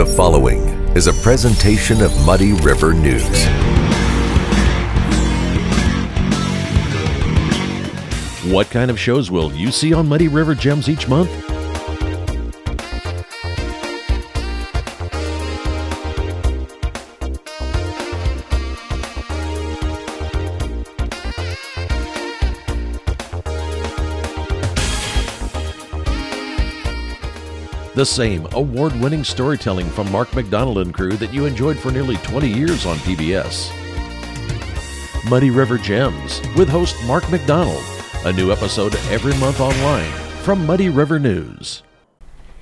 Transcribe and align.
The 0.00 0.06
following 0.06 0.62
is 0.96 1.08
a 1.08 1.12
presentation 1.12 2.00
of 2.00 2.10
Muddy 2.24 2.54
River 2.54 2.94
News. 2.94 3.44
What 8.50 8.70
kind 8.70 8.90
of 8.90 8.98
shows 8.98 9.30
will 9.30 9.52
you 9.52 9.70
see 9.70 9.92
on 9.92 10.08
Muddy 10.08 10.28
River 10.28 10.54
Gems 10.54 10.88
each 10.88 11.06
month? 11.06 11.49
The 28.00 28.06
same 28.06 28.48
award 28.52 28.98
winning 28.98 29.22
storytelling 29.22 29.86
from 29.90 30.10
Mark 30.10 30.34
McDonald 30.34 30.78
and 30.78 30.94
crew 30.94 31.18
that 31.18 31.34
you 31.34 31.44
enjoyed 31.44 31.78
for 31.78 31.90
nearly 31.90 32.16
20 32.16 32.48
years 32.48 32.86
on 32.86 32.96
PBS. 32.96 33.70
Muddy 35.28 35.50
River 35.50 35.76
Gems 35.76 36.40
with 36.56 36.70
host 36.70 36.96
Mark 37.04 37.30
McDonald. 37.30 37.84
A 38.24 38.32
new 38.32 38.52
episode 38.52 38.94
every 39.10 39.36
month 39.36 39.60
online 39.60 40.10
from 40.40 40.64
Muddy 40.64 40.88
River 40.88 41.18
News. 41.18 41.82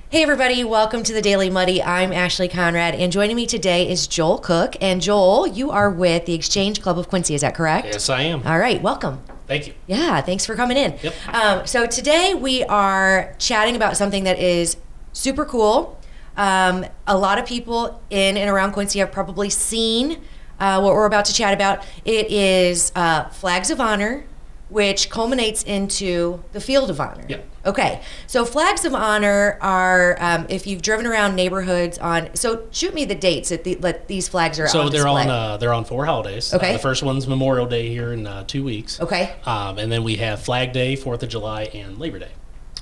Hey, 0.08 0.24
everybody, 0.24 0.64
welcome 0.64 1.04
to 1.04 1.12
the 1.12 1.22
Daily 1.22 1.50
Muddy. 1.50 1.80
I'm 1.84 2.12
Ashley 2.12 2.48
Conrad, 2.48 2.96
and 2.96 3.12
joining 3.12 3.36
me 3.36 3.46
today 3.46 3.88
is 3.88 4.08
Joel 4.08 4.40
Koch. 4.40 4.76
And 4.80 5.00
Joel, 5.00 5.46
you 5.46 5.70
are 5.70 5.88
with 5.88 6.26
the 6.26 6.34
Exchange 6.34 6.82
Club 6.82 6.98
of 6.98 7.08
Quincy, 7.08 7.36
is 7.36 7.42
that 7.42 7.54
correct? 7.54 7.86
Yes, 7.86 8.10
I 8.10 8.22
am. 8.22 8.44
All 8.44 8.58
right, 8.58 8.82
welcome. 8.82 9.22
Thank 9.46 9.68
you. 9.68 9.74
Yeah, 9.86 10.20
thanks 10.20 10.44
for 10.44 10.56
coming 10.56 10.76
in. 10.76 10.98
Yep. 11.00 11.14
Um, 11.32 11.66
so 11.66 11.86
today 11.86 12.34
we 12.34 12.64
are 12.64 13.36
chatting 13.38 13.76
about 13.76 13.96
something 13.96 14.24
that 14.24 14.40
is 14.40 14.76
super 15.12 15.44
cool. 15.44 15.98
Um, 16.36 16.86
a 17.06 17.16
lot 17.18 17.38
of 17.38 17.46
people 17.46 18.00
in 18.10 18.36
and 18.36 18.48
around 18.48 18.72
Quincy 18.72 19.00
have 19.00 19.10
probably 19.10 19.50
seen 19.50 20.22
uh, 20.60 20.80
what 20.80 20.94
we're 20.94 21.06
about 21.06 21.24
to 21.26 21.34
chat 21.34 21.52
about. 21.54 21.84
It 22.04 22.30
is 22.30 22.92
uh, 22.94 23.28
Flags 23.30 23.70
of 23.70 23.80
Honor, 23.80 24.24
which 24.68 25.10
culminates 25.10 25.62
into 25.64 26.42
the 26.52 26.60
Field 26.60 26.90
of 26.90 27.00
Honor. 27.00 27.24
Yep. 27.28 27.44
Okay, 27.66 28.00
so 28.26 28.46
flags 28.46 28.86
of 28.86 28.94
honor 28.94 29.58
are 29.60 30.16
um, 30.20 30.46
if 30.48 30.66
you've 30.66 30.80
driven 30.80 31.06
around 31.06 31.34
neighborhoods 31.34 31.98
on. 31.98 32.34
So 32.34 32.66
shoot 32.70 32.94
me 32.94 33.04
the 33.04 33.14
dates 33.16 33.50
that, 33.50 33.64
the, 33.64 33.74
that 33.76 34.08
these 34.08 34.26
flags 34.26 34.58
are 34.58 34.68
So 34.68 34.82
on 34.82 34.90
they're 34.90 35.02
display. 35.02 35.22
on 35.24 35.28
uh, 35.28 35.56
they're 35.58 35.74
on 35.74 35.84
four 35.84 36.06
holidays. 36.06 36.54
Okay. 36.54 36.70
Uh, 36.70 36.72
the 36.74 36.78
first 36.78 37.02
one's 37.02 37.26
Memorial 37.26 37.66
Day 37.66 37.88
here 37.88 38.12
in 38.12 38.26
uh, 38.26 38.44
two 38.44 38.64
weeks. 38.64 39.00
Okay. 39.00 39.34
Um, 39.44 39.76
and 39.76 39.92
then 39.92 40.02
we 40.02 40.16
have 40.16 40.40
Flag 40.40 40.72
Day, 40.72 40.96
Fourth 40.96 41.22
of 41.22 41.28
July, 41.28 41.64
and 41.74 41.98
Labor 41.98 42.20
Day. 42.20 42.30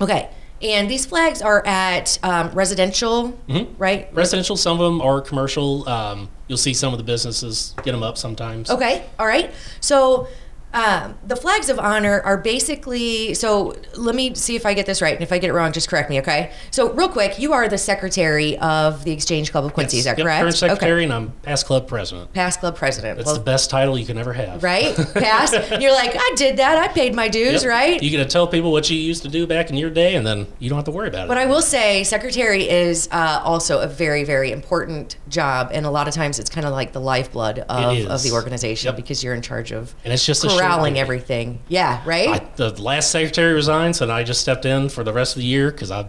Okay, 0.00 0.28
and 0.62 0.90
these 0.90 1.04
flags 1.06 1.42
are 1.42 1.64
at 1.66 2.18
um, 2.22 2.50
residential, 2.52 3.38
Mm-hmm. 3.48 3.74
right? 3.76 4.08
Residential, 4.12 4.56
some 4.56 4.80
of 4.80 4.84
them 4.90 5.00
are 5.02 5.20
commercial. 5.20 5.88
Um, 5.88 6.28
you'll 6.48 6.56
see 6.58 6.72
some 6.74 6.92
of 6.92 6.98
the 6.98 7.04
businesses 7.04 7.74
get 7.84 7.92
them 7.92 8.02
up 8.02 8.16
sometimes. 8.16 8.70
Okay, 8.70 9.04
all 9.18 9.26
right. 9.26 9.50
So 9.80 10.28
um, 10.76 11.16
the 11.26 11.34
flags 11.36 11.68
of 11.70 11.78
honor 11.78 12.20
are 12.20 12.36
basically. 12.36 13.32
So 13.34 13.74
let 13.96 14.14
me 14.14 14.34
see 14.34 14.54
if 14.56 14.66
I 14.66 14.74
get 14.74 14.84
this 14.86 15.00
right, 15.00 15.14
and 15.14 15.22
if 15.22 15.32
I 15.32 15.38
get 15.38 15.50
it 15.50 15.54
wrong, 15.54 15.72
just 15.72 15.88
correct 15.88 16.10
me. 16.10 16.20
Okay. 16.20 16.52
So 16.70 16.92
real 16.92 17.08
quick, 17.08 17.38
you 17.38 17.52
are 17.54 17.66
the 17.68 17.78
secretary 17.78 18.58
of 18.58 19.02
the 19.04 19.10
Exchange 19.12 19.50
Club 19.50 19.64
of 19.64 19.72
Quincy. 19.72 19.96
Yes. 19.96 20.00
Is 20.02 20.04
that 20.04 20.18
Yep, 20.18 20.24
correct? 20.26 20.40
Current 20.42 20.56
secretary, 20.56 20.92
Okay. 20.92 21.04
and 21.04 21.12
I'm 21.12 21.30
past 21.42 21.66
club 21.66 21.88
president. 21.88 22.32
Past 22.34 22.60
club 22.60 22.76
president. 22.76 23.16
That's 23.16 23.26
Well, 23.26 23.36
the 23.36 23.40
best 23.42 23.70
title 23.70 23.98
you 23.98 24.04
can 24.06 24.18
ever 24.18 24.34
have. 24.34 24.62
right? 24.62 24.94
Past. 25.14 25.54
You're 25.80 25.92
like, 25.92 26.14
I 26.14 26.32
did 26.36 26.58
that. 26.58 26.76
I 26.78 26.88
paid 26.88 27.14
my 27.14 27.28
dues, 27.28 27.62
Yep. 27.62 27.70
right? 27.70 28.02
You 28.02 28.10
get 28.10 28.18
to 28.18 28.24
tell 28.26 28.46
people 28.46 28.70
what 28.70 28.90
you 28.90 28.96
used 28.98 29.22
to 29.22 29.28
do 29.30 29.46
back 29.46 29.70
in 29.70 29.76
your 29.76 29.90
day, 29.90 30.14
and 30.14 30.26
then 30.26 30.46
you 30.58 30.68
don't 30.68 30.76
have 30.76 30.84
to 30.84 30.90
worry 30.90 31.08
about 31.08 31.26
But 31.28 31.36
it. 31.36 31.36
But 31.36 31.38
I 31.38 31.46
will 31.46 31.62
say, 31.62 32.04
secretary 32.04 32.68
is 32.68 33.08
uh, 33.12 33.40
also 33.42 33.80
a 33.80 33.86
very, 33.86 34.24
very 34.24 34.52
important 34.52 35.16
job, 35.28 35.70
and 35.72 35.86
a 35.86 35.90
lot 35.90 36.06
of 36.06 36.14
times 36.14 36.38
it's 36.38 36.50
kind 36.50 36.66
of 36.66 36.72
like 36.72 36.92
the 36.92 37.00
lifeblood 37.00 37.60
of, 37.60 38.06
of 38.06 38.22
the 38.22 38.32
organization 38.32 38.88
Yep. 38.88 38.96
because 38.96 39.24
you're 39.24 39.34
in 39.34 39.40
charge 39.42 39.72
of 39.72 39.94
and 40.04 40.12
it's 40.12 40.24
just 40.26 40.44
a 40.44 40.48
short 40.50 40.62
corralling 40.68 40.98
everything. 40.98 41.60
Yeah, 41.68 42.02
right. 42.06 42.28
I, 42.28 42.46
the 42.56 42.82
last 42.82 43.10
secretary 43.10 43.52
resigned, 43.52 43.96
so 43.96 44.10
I 44.10 44.22
just 44.22 44.40
stepped 44.40 44.64
in 44.64 44.88
for 44.88 45.04
the 45.04 45.12
rest 45.12 45.36
of 45.36 45.42
the 45.42 45.46
year 45.46 45.70
because 45.70 45.90
I, 45.90 46.06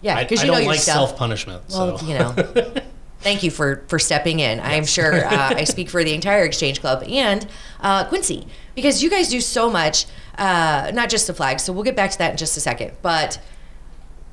yeah, 0.00 0.22
because 0.22 0.42
you 0.42 0.48
know 0.48 0.54
don't 0.54 0.62
your 0.62 0.72
like 0.72 0.80
self 0.80 1.16
punishment. 1.16 1.62
Well, 1.70 1.98
so. 1.98 2.06
you 2.06 2.18
know. 2.18 2.32
Thank 3.20 3.42
you 3.42 3.50
for 3.50 3.84
for 3.88 3.98
stepping 3.98 4.38
in. 4.38 4.60
I'm 4.60 4.84
sure 4.84 5.24
uh, 5.24 5.54
I 5.56 5.64
speak 5.64 5.90
for 5.90 6.04
the 6.04 6.14
entire 6.14 6.44
Exchange 6.44 6.80
Club 6.80 7.02
and 7.02 7.48
uh, 7.80 8.04
Quincy 8.04 8.46
because 8.76 9.02
you 9.02 9.10
guys 9.10 9.28
do 9.28 9.40
so 9.40 9.68
much. 9.68 10.06
Uh, 10.38 10.92
not 10.94 11.10
just 11.10 11.26
the 11.26 11.34
flag. 11.34 11.58
So 11.58 11.72
we'll 11.72 11.82
get 11.82 11.96
back 11.96 12.12
to 12.12 12.18
that 12.18 12.30
in 12.30 12.36
just 12.36 12.56
a 12.56 12.60
second. 12.60 12.92
But 13.02 13.40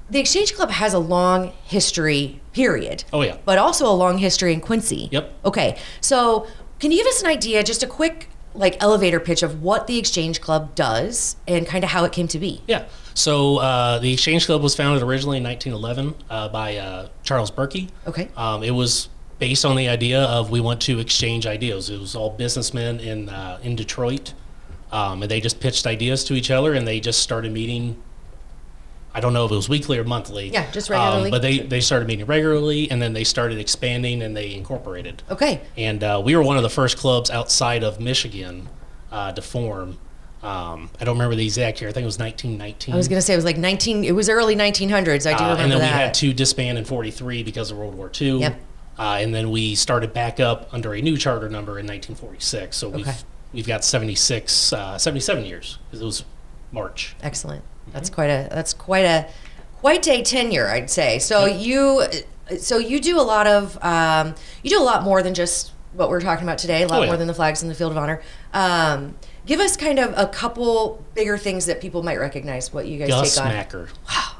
the 0.09 0.19
Exchange 0.19 0.53
Club 0.53 0.69
has 0.69 0.93
a 0.93 0.99
long 0.99 1.51
history. 1.63 2.39
Period. 2.53 3.03
Oh, 3.11 3.21
yeah. 3.21 3.37
But 3.43 3.57
also 3.57 3.87
a 3.87 3.91
long 3.91 4.19
history 4.19 4.53
in 4.53 4.61
Quincy. 4.61 5.09
Yep. 5.11 5.33
Okay. 5.45 5.77
So 5.99 6.47
can 6.79 6.91
you 6.91 6.99
give 6.99 7.07
us 7.07 7.21
an 7.21 7.27
idea, 7.27 7.63
just 7.63 7.83
a 7.83 7.87
quick 7.87 8.29
like 8.55 8.81
elevator 8.81 9.19
pitch 9.19 9.43
of 9.43 9.61
what 9.61 9.87
the 9.87 9.97
Exchange 9.97 10.41
Club 10.41 10.75
does 10.75 11.35
and 11.47 11.67
kind 11.67 11.83
of 11.83 11.91
how 11.91 12.03
it 12.03 12.11
came 12.11 12.27
to 12.29 12.39
be? 12.39 12.61
Yeah. 12.67 12.85
So 13.13 13.57
uh, 13.57 13.99
the 13.99 14.13
Exchange 14.13 14.45
Club 14.45 14.61
was 14.61 14.75
founded 14.75 15.03
originally 15.03 15.37
in 15.37 15.43
1911 15.43 16.23
uh, 16.29 16.49
by 16.49 16.77
uh, 16.77 17.07
Charles 17.23 17.51
Berkey. 17.51 17.89
Okay. 18.07 18.29
Um, 18.35 18.63
it 18.63 18.71
was 18.71 19.09
based 19.39 19.65
on 19.65 19.75
the 19.75 19.87
idea 19.87 20.21
of 20.23 20.49
we 20.51 20.61
want 20.61 20.81
to 20.81 20.99
exchange 20.99 21.45
ideas. 21.45 21.89
It 21.89 21.99
was 21.99 22.15
all 22.15 22.29
businessmen 22.31 22.99
in 22.99 23.29
uh, 23.29 23.59
in 23.63 23.75
Detroit, 23.75 24.33
um, 24.91 25.21
and 25.21 25.31
they 25.31 25.39
just 25.39 25.59
pitched 25.59 25.85
ideas 25.85 26.23
to 26.25 26.33
each 26.33 26.51
other, 26.51 26.73
and 26.73 26.87
they 26.87 26.99
just 26.99 27.19
started 27.19 27.51
meeting. 27.51 28.01
I 29.15 29.21
don't 29.21 29.31
know 29.33 29.45
if 29.45 29.51
it 29.51 29.55
was 29.55 29.69
weekly 29.69 29.97
or 29.97 30.03
monthly. 30.03 30.49
Yeah, 30.49 30.69
just 30.71 30.91
um, 30.91 30.99
regularly. 30.99 31.31
but 31.31 31.41
they, 31.41 31.59
they 31.59 31.79
started 31.79 32.05
meeting 32.07 32.25
regularly, 32.25 32.91
and 32.91 33.01
then 33.01 33.13
they 33.13 33.23
started 33.23 33.57
expanding, 33.59 34.21
and 34.21 34.35
they 34.35 34.53
incorporated. 34.53 35.23
Okay. 35.31 35.61
And 35.77 36.03
uh, 36.03 36.21
we 36.23 36.35
were 36.35 36.43
one 36.43 36.57
of 36.57 36.63
the 36.63 36.69
first 36.69 36.97
clubs 36.97 37.29
outside 37.29 37.81
of 37.83 37.99
Michigan 38.01 38.67
uh, 39.13 39.31
to 39.31 39.41
form. 39.41 39.97
Um, 40.43 40.89
I 40.99 41.05
don't 41.05 41.15
remember 41.15 41.35
the 41.35 41.45
exact 41.45 41.79
year. 41.79 41.89
I 41.89 41.93
think 41.93 42.03
it 42.03 42.07
was 42.07 42.19
1919. 42.19 42.93
I 42.93 42.97
was 42.97 43.07
gonna 43.07 43.21
say 43.21 43.33
it 43.33 43.37
was 43.37 43.45
like 43.45 43.57
19. 43.57 44.03
It 44.03 44.11
was 44.11 44.27
early 44.29 44.55
1900s. 44.55 45.25
I 45.25 45.35
do 45.37 45.43
Uh, 45.45 45.47
remember 45.53 45.63
and 45.63 45.71
then 45.71 45.79
that. 45.79 45.93
we 45.93 45.99
had 45.99 46.13
to 46.15 46.33
disband 46.33 46.77
in 46.77 46.83
43 46.85 47.41
because 47.43 47.71
of 47.71 47.77
World 47.77 47.95
War 47.95 48.11
II. 48.21 48.39
Yep. 48.41 48.59
Uh, 48.99 49.17
and 49.21 49.33
then 49.33 49.49
we 49.49 49.75
started 49.75 50.13
back 50.13 50.39
up 50.41 50.69
under 50.71 50.93
a 50.93 51.01
new 51.01 51.17
charter 51.17 51.49
number 51.49 51.79
in 51.79 51.87
1946. 51.87 52.77
So 52.77 52.89
we've, 52.89 53.07
Okay. 53.07 53.17
we've 53.53 53.65
got 53.67 53.83
76, 53.85 54.71
uh, 54.73 54.97
77 54.97 55.45
years 55.45 55.79
because 55.89 56.01
it 56.01 56.05
was 56.05 56.23
March. 56.71 57.15
Excellent. 57.23 57.63
That's 57.93 58.09
quite 58.09 58.29
a 58.29 58.47
that's 58.51 58.73
quite 58.73 59.05
a 59.05 59.27
quite 59.79 60.07
a 60.07 60.21
tenure, 60.23 60.67
I'd 60.67 60.89
say. 60.89 61.19
So 61.19 61.45
you 61.45 62.03
so 62.59 62.77
you 62.77 62.99
do 62.99 63.19
a 63.19 63.23
lot 63.23 63.47
of 63.47 63.81
um, 63.83 64.35
you 64.63 64.69
do 64.69 64.79
a 64.79 64.83
lot 64.83 65.03
more 65.03 65.21
than 65.23 65.33
just 65.33 65.71
what 65.93 66.09
we're 66.09 66.21
talking 66.21 66.43
about 66.43 66.57
today. 66.57 66.83
A 66.83 66.87
lot 66.87 66.99
Oh, 66.99 67.01
yeah. 67.03 67.07
more 67.07 67.17
than 67.17 67.27
the 67.27 67.33
flags 67.33 67.63
in 67.63 67.69
the 67.69 67.75
field 67.75 67.91
of 67.91 67.97
honor. 67.97 68.21
Um, 68.53 69.15
give 69.45 69.59
us 69.59 69.77
kind 69.77 69.97
of 69.99 70.13
a 70.17 70.27
couple 70.27 71.03
bigger 71.13 71.37
things 71.37 71.67
that 71.67 71.79
people 71.79 72.03
might 72.03 72.19
recognize. 72.19 72.73
What 72.73 72.87
you 72.87 72.99
guys 72.99 73.07
Gus 73.09 73.35
take 73.35 73.45
on. 73.45 73.51
Macker. 73.53 73.89
Wow. 74.09 74.31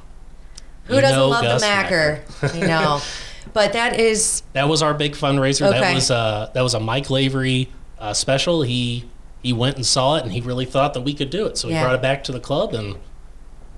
Who 0.85 0.95
You 0.95 1.01
doesn't 1.01 1.17
know 1.17 1.28
love 1.29 1.44
Gus 1.44 1.61
the 1.61 1.67
Macker? 1.67 2.23
I 2.41 2.59
know. 2.59 3.01
But 3.53 3.72
that 3.73 4.00
is 4.00 4.41
That 4.53 4.67
was 4.67 4.81
our 4.81 4.94
big 4.94 5.13
fundraiser. 5.13 5.67
Okay. 5.69 5.79
That 5.79 5.94
was 5.94 6.11
uh, 6.11 6.50
that 6.53 6.61
was 6.61 6.73
a 6.73 6.79
Mike 6.79 7.09
Lavery 7.09 7.69
uh, 8.00 8.11
special. 8.13 8.63
He 8.63 9.05
he 9.44 9.53
went 9.53 9.78
and 9.78 9.85
saw 9.85 10.16
it, 10.17 10.23
and 10.23 10.34
he 10.34 10.41
really 10.41 10.66
thought 10.66 10.94
that 10.95 11.01
we 11.01 11.13
could 11.13 11.29
do 11.29 11.45
it. 11.45 11.57
So 11.57 11.69
Yeah. 11.69 11.78
he 11.78 11.84
brought 11.84 11.95
it 11.95 12.01
back 12.01 12.23
to 12.25 12.31
the 12.34 12.39
club, 12.41 12.73
and 12.73 12.97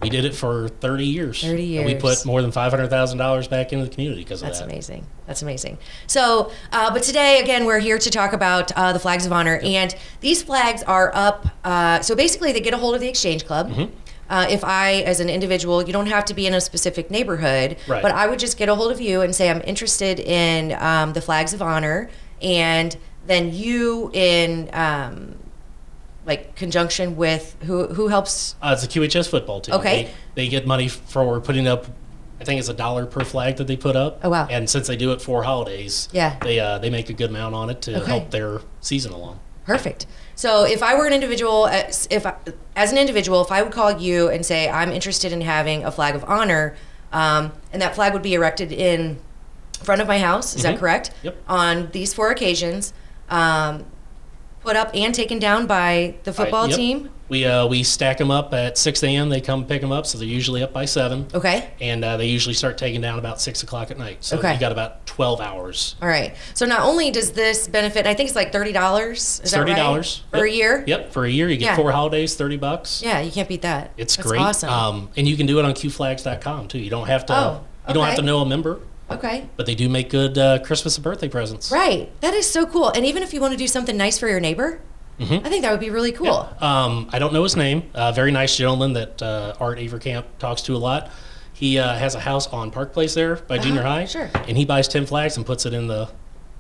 we 0.02 0.10
did 0.10 0.26
it 0.26 0.36
for 0.36 0.68
30 0.68 1.06
years. 1.06 1.42
30 1.42 1.78
And 1.78 1.86
we 1.86 1.96
put 1.96 2.26
more 2.26 2.42
than 2.42 2.52
$500,000 2.52 3.50
back 3.50 3.74
into 3.74 3.86
the 3.86 3.92
community 3.92 4.24
because 4.24 4.42
of 4.42 4.48
That's 4.48 4.60
that. 4.60 4.66
That's 4.66 4.74
amazing. 4.90 5.08
That's 5.26 5.42
amazing. 5.42 5.78
So, 6.06 6.52
uh, 6.72 6.94
but 6.94 7.04
today, 7.04 7.40
again, 7.42 7.66
we're 7.66 7.80
here 7.80 7.98
to 7.98 8.10
talk 8.10 8.34
about 8.34 8.72
uh, 8.74 8.94
the 8.94 9.00
flags 9.00 9.26
of 9.26 9.32
honor, 9.34 9.60
and 9.64 9.96
these 10.22 10.44
flags 10.44 10.84
are 10.84 11.12
up. 11.16 11.48
Uh, 11.64 12.02
so 12.02 12.16
basically, 12.16 12.52
they 12.52 12.62
get 12.62 12.74
a 12.74 12.78
hold 12.78 12.96
of 12.96 13.02
the 13.02 13.08
Exchange 13.08 13.46
Club. 13.46 13.70
Mm-hmm. 13.72 13.94
Uh, 14.30 14.46
if 14.50 14.64
I, 14.64 14.96
as 15.04 15.20
an 15.20 15.30
individual, 15.30 15.82
you 15.86 15.94
don't 15.94 16.08
have 16.08 16.26
to 16.26 16.34
be 16.34 16.46
in 16.48 16.54
a 16.54 16.60
specific 16.62 17.10
neighborhood, 17.10 17.78
Right. 17.88 18.02
but 18.02 18.12
I 18.12 18.28
would 18.28 18.40
just 18.40 18.58
get 18.58 18.68
a 18.68 18.76
hold 18.76 18.92
of 18.92 19.00
you 19.00 19.22
and 19.22 19.34
say 19.34 19.50
I'm 19.50 19.62
interested 19.62 20.20
in 20.20 20.74
um, 20.84 21.14
the 21.14 21.22
flags 21.22 21.54
of 21.54 21.62
honor, 21.62 22.10
and 22.42 22.96
then 23.26 23.54
you 23.54 24.12
in 24.14 24.70
um, 24.74 25.36
like 26.28 26.56
conjunction 26.56 27.16
with 27.16 27.56
who 27.64 27.88
who 27.88 28.10
helps 28.10 28.56
Uh, 28.62 28.76
it's 28.78 28.84
a 28.84 28.88
QHS 28.88 29.30
football 29.30 29.62
team. 29.62 29.76
Okay. 29.76 30.04
They, 30.36 30.44
they 30.44 30.48
get 30.50 30.68
money 30.68 30.88
for 30.90 31.40
putting 31.40 31.68
up, 31.68 31.86
I 32.40 32.44
think 32.44 32.60
it's 32.60 32.70
a 32.70 32.74
dollar 32.74 33.06
per 33.06 33.24
flag 33.24 33.56
that 33.58 33.66
they 33.68 33.78
put 33.78 33.96
up. 33.96 34.20
Oh, 34.24 34.30
wow. 34.30 34.46
And 34.50 34.70
since 34.70 34.88
they 34.88 34.98
do 34.98 35.12
it 35.14 35.22
for 35.22 35.44
holidays, 35.44 36.10
Yeah. 36.12 36.38
they 36.42 36.60
uh, 36.60 36.78
they 36.80 36.90
make 36.90 37.10
a 37.10 37.14
good 37.14 37.30
amount 37.30 37.56
on 37.56 37.70
it 37.70 37.82
to 37.84 37.96
Okay. 38.02 38.06
help 38.12 38.30
their 38.32 38.60
season 38.82 39.14
along. 39.14 39.40
Perfect. 39.66 40.06
So 40.36 40.66
if 40.66 40.84
I 40.84 40.96
were 40.96 41.08
an 41.08 41.14
individual, 41.14 41.68
as- 41.68 42.08
if 42.12 42.26
I, 42.26 42.36
as 42.76 42.92
an 42.92 42.98
individual, 42.98 43.42
if 43.42 43.52
I 43.52 43.62
would 43.64 43.72
call 43.72 44.00
you 44.00 44.30
and 44.30 44.46
say 44.46 44.70
I'm 44.70 44.92
interested 44.92 45.32
in 45.32 45.42
having 45.42 45.84
a 45.84 45.92
flag 45.92 46.16
of 46.16 46.24
honor, 46.26 46.76
um, 47.12 47.52
and 47.74 47.82
that 47.82 47.96
flag 47.96 48.14
would 48.14 48.22
be 48.22 48.34
erected 48.34 48.72
in 48.72 49.18
front 49.82 50.02
of 50.02 50.08
my 50.08 50.20
house, 50.20 50.56
is 50.56 50.64
that 50.64 50.76
Mhm. 50.76 50.80
correct? 50.80 51.12
Yep. 51.24 51.36
On 51.48 51.90
these 51.92 52.14
four 52.14 52.30
occasions, 52.32 52.94
um, 53.30 53.86
put 54.68 54.76
up 54.76 54.92
and 54.94 55.16
taken 55.16 55.40
down 55.40 55.66
by 55.66 56.14
the 56.26 56.34
football 56.34 56.68
yep. 56.68 56.76
team. 56.76 57.10
We 57.30 57.46
uh, 57.46 57.68
we 57.68 57.84
stack 57.84 58.18
them 58.18 58.32
up 58.32 58.54
at 58.54 58.78
6 58.78 59.02
a.m. 59.04 59.30
They 59.30 59.40
come 59.40 59.66
pick 59.66 59.80
them 59.80 59.94
up, 59.94 60.06
so 60.06 60.18
they're 60.18 60.28
usually 60.28 60.62
up 60.62 60.74
by 60.74 60.84
seven. 60.84 61.26
Okay. 61.34 61.70
And 61.80 62.04
uh, 62.04 62.18
they 62.18 62.28
usually 62.28 62.54
start 62.54 62.78
taking 62.78 63.00
down 63.00 63.18
about 63.18 63.40
six 63.40 63.64
o'clock 63.64 63.92
at 63.92 63.98
night. 63.98 64.26
So 64.26 64.38
Okay. 64.38 64.54
you 64.54 64.60
got 64.60 64.74
about 64.74 65.06
12 65.06 65.40
hours. 65.40 65.96
All 66.02 66.08
right. 66.10 66.36
So 66.54 66.66
not 66.66 66.82
only 66.82 67.12
does 67.12 67.32
this 67.32 67.70
benefit, 67.70 68.06
I 68.08 68.14
think 68.14 68.28
it's 68.28 68.36
like 68.36 68.52
thirty 68.52 68.74
dollars. 68.74 69.40
Is 69.44 69.52
that 69.52 69.58
Thirty 69.60 69.72
right? 69.72 69.78
dollars 69.78 70.24
for 70.32 70.46
a 70.46 70.52
year. 70.52 70.84
Yep, 70.86 71.14
for 71.14 71.24
a 71.26 71.30
year 71.30 71.50
you 71.50 71.56
get 71.58 71.66
Yeah. 71.66 71.76
four 71.78 71.92
holidays, 71.94 72.36
thirty 72.36 72.58
bucks. 72.58 73.02
Yeah, 73.02 73.22
you 73.22 73.32
can't 73.32 73.48
beat 73.48 73.62
that. 73.62 73.92
It's 73.96 74.18
That's 74.18 74.28
great. 74.28 74.42
Awesome. 74.42 74.70
Um, 74.70 75.10
and 75.16 75.28
you 75.28 75.38
can 75.38 75.46
do 75.46 75.60
it 75.60 75.66
on 75.66 75.72
qflags.com 75.74 76.68
too. 76.68 76.80
You 76.80 76.90
don't 76.90 77.08
have 77.08 77.26
to. 77.28 77.34
Oh, 77.34 77.64
You 77.88 77.94
don't 77.94 78.06
have 78.06 78.16
to 78.18 78.22
know 78.22 78.40
a 78.40 78.46
member, 78.46 78.80
okay. 79.12 79.50
but 79.56 79.66
they 79.66 79.76
do 79.76 79.90
make 79.90 80.10
good 80.10 80.38
uh, 80.38 80.60
Christmas 80.60 80.96
and 80.98 81.04
birthday 81.04 81.28
presents. 81.30 81.72
Right. 81.72 82.10
That 82.22 82.34
is 82.34 82.50
so 82.50 82.66
cool. 82.66 82.90
And 82.90 83.06
even 83.06 83.24
if 83.24 83.34
you 83.34 83.42
want 83.42 83.52
to 83.54 83.58
do 83.58 83.68
something 83.68 83.96
nice 83.98 84.18
for 84.20 84.28
your 84.28 84.40
neighbor, 84.40 84.80
I 85.20 85.50
think 85.50 85.64
that 85.64 85.72
would 85.72 85.80
be 85.80 85.90
really 85.90 86.12
cool. 86.12 86.48
Um, 86.62 87.10
I 87.12 87.18
don't 87.18 87.34
know 87.34 87.42
his 87.42 87.56
name. 87.56 87.90
Uh, 87.96 88.12
very 88.12 88.32
nice 88.32 88.56
gentleman 88.56 88.94
that 88.94 89.20
uh, 89.22 89.56
Art 89.60 89.80
Avercamp 89.80 90.26
talks 90.38 90.62
to 90.64 90.76
a 90.76 90.78
lot. 90.78 91.10
He 91.54 91.80
uh, 91.80 91.96
has 91.96 92.14
a 92.14 92.20
house 92.20 92.46
on 92.48 92.70
Park 92.70 92.94
Place 92.94 93.16
there 93.16 93.36
by 93.38 93.58
Junior 93.58 93.82
High. 93.82 94.04
Uh-huh, 94.04 94.28
sure. 94.28 94.30
And 94.48 94.56
he 94.56 94.64
buys 94.64 94.88
ten 94.88 95.08
flags 95.08 95.36
and 95.38 95.44
puts 95.44 95.66
it 95.66 95.74
in 95.74 95.88
the 95.88 96.08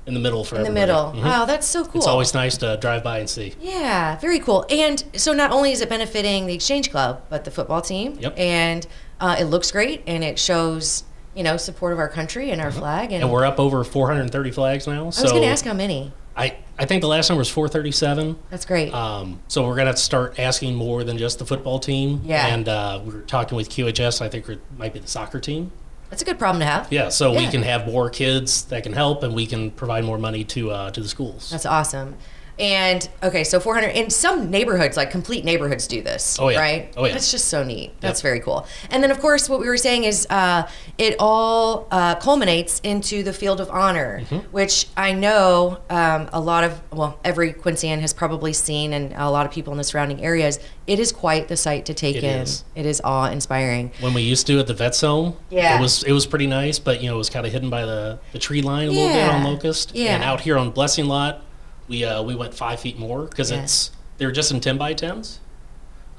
in 0.07 0.15
the 0.15 0.19
middle 0.19 0.43
for 0.43 0.55
In 0.55 0.63
the 0.63 0.69
everybody. 0.69 0.87
middle. 0.91 1.11
Mhm. 1.21 1.23
Wow, 1.23 1.45
that's 1.45 1.67
so 1.67 1.83
cool. 1.85 1.99
It's 2.01 2.07
always 2.07 2.33
nice 2.33 2.57
to 2.57 2.77
drive 2.77 3.03
by 3.03 3.19
and 3.19 3.29
see. 3.29 3.53
Yeah, 3.61 4.17
very 4.17 4.39
cool. 4.39 4.65
And 4.71 5.03
so 5.15 5.33
not 5.33 5.51
only 5.51 5.71
is 5.73 5.81
it 5.81 5.89
benefiting 5.89 6.47
the 6.47 6.53
Exchange 6.55 6.89
Club, 6.89 7.21
but 7.29 7.43
the 7.43 7.51
football 7.51 7.81
team. 7.81 8.17
Yep. 8.19 8.33
And 8.39 8.87
uh, 9.19 9.35
it 9.37 9.43
looks 9.45 9.69
great, 9.69 10.01
and 10.07 10.23
it 10.23 10.39
shows 10.39 11.03
you 11.37 11.43
know 11.43 11.55
support 11.55 11.93
of 11.93 11.99
our 11.99 12.09
country 12.09 12.49
and 12.51 12.59
our 12.59 12.71
flag. 12.71 13.11
And, 13.11 13.17
Mm-hmm. 13.17 13.23
And 13.23 13.31
we're 13.31 13.45
up 13.45 13.59
over 13.59 13.83
430 13.83 14.51
flags 14.51 14.87
now. 14.87 15.07
I 15.07 15.09
so 15.11 15.23
was 15.23 15.31
going 15.31 15.43
to 15.43 15.47
ask 15.47 15.63
how 15.63 15.73
many. 15.73 16.11
I, 16.35 16.57
I 16.77 16.85
think 16.85 17.01
the 17.01 17.07
last 17.07 17.29
number 17.29 17.39
was 17.39 17.49
437. 17.49 18.37
That's 18.51 18.65
great. 18.65 18.93
Um, 18.93 19.39
so 19.47 19.65
we're 19.67 19.75
going 19.75 19.87
to 19.87 19.97
start 19.97 20.39
asking 20.39 20.75
more 20.75 21.03
than 21.03 21.17
just 21.17 21.39
the 21.39 21.45
football 21.45 21.79
team. 21.79 22.21
Yeah. 22.23 22.47
And 22.47 22.69
uh, 22.69 23.01
we're 23.03 23.21
talking 23.21 23.55
with 23.55 23.69
QHS. 23.69 24.21
I 24.21 24.29
think 24.29 24.47
it 24.49 24.59
might 24.77 24.93
be 24.93 24.99
the 24.99 25.07
soccer 25.07 25.39
team. 25.39 25.71
that's 26.09 26.21
a 26.21 26.25
good 26.25 26.37
problem 26.37 26.59
to 26.59 26.65
have. 26.65 26.91
Yeah. 26.91 27.09
So 27.09 27.33
we 27.33 27.47
can 27.47 27.63
have 27.63 27.87
more 27.87 28.09
kids 28.09 28.65
that 28.65 28.83
can 28.83 28.93
help, 28.93 29.23
and 29.23 29.33
we 29.33 29.45
can 29.47 29.71
provide 29.71 30.03
more 30.03 30.17
money 30.19 30.43
to 30.45 30.71
uh, 30.71 30.91
to 30.91 31.01
the 31.01 31.09
schools. 31.09 31.49
That's 31.49 31.65
awesome. 31.65 32.15
And 32.59 33.07
okay, 33.21 33.43
so 33.43 33.59
400 33.59 33.89
in 33.89 34.09
some 34.09 34.49
neighborhoods, 34.49 34.97
like 34.97 35.11
complete 35.11 35.45
neighborhoods, 35.45 35.85
do 35.87 36.01
this. 36.01 36.37
Oh, 36.39 36.49
yeah. 36.49 36.59
Right. 36.59 36.93
Oh, 36.97 37.05
yeah. 37.05 37.13
That's 37.13 37.29
just 37.31 37.49
so 37.49 37.63
neat. 37.63 37.93
That's 38.01 38.19
Yep. 38.19 38.23
very 38.23 38.39
cool. 38.39 38.65
And 38.89 39.03
then, 39.03 39.11
of 39.11 39.19
course, 39.19 39.47
what 39.47 39.59
we 39.59 39.67
were 39.67 39.77
saying 39.77 40.05
is 40.05 40.25
uh, 40.29 40.67
it 40.97 41.15
all 41.19 41.87
uh, 41.91 42.15
culminates 42.15 42.79
into 42.79 43.21
the 43.23 43.33
Field 43.33 43.61
of 43.61 43.69
Honor, 43.69 44.21
Mm-hmm. 44.21 44.37
which 44.51 44.87
I 44.97 45.13
know 45.13 45.77
um, 45.89 46.29
a 46.33 46.39
lot 46.39 46.63
of 46.63 46.81
well, 46.91 47.19
every 47.23 47.53
Quincyan 47.53 47.99
has 48.01 48.13
probably 48.13 48.53
seen, 48.53 48.93
and 48.93 49.13
a 49.15 49.29
lot 49.29 49.45
of 49.45 49.51
people 49.51 49.71
in 49.73 49.77
the 49.77 49.83
surrounding 49.83 50.23
areas. 50.23 50.59
It 50.87 50.99
is 50.99 51.11
quite 51.11 51.49
the 51.49 51.57
sight 51.57 51.85
to 51.87 51.93
take 51.93 52.15
It 52.15 52.23
in. 52.23 52.39
is. 52.41 52.63
It 52.73 52.85
is 52.85 53.01
awe 53.03 53.25
inspiring. 53.29 53.91
when 53.99 54.13
we 54.13 54.21
used 54.21 54.47
to 54.47 54.57
at 54.59 54.67
the 54.67 54.73
Vets 54.73 55.01
Home, 55.01 55.35
Yeah. 55.49 55.77
it 55.77 55.81
was 55.81 56.01
it 56.03 56.11
was 56.13 56.25
pretty 56.25 56.47
nice, 56.47 56.79
but 56.79 57.01
you 57.01 57.09
know 57.09 57.15
it 57.15 57.17
was 57.17 57.29
kind 57.29 57.45
of 57.45 57.51
hidden 57.51 57.69
by 57.69 57.85
the, 57.85 58.19
the 58.31 58.39
tree 58.39 58.61
line 58.61 58.87
a 58.87 58.91
little 58.91 59.09
bit 59.09 59.29
on 59.29 59.43
Locust. 59.43 59.91
Yeah. 59.93 60.15
And 60.15 60.23
out 60.23 60.41
here 60.41 60.57
on 60.57 60.71
Blessing 60.71 61.05
Lot, 61.05 61.41
we 61.87 62.03
uh, 62.05 62.21
we 62.23 62.35
went 62.35 62.53
five 62.53 62.79
feet 62.79 62.97
more 62.97 63.23
because 63.25 63.51
Yeah. 63.51 63.63
it's 63.63 63.91
they 64.17 64.25
were 64.25 64.31
just 64.31 64.51
in 64.51 64.59
ten 64.59 64.77
by 64.77 64.93
tens. 64.93 65.39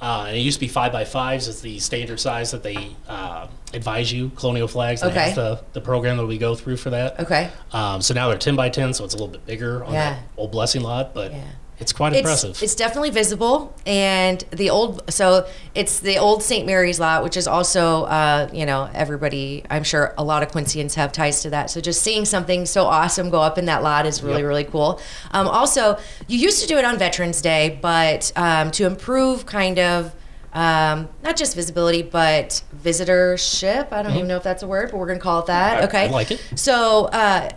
Uh, 0.00 0.26
and 0.28 0.36
it 0.36 0.40
used 0.40 0.58
to 0.58 0.60
be 0.60 0.68
five 0.68 0.92
by 0.92 1.04
fives 1.04 1.48
is 1.48 1.60
the 1.60 1.80
standard 1.80 2.20
size 2.20 2.52
that 2.52 2.62
they 2.62 2.94
uh, 3.08 3.48
advise 3.74 4.12
you. 4.12 4.28
Colonial 4.36 4.68
flags. 4.68 5.02
and 5.02 5.10
Okay. 5.10 5.24
That's 5.24 5.34
the 5.34 5.60
the 5.72 5.80
program 5.80 6.16
that 6.18 6.26
we 6.26 6.38
go 6.38 6.54
through 6.54 6.76
for 6.76 6.90
that. 6.90 7.18
Okay. 7.18 7.50
Um, 7.72 8.00
so 8.00 8.14
now 8.14 8.28
they're 8.28 8.38
ten 8.38 8.54
by 8.54 8.68
ten, 8.68 8.94
so 8.94 9.04
it's 9.04 9.14
a 9.14 9.16
little 9.16 9.32
bit 9.32 9.44
bigger 9.44 9.84
on 9.84 9.92
Yeah. 9.92 10.10
that 10.14 10.22
old 10.36 10.52
Blessing 10.52 10.82
Lot, 10.82 11.14
but 11.14 11.32
Yeah. 11.32 11.42
It's 11.80 11.92
quite 11.92 12.12
It's, 12.12 12.18
impressive. 12.20 12.62
it's 12.62 12.74
definitely 12.74 13.10
visible, 13.10 13.74
and 13.86 14.44
the 14.50 14.70
old 14.70 15.02
so 15.12 15.46
it's 15.74 16.00
the 16.00 16.18
old 16.18 16.42
St. 16.42 16.66
Mary's 16.66 16.98
lot, 16.98 17.22
which 17.22 17.36
is 17.36 17.46
also 17.46 18.04
uh, 18.04 18.48
you 18.52 18.66
know 18.66 18.90
everybody. 18.94 19.64
I'm 19.70 19.84
sure 19.84 20.14
a 20.18 20.24
lot 20.24 20.42
of 20.42 20.50
Quincyans 20.50 20.94
have 20.94 21.12
ties 21.12 21.42
to 21.42 21.50
that. 21.50 21.70
So 21.70 21.80
just 21.80 22.02
seeing 22.02 22.24
something 22.24 22.66
so 22.66 22.84
awesome 22.86 23.30
go 23.30 23.40
up 23.40 23.58
in 23.58 23.66
that 23.66 23.82
lot 23.82 24.06
is 24.06 24.22
really 24.22 24.40
Yep. 24.42 24.48
really 24.48 24.64
cool. 24.64 25.00
Um, 25.30 25.46
also, 25.48 25.98
you 26.26 26.38
used 26.38 26.60
to 26.62 26.66
do 26.68 26.78
it 26.78 26.84
on 26.84 26.98
Veterans 26.98 27.40
Day, 27.42 27.78
but 27.80 28.32
um, 28.36 28.70
to 28.72 28.86
improve 28.86 29.46
kind 29.46 29.78
of. 29.78 30.14
Um, 30.50 31.10
not 31.22 31.36
just 31.36 31.54
visibility, 31.54 32.00
but 32.02 32.62
visitorship. 32.82 33.92
I 33.92 34.02
don't 34.02 34.14
even 34.14 34.26
know 34.28 34.36
if 34.36 34.42
that's 34.42 34.62
a 34.62 34.66
word, 34.66 34.90
but 34.90 34.96
we're 34.96 35.06
going 35.06 35.18
to 35.18 35.22
call 35.22 35.40
it 35.40 35.46
that. 35.46 35.74
Mm-hmm. 35.74 35.82
I- 35.82 35.86
Okay. 35.88 36.06
I 36.08 36.10
like 36.10 36.30
it. 36.30 36.42
So 36.56 37.04
uh, 37.06 37.50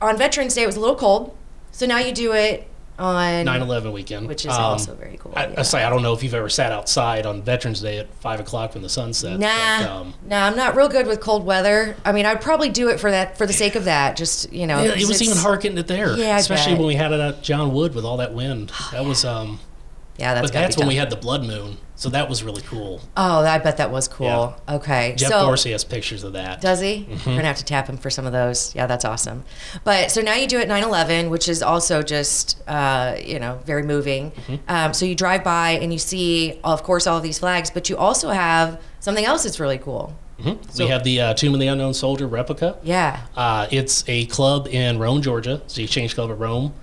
on 0.00 0.16
Veterans 0.16 0.54
Day, 0.54 0.62
it 0.62 0.66
was 0.66 0.76
a 0.76 0.80
little 0.80 0.94
cold. 0.96 1.36
So 1.72 1.84
now 1.86 1.98
you 1.98 2.12
do 2.12 2.32
it 2.32 2.67
on 2.98 3.44
9/11 3.46 3.92
weekend, 3.92 4.26
which 4.28 4.44
is 4.44 4.52
Um, 4.52 4.60
also 4.62 4.94
very 4.94 5.16
cool. 5.18 5.32
I, 5.36 5.46
yeah. 5.46 5.54
I 5.58 5.62
say 5.62 5.82
I 5.84 5.90
don't 5.90 6.02
know 6.02 6.12
if 6.14 6.22
you've 6.22 6.34
ever 6.34 6.48
sat 6.48 6.72
outside 6.72 7.26
on 7.26 7.42
Veterans 7.42 7.80
Day 7.80 7.98
at 7.98 8.12
five 8.14 8.40
o'clock 8.40 8.74
when 8.74 8.82
the 8.82 8.88
sun 8.88 9.12
sets. 9.12 9.38
Nah, 9.38 9.78
but, 9.80 9.88
um, 9.88 10.14
nah, 10.26 10.46
I'm 10.46 10.56
not 10.56 10.74
real 10.76 10.88
good 10.88 11.06
with 11.06 11.20
cold 11.20 11.44
weather. 11.46 11.96
I 12.04 12.12
mean, 12.12 12.26
I'd 12.26 12.40
probably 12.40 12.68
do 12.68 12.88
it 12.88 12.98
for 13.00 13.10
that, 13.10 13.38
for 13.38 13.46
the 13.46 13.52
sake 13.52 13.74
of 13.76 13.84
that. 13.84 14.16
Just 14.16 14.52
you 14.52 14.66
know, 14.66 14.82
yeah, 14.82 14.90
it 14.92 15.06
was 15.06 15.22
even 15.22 15.36
hard 15.36 15.60
getting 15.60 15.78
it 15.78 15.86
there, 15.86 16.16
Yeah, 16.16 16.34
I 16.36 16.38
especially 16.38 16.72
bet. 16.72 16.78
when 16.80 16.88
we 16.88 16.94
had 16.96 17.12
it 17.12 17.20
at 17.20 17.42
John 17.42 17.72
Wood 17.72 17.94
with 17.94 18.04
all 18.04 18.16
that 18.18 18.34
wind. 18.34 18.72
That 18.92 19.04
was, 19.04 19.24
um, 19.24 19.60
Yeah, 20.18 20.34
that's 20.34 20.48
but 20.48 20.52
that's 20.52 20.76
when 20.76 20.88
we 20.88 20.96
had 20.96 21.10
the 21.10 21.16
blood 21.16 21.44
moon, 21.44 21.76
so 21.94 22.08
that 22.08 22.28
was 22.28 22.42
really 22.42 22.62
cool. 22.62 23.00
Oh, 23.16 23.44
I 23.44 23.58
bet 23.58 23.76
that 23.76 23.92
was 23.92 24.08
cool. 24.08 24.56
Okay, 24.68 25.14
Jeff 25.16 25.30
so 25.30 25.46
Dorsey 25.46 25.70
has 25.70 25.84
pictures 25.84 26.24
of 26.24 26.32
that. 26.32 26.60
does 26.60 26.80
he? 26.80 27.06
Mm-hmm. 27.08 27.30
We're 27.30 27.36
gonna 27.36 27.46
have 27.46 27.58
to 27.58 27.64
tap 27.64 27.86
him 27.86 27.96
for 27.96 28.10
some 28.10 28.26
of 28.26 28.32
those. 28.32 28.74
Yeah, 28.74 28.86
that's 28.86 29.04
awesome. 29.04 29.44
But 29.84 30.10
so 30.10 30.20
now 30.20 30.34
you 30.34 30.48
do 30.48 30.58
it 30.58 30.68
9/11, 30.68 31.30
which 31.30 31.48
is 31.48 31.62
also 31.62 32.02
just 32.02 32.60
uh, 32.66 33.16
you 33.24 33.38
know 33.38 33.60
very 33.64 33.84
moving. 33.84 34.32
Mm-hmm. 34.32 34.56
Um, 34.66 34.92
so 34.92 35.06
you 35.06 35.14
drive 35.14 35.44
by 35.44 35.70
and 35.70 35.92
you 35.92 36.00
see, 36.00 36.58
of 36.64 36.82
course, 36.82 37.06
all 37.06 37.16
of 37.16 37.22
these 37.22 37.38
flags, 37.38 37.70
but 37.70 37.88
you 37.88 37.96
also 37.96 38.30
have 38.30 38.82
something 38.98 39.24
else 39.24 39.44
that's 39.44 39.60
really 39.60 39.78
cool. 39.78 40.18
we 40.78 40.86
have 40.86 41.04
the 41.04 41.20
uh, 41.20 41.34
Tomb 41.34 41.54
of 41.54 41.60
the 41.60 41.68
Unknown 41.68 41.94
Soldier 41.94 42.26
replica. 42.26 42.76
Yeah. 42.82 43.20
Uh, 43.36 43.66
it's 43.70 44.04
a 44.08 44.26
club 44.26 44.68
in 44.68 44.98
Rome, 44.98 45.22
Georgia. 45.22 45.60
It's 45.64 45.74
the 45.74 45.84
Exchange 45.84 46.14
Club 46.14 46.30
of 46.30 46.40
Rome. 46.40 46.74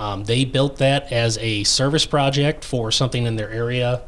Um, 0.00 0.24
they 0.24 0.46
built 0.46 0.78
that 0.78 1.12
as 1.12 1.36
a 1.42 1.62
service 1.64 2.06
project 2.06 2.64
for 2.64 2.90
something 2.90 3.26
in 3.26 3.36
their 3.36 3.50
area, 3.50 4.00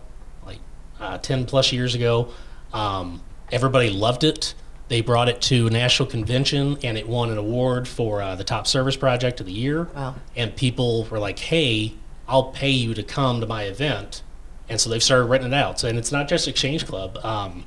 like 0.46 0.58
uh, 0.98 1.18
ten 1.18 1.44
plus 1.44 1.70
years 1.70 1.94
ago. 1.94 2.30
Um, 2.72 3.22
everybody 3.52 3.90
loved 3.90 4.24
it. 4.24 4.54
They 4.88 5.02
brought 5.02 5.28
it 5.28 5.42
to 5.42 5.66
a 5.66 5.70
national 5.70 6.08
convention, 6.08 6.78
and 6.82 6.96
it 6.96 7.06
won 7.06 7.30
an 7.30 7.36
award 7.36 7.86
for 7.86 8.22
uh, 8.22 8.36
the 8.36 8.42
top 8.42 8.66
service 8.66 8.96
project 8.96 9.40
of 9.40 9.46
the 9.46 9.52
year. 9.52 9.84
Wow. 9.94 10.14
And 10.34 10.56
people 10.56 11.04
were 11.10 11.18
like, 11.18 11.38
"Hey, 11.38 11.92
I'll 12.26 12.44
pay 12.44 12.70
you 12.70 12.94
to 12.94 13.02
come 13.02 13.42
to 13.42 13.46
my 13.46 13.64
event." 13.64 14.22
And 14.70 14.80
so 14.80 14.88
they've 14.88 15.02
started 15.02 15.26
renting 15.26 15.52
it 15.52 15.56
out. 15.56 15.78
So, 15.78 15.88
and 15.88 15.98
it's 15.98 16.10
not 16.10 16.26
just 16.26 16.48
Exchange 16.48 16.86
Club. 16.86 17.18
Um, 17.22 17.66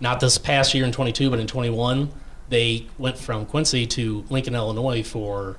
not 0.00 0.18
this 0.18 0.38
past 0.38 0.74
year 0.74 0.84
in 0.84 0.90
22, 0.90 1.30
but 1.30 1.38
in 1.38 1.46
21, 1.46 2.10
they 2.48 2.88
went 2.98 3.16
from 3.16 3.46
Quincy 3.46 3.86
to 3.86 4.24
Lincoln, 4.28 4.56
Illinois 4.56 5.04
for 5.04 5.56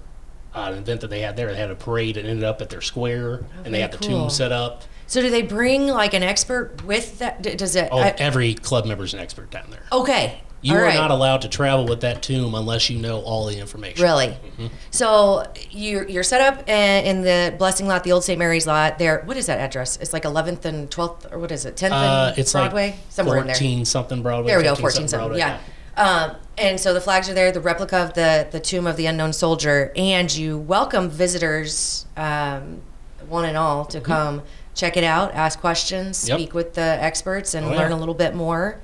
uh, 0.55 0.71
an 0.71 0.77
event 0.79 1.01
that 1.01 1.09
they 1.09 1.19
had 1.21 1.35
there. 1.35 1.51
They 1.51 1.57
had 1.57 1.69
a 1.71 1.75
parade 1.75 2.17
and 2.17 2.27
ended 2.27 2.43
up 2.45 2.61
at 2.61 2.69
their 2.69 2.81
square, 2.81 3.43
and 3.63 3.73
they 3.73 3.81
had 3.81 3.91
the 3.91 3.97
cool. 3.97 4.07
tomb 4.07 4.29
set 4.29 4.51
up. 4.51 4.83
So 5.07 5.21
do 5.21 5.29
they 5.29 5.43
bring 5.43 5.87
like 5.87 6.13
an 6.15 6.23
expert 6.23 6.83
with 6.83 7.19
that? 7.19 7.41
d- 7.41 7.55
Does 7.55 7.75
it? 7.75 7.89
Oh, 7.91 7.99
I- 7.99 8.15
every 8.17 8.55
club 8.55 8.85
member's 8.85 9.13
an 9.13 9.19
expert 9.19 9.51
down 9.51 9.67
there. 9.69 9.83
okay. 9.91 10.41
You 10.61 10.71
All 10.73 10.79
are 10.79 10.83
right. 10.85 10.95
not 10.95 11.11
allowed 11.11 11.43
to 11.43 11.47
travel 11.47 11.85
with 11.85 12.01
that 12.01 12.23
tomb 12.23 12.55
unless 12.55 12.89
you 12.89 12.97
know 12.97 13.19
all 13.21 13.45
the 13.45 13.59
information. 13.59 14.01
Really? 14.03 14.29
Mm-hmm. 14.29 14.67
So 14.89 15.45
you're 15.69 16.07
you're 16.09 16.23
set 16.23 16.41
up 16.41 16.67
in, 16.67 17.05
in 17.05 17.21
the 17.21 17.53
blessing 17.55 17.87
lot, 17.87 18.03
the 18.03 18.13
old 18.13 18.23
St. 18.23 18.39
Mary's 18.39 18.65
lot. 18.65 18.97
There, 18.97 19.21
what 19.25 19.37
is 19.37 19.45
that 19.45 19.59
address? 19.59 19.97
It's 19.97 20.11
like 20.11 20.23
11th 20.23 20.65
and 20.65 20.89
12th, 20.89 21.31
or 21.31 21.37
what 21.37 21.51
is 21.51 21.65
it? 21.65 21.75
10th 21.75 21.91
Uh, 21.91 22.29
and 22.29 22.39
it's 22.39 22.51
Broadway, 22.53 22.91
like 22.91 22.99
somewhere 23.09 23.37
in 23.41 23.45
there. 23.47 23.55
14 23.55 23.85
something 23.85 24.23
Broadway. 24.23 24.47
There 24.47 24.57
we 24.57 24.63
go, 24.63 24.73
14 24.73 25.07
something. 25.07 25.19
Broadway, 25.19 25.37
Yeah. 25.37 25.59
Um, 25.97 26.35
and 26.57 26.79
so 26.79 26.93
the 26.93 27.01
flags 27.01 27.29
are 27.29 27.33
there, 27.33 27.51
the 27.51 27.61
replica 27.61 27.97
of 27.97 28.13
the 28.13 28.47
the 28.51 28.59
tomb 28.59 28.87
of 28.87 28.97
the 28.97 29.05
unknown 29.05 29.33
soldier, 29.33 29.91
and 29.95 30.33
you 30.35 30.57
welcome 30.57 31.09
visitors, 31.09 32.05
um, 32.17 32.81
one 33.27 33.45
and 33.45 33.57
all, 33.57 33.85
to 33.85 33.99
come 34.01 34.41
check 34.73 34.97
it 34.97 35.03
out, 35.03 35.33
ask 35.33 35.59
questions, 35.59 36.19
Mm-hmm. 36.19 36.27
Yep. 36.29 36.39
speak 36.39 36.53
with 36.53 36.73
the 36.73 36.81
experts, 36.81 37.53
and 37.53 37.65
Oh, 37.65 37.71
yeah. 37.71 37.77
learn 37.77 37.91
a 37.91 37.97
little 37.97 38.13
bit 38.13 38.35
more. 38.35 38.79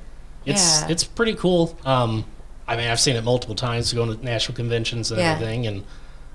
It's 0.45 0.81
yeah. 0.81 0.87
it's 0.89 1.03
pretty 1.03 1.35
cool. 1.35 1.77
Um, 1.85 2.25
I 2.67 2.75
mean, 2.77 2.87
I've 2.87 2.99
seen 2.99 3.15
it 3.15 3.23
multiple 3.23 3.55
times 3.55 3.91
going 3.93 4.17
to 4.17 4.23
national 4.25 4.55
conventions 4.55 5.11
and 5.11 5.19
Yeah. 5.19 5.33
everything, 5.33 5.67
and 5.67 5.83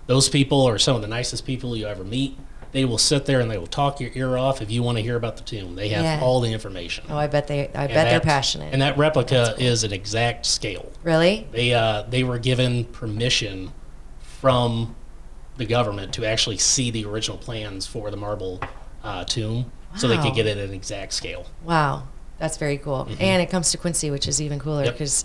those 0.06 0.28
people 0.28 0.62
are 0.68 0.78
some 0.78 0.94
of 0.96 1.02
the 1.02 1.08
nicest 1.08 1.44
people 1.46 1.76
you 1.76 1.86
ever 1.86 2.04
meet. 2.04 2.38
They 2.76 2.84
will 2.84 2.98
sit 2.98 3.24
there 3.24 3.40
and 3.40 3.50
they 3.50 3.56
will 3.56 3.66
talk 3.66 4.00
your 4.00 4.10
ear 4.14 4.36
off 4.36 4.60
if 4.60 4.70
you 4.70 4.82
want 4.82 4.98
to 4.98 5.02
hear 5.02 5.16
about 5.16 5.38
the 5.38 5.42
tomb. 5.42 5.76
They 5.76 5.88
have 5.88 6.04
Yeah. 6.04 6.20
all 6.22 6.42
the 6.42 6.52
information. 6.52 7.06
oh, 7.08 7.16
I 7.16 7.26
bet 7.26 7.46
they, 7.46 7.60
I 7.60 7.84
And 7.84 7.88
bet 7.88 8.10
they're 8.10 8.20
passionate. 8.20 8.70
And 8.70 8.82
that 8.82 8.98
replica 8.98 9.54
is 9.56 9.82
an 9.82 9.94
exact 9.94 10.44
scale. 10.44 10.92
really? 11.02 11.46
They 11.52 11.72
uh, 11.72 12.02
they 12.02 12.22
were 12.22 12.38
given 12.38 12.84
permission 12.84 13.72
from 14.20 14.94
the 15.56 15.64
government 15.64 16.12
to 16.16 16.26
actually 16.26 16.58
see 16.58 16.90
the 16.90 17.06
original 17.06 17.38
plans 17.38 17.86
for 17.86 18.10
the 18.10 18.16
marble 18.18 18.60
uh, 19.02 19.24
tomb, 19.24 19.72
so 19.96 20.06
they 20.06 20.18
could 20.18 20.34
get 20.34 20.46
it 20.46 20.58
at 20.58 20.68
an 20.68 20.74
exact 20.74 21.14
scale. 21.14 21.46
Wow, 21.64 22.02
that's 22.38 22.58
very 22.58 22.76
cool. 22.76 23.08
And 23.18 23.40
it 23.40 23.48
comes 23.48 23.70
to 23.70 23.78
Quincy, 23.78 24.10
which 24.10 24.28
is 24.28 24.42
even 24.42 24.58
cooler 24.58 24.80
Mm-hmm. 24.80 24.84
Yep. 24.88 24.94
because, 24.96 25.24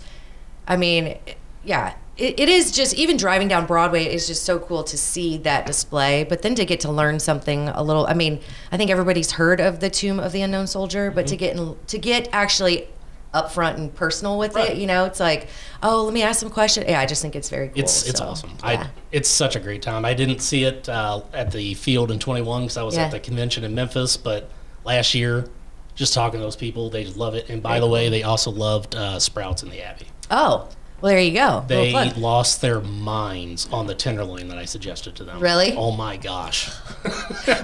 I 0.66 0.78
mean, 0.78 1.18
yeah, 1.64 1.96
it, 2.16 2.38
it 2.40 2.48
is 2.48 2.70
just 2.72 2.94
even 2.94 3.16
driving 3.16 3.48
down 3.48 3.66
Broadway 3.66 4.04
is 4.04 4.26
just 4.26 4.44
so 4.44 4.58
cool 4.58 4.84
to 4.84 4.98
see 4.98 5.38
that 5.38 5.66
display. 5.66 6.24
But 6.24 6.42
then 6.42 6.54
to 6.56 6.64
get 6.64 6.80
to 6.80 6.92
learn 6.92 7.18
something 7.20 7.68
a 7.70 7.82
little, 7.82 8.06
I 8.06 8.14
mean, 8.14 8.40
I 8.70 8.76
think 8.76 8.90
everybody's 8.90 9.32
heard 9.32 9.60
of 9.60 9.80
the 9.80 9.88
Tomb 9.90 10.20
of 10.20 10.32
the 10.32 10.42
Unknown 10.42 10.66
Soldier, 10.66 11.10
but 11.10 11.24
Mm-hmm. 11.26 11.30
to 11.30 11.36
get 11.36 11.56
in, 11.56 11.76
to 11.86 11.98
get 11.98 12.28
actually 12.32 12.88
upfront 13.32 13.76
and 13.76 13.94
personal 13.94 14.38
with 14.38 14.54
Right. 14.54 14.72
it. 14.72 14.76
You 14.76 14.86
know, 14.86 15.06
it's 15.06 15.18
like, 15.18 15.48
oh, 15.82 16.04
let 16.04 16.12
me 16.12 16.22
ask 16.22 16.38
some 16.40 16.50
questions. 16.50 16.84
Yeah, 16.86 17.00
I 17.00 17.06
just 17.06 17.22
think 17.22 17.34
it's 17.34 17.48
very 17.48 17.68
cool. 17.68 17.78
It's 17.78 18.06
it's 18.06 18.18
so, 18.18 18.26
awesome. 18.26 18.50
Yeah. 18.60 18.66
I 18.66 18.90
it's 19.10 19.28
such 19.30 19.56
a 19.56 19.60
great 19.60 19.80
time. 19.80 20.04
I 20.04 20.12
didn't 20.12 20.40
see 20.40 20.64
it 20.64 20.86
uh, 20.90 21.22
at 21.32 21.50
the 21.50 21.72
field 21.74 22.10
in 22.10 22.18
21 22.18 22.62
because 22.64 22.76
I 22.76 22.82
was 22.82 22.94
Yeah. 22.96 23.04
at 23.04 23.10
the 23.10 23.20
convention 23.20 23.64
in 23.64 23.74
Memphis, 23.74 24.18
but 24.18 24.50
last 24.84 25.14
year, 25.14 25.46
just 25.94 26.12
talking 26.12 26.40
to 26.40 26.44
those 26.44 26.56
people, 26.56 26.90
they 26.90 27.06
love 27.06 27.34
it. 27.34 27.48
And 27.48 27.62
by 27.62 27.70
Very 27.70 27.80
the 27.80 27.86
way, 27.88 28.08
they 28.10 28.22
also 28.22 28.50
loved 28.50 28.94
uh, 28.94 29.18
Sprouts 29.18 29.62
in 29.62 29.70
the 29.70 29.80
Abbey. 29.80 30.06
oh, 30.30 30.68
well, 31.02 31.10
there 31.12 31.20
you 31.20 31.32
go. 31.34 31.64
They 31.66 31.92
lost 32.14 32.60
their 32.62 32.80
minds 32.80 33.68
on 33.72 33.86
the 33.86 33.94
tenderloin 33.94 34.48
that 34.48 34.58
I 34.58 34.64
suggested 34.64 35.14
to 35.16 35.24
them. 35.24 35.40
Really? 35.40 35.74
Oh 35.76 35.90
my 35.90 36.16
gosh! 36.16 36.70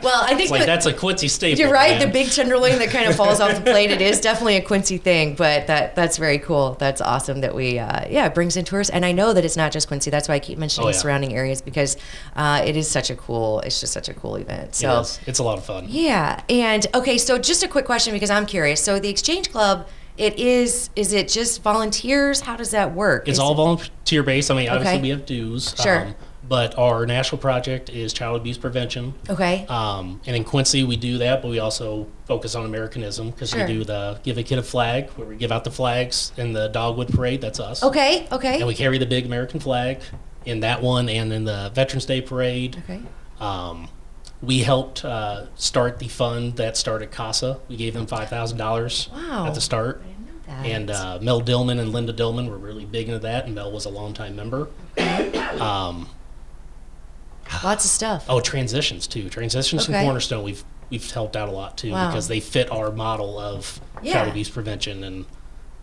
well, 0.02 0.23
I 0.25 0.35
think 0.35 0.50
like 0.50 0.61
that- 0.61 0.66
that's 0.66 0.87
a 0.87 0.92
Quincy 0.92 1.28
staple. 1.28 1.61
You're 1.61 1.73
right. 1.73 1.99
man. 1.99 2.00
The 2.00 2.12
big 2.12 2.30
tenderloin 2.30 2.78
that 2.78 2.90
kind 2.90 3.09
of 3.09 3.16
falls 3.23 3.40
off 3.40 3.54
the 3.54 3.61
plate. 3.61 3.90
It 3.90 4.02
is 4.02 4.21
definitely 4.21 4.57
a 4.57 4.62
Quincy 4.62 4.99
thing, 4.99 5.35
but 5.35 5.66
that 5.68 5.95
that's 5.95 6.16
very 6.16 6.38
cool. 6.38 6.76
That's 6.78 7.00
awesome 7.00 7.40
that 7.42 7.54
we 7.54 7.78
uh, 7.78 8.07
yeah 8.11 8.26
it 8.26 8.35
brings 8.35 8.57
in 8.57 8.64
tourists. 8.64 8.92
And 8.92 9.04
I 9.04 9.12
know 9.12 9.33
that 9.33 9.45
it's 9.45 9.57
not 9.57 9.73
just 9.73 9.88
Quincy. 9.88 10.11
That's 10.11 10.28
why 10.28 10.35
I 10.35 10.38
keep 10.40 10.59
mentioning 10.59 10.87
Oh, 10.87 10.90
yeah. 10.90 10.97
surrounding 10.97 11.35
areas 11.35 11.62
because 11.62 11.97
uh, 12.37 12.62
it 12.66 12.76
is 12.76 12.88
such 12.90 13.11
a 13.11 13.16
cool. 13.16 13.61
It's 13.61 13.80
just 13.80 13.92
such 13.92 14.09
a 14.09 14.14
cool 14.14 14.37
event. 14.37 14.68
It 14.71 14.75
So 14.75 15.00
is. 15.00 15.21
It's 15.26 15.38
a 15.38 15.42
lot 15.45 15.59
of 15.59 15.64
fun. 15.64 15.87
yeah. 15.88 16.42
And 16.49 16.87
okay, 16.95 17.18
so 17.18 17.38
just 17.38 17.62
a 17.62 17.68
quick 17.68 17.85
question 17.85 18.12
because 18.12 18.30
I'm 18.30 18.47
curious. 18.47 18.83
So 18.83 18.99
the 18.99 19.09
Exchange 19.09 19.50
Club. 19.52 19.87
It 20.19 20.39
is. 20.39 20.91
Is 20.97 21.13
it 21.13 21.29
just 21.29 21.63
volunteers? 21.63 22.41
How 22.41 22.57
does 22.57 22.73
that 22.73 22.95
work? 22.95 23.29
It's 23.29 23.37
Is 23.37 23.39
all 23.39 23.53
it- 23.53 23.57
volunteer 23.57 24.23
based. 24.23 24.51
I 24.51 24.55
mean, 24.55 24.69
obviously 24.69 24.95
Okay. 24.95 25.03
we 25.03 25.09
have 25.11 25.25
dues. 25.25 25.73
um, 25.79 25.83
Sure. 25.85 26.15
but 26.49 26.77
our 26.79 27.05
national 27.07 27.39
project 27.41 27.91
is 27.91 28.13
child 28.13 28.41
abuse 28.41 28.57
prevention. 28.59 29.15
okay. 29.29 29.67
Um, 29.69 30.21
and 30.27 30.35
in 30.35 30.45
Quincy, 30.45 30.83
we 30.83 30.97
do 30.97 31.19
that, 31.19 31.43
but 31.43 31.49
we 31.49 31.59
also 31.59 32.07
focus 32.27 32.55
on 32.55 32.65
Americanism 32.65 33.31
because 33.31 33.51
Sure. 33.51 33.67
we 33.67 33.73
do 33.75 33.85
the 33.85 34.19
Give 34.23 34.39
a 34.39 34.43
Kid 34.43 34.59
a 34.59 34.63
Flag, 34.63 35.11
where 35.17 35.29
we 35.29 35.37
give 35.37 35.53
out 35.53 35.65
the 35.65 35.71
flags 35.71 36.33
in 36.37 36.53
the 36.55 36.69
Dogwood 36.69 37.09
Parade. 37.09 37.41
That's 37.41 37.61
us. 37.61 37.83
okay. 37.83 38.27
Okay. 38.33 38.57
And 38.59 38.67
we 38.67 38.75
carry 38.75 38.99
the 38.99 39.07
big 39.07 39.25
American 39.27 39.61
flag 39.61 40.01
in 40.47 40.61
that 40.61 40.83
one 40.83 41.09
and 41.11 41.33
in 41.33 41.45
the 41.45 41.71
Veterans 41.75 42.07
Day 42.07 42.21
Parade. 42.23 42.83
okay. 42.89 43.01
Um, 43.41 43.89
we 44.40 44.61
helped 44.61 45.04
uh, 45.04 45.47
start 45.57 45.99
the 45.99 46.09
fund 46.09 46.57
that 46.57 46.76
started 46.76 47.11
CASA. 47.11 47.59
We 47.68 47.76
gave 47.76 47.95
them 47.95 48.07
$5,000 48.07 49.12
Wow. 49.12 49.47
at 49.47 49.54
the 49.54 49.61
start. 49.61 50.00
I 50.04 50.07
didn't 50.07 50.26
know 50.26 50.33
that. 50.47 50.66
And 50.66 50.90
uh, 50.90 51.18
Mel 51.21 51.40
Dillman 51.40 51.78
and 51.80 51.92
Linda 51.92 52.12
Dillman 52.12 52.49
were 52.49 52.59
really 52.59 52.85
big 52.85 53.09
into 53.09 53.18
that, 53.21 53.47
and 53.47 53.54
Mel 53.54 53.73
was 53.73 53.85
a 53.85 53.90
longtime 53.90 54.37
member. 54.37 54.68
Um, 55.61 56.09
Lots 57.64 57.85
of 57.85 57.90
stuff. 57.90 58.26
Oh, 58.28 58.40
transitions 58.40 59.07
too. 59.07 59.28
Transitions 59.30 59.87
from 59.87 59.95
Cornerstone, 59.95 60.45
we've 60.45 60.64
we've 60.90 61.11
helped 61.11 61.35
out 61.37 61.49
a 61.49 61.52
lot 61.52 61.76
too 61.76 61.90
Wow. 61.92 62.09
because 62.09 62.28
they 62.28 62.40
fit 62.40 62.71
our 62.71 62.90
model 62.90 63.38
of 63.38 63.80
Yeah. 64.02 64.14
child 64.14 64.28
abuse 64.28 64.49
prevention, 64.50 65.02
and 65.02 65.25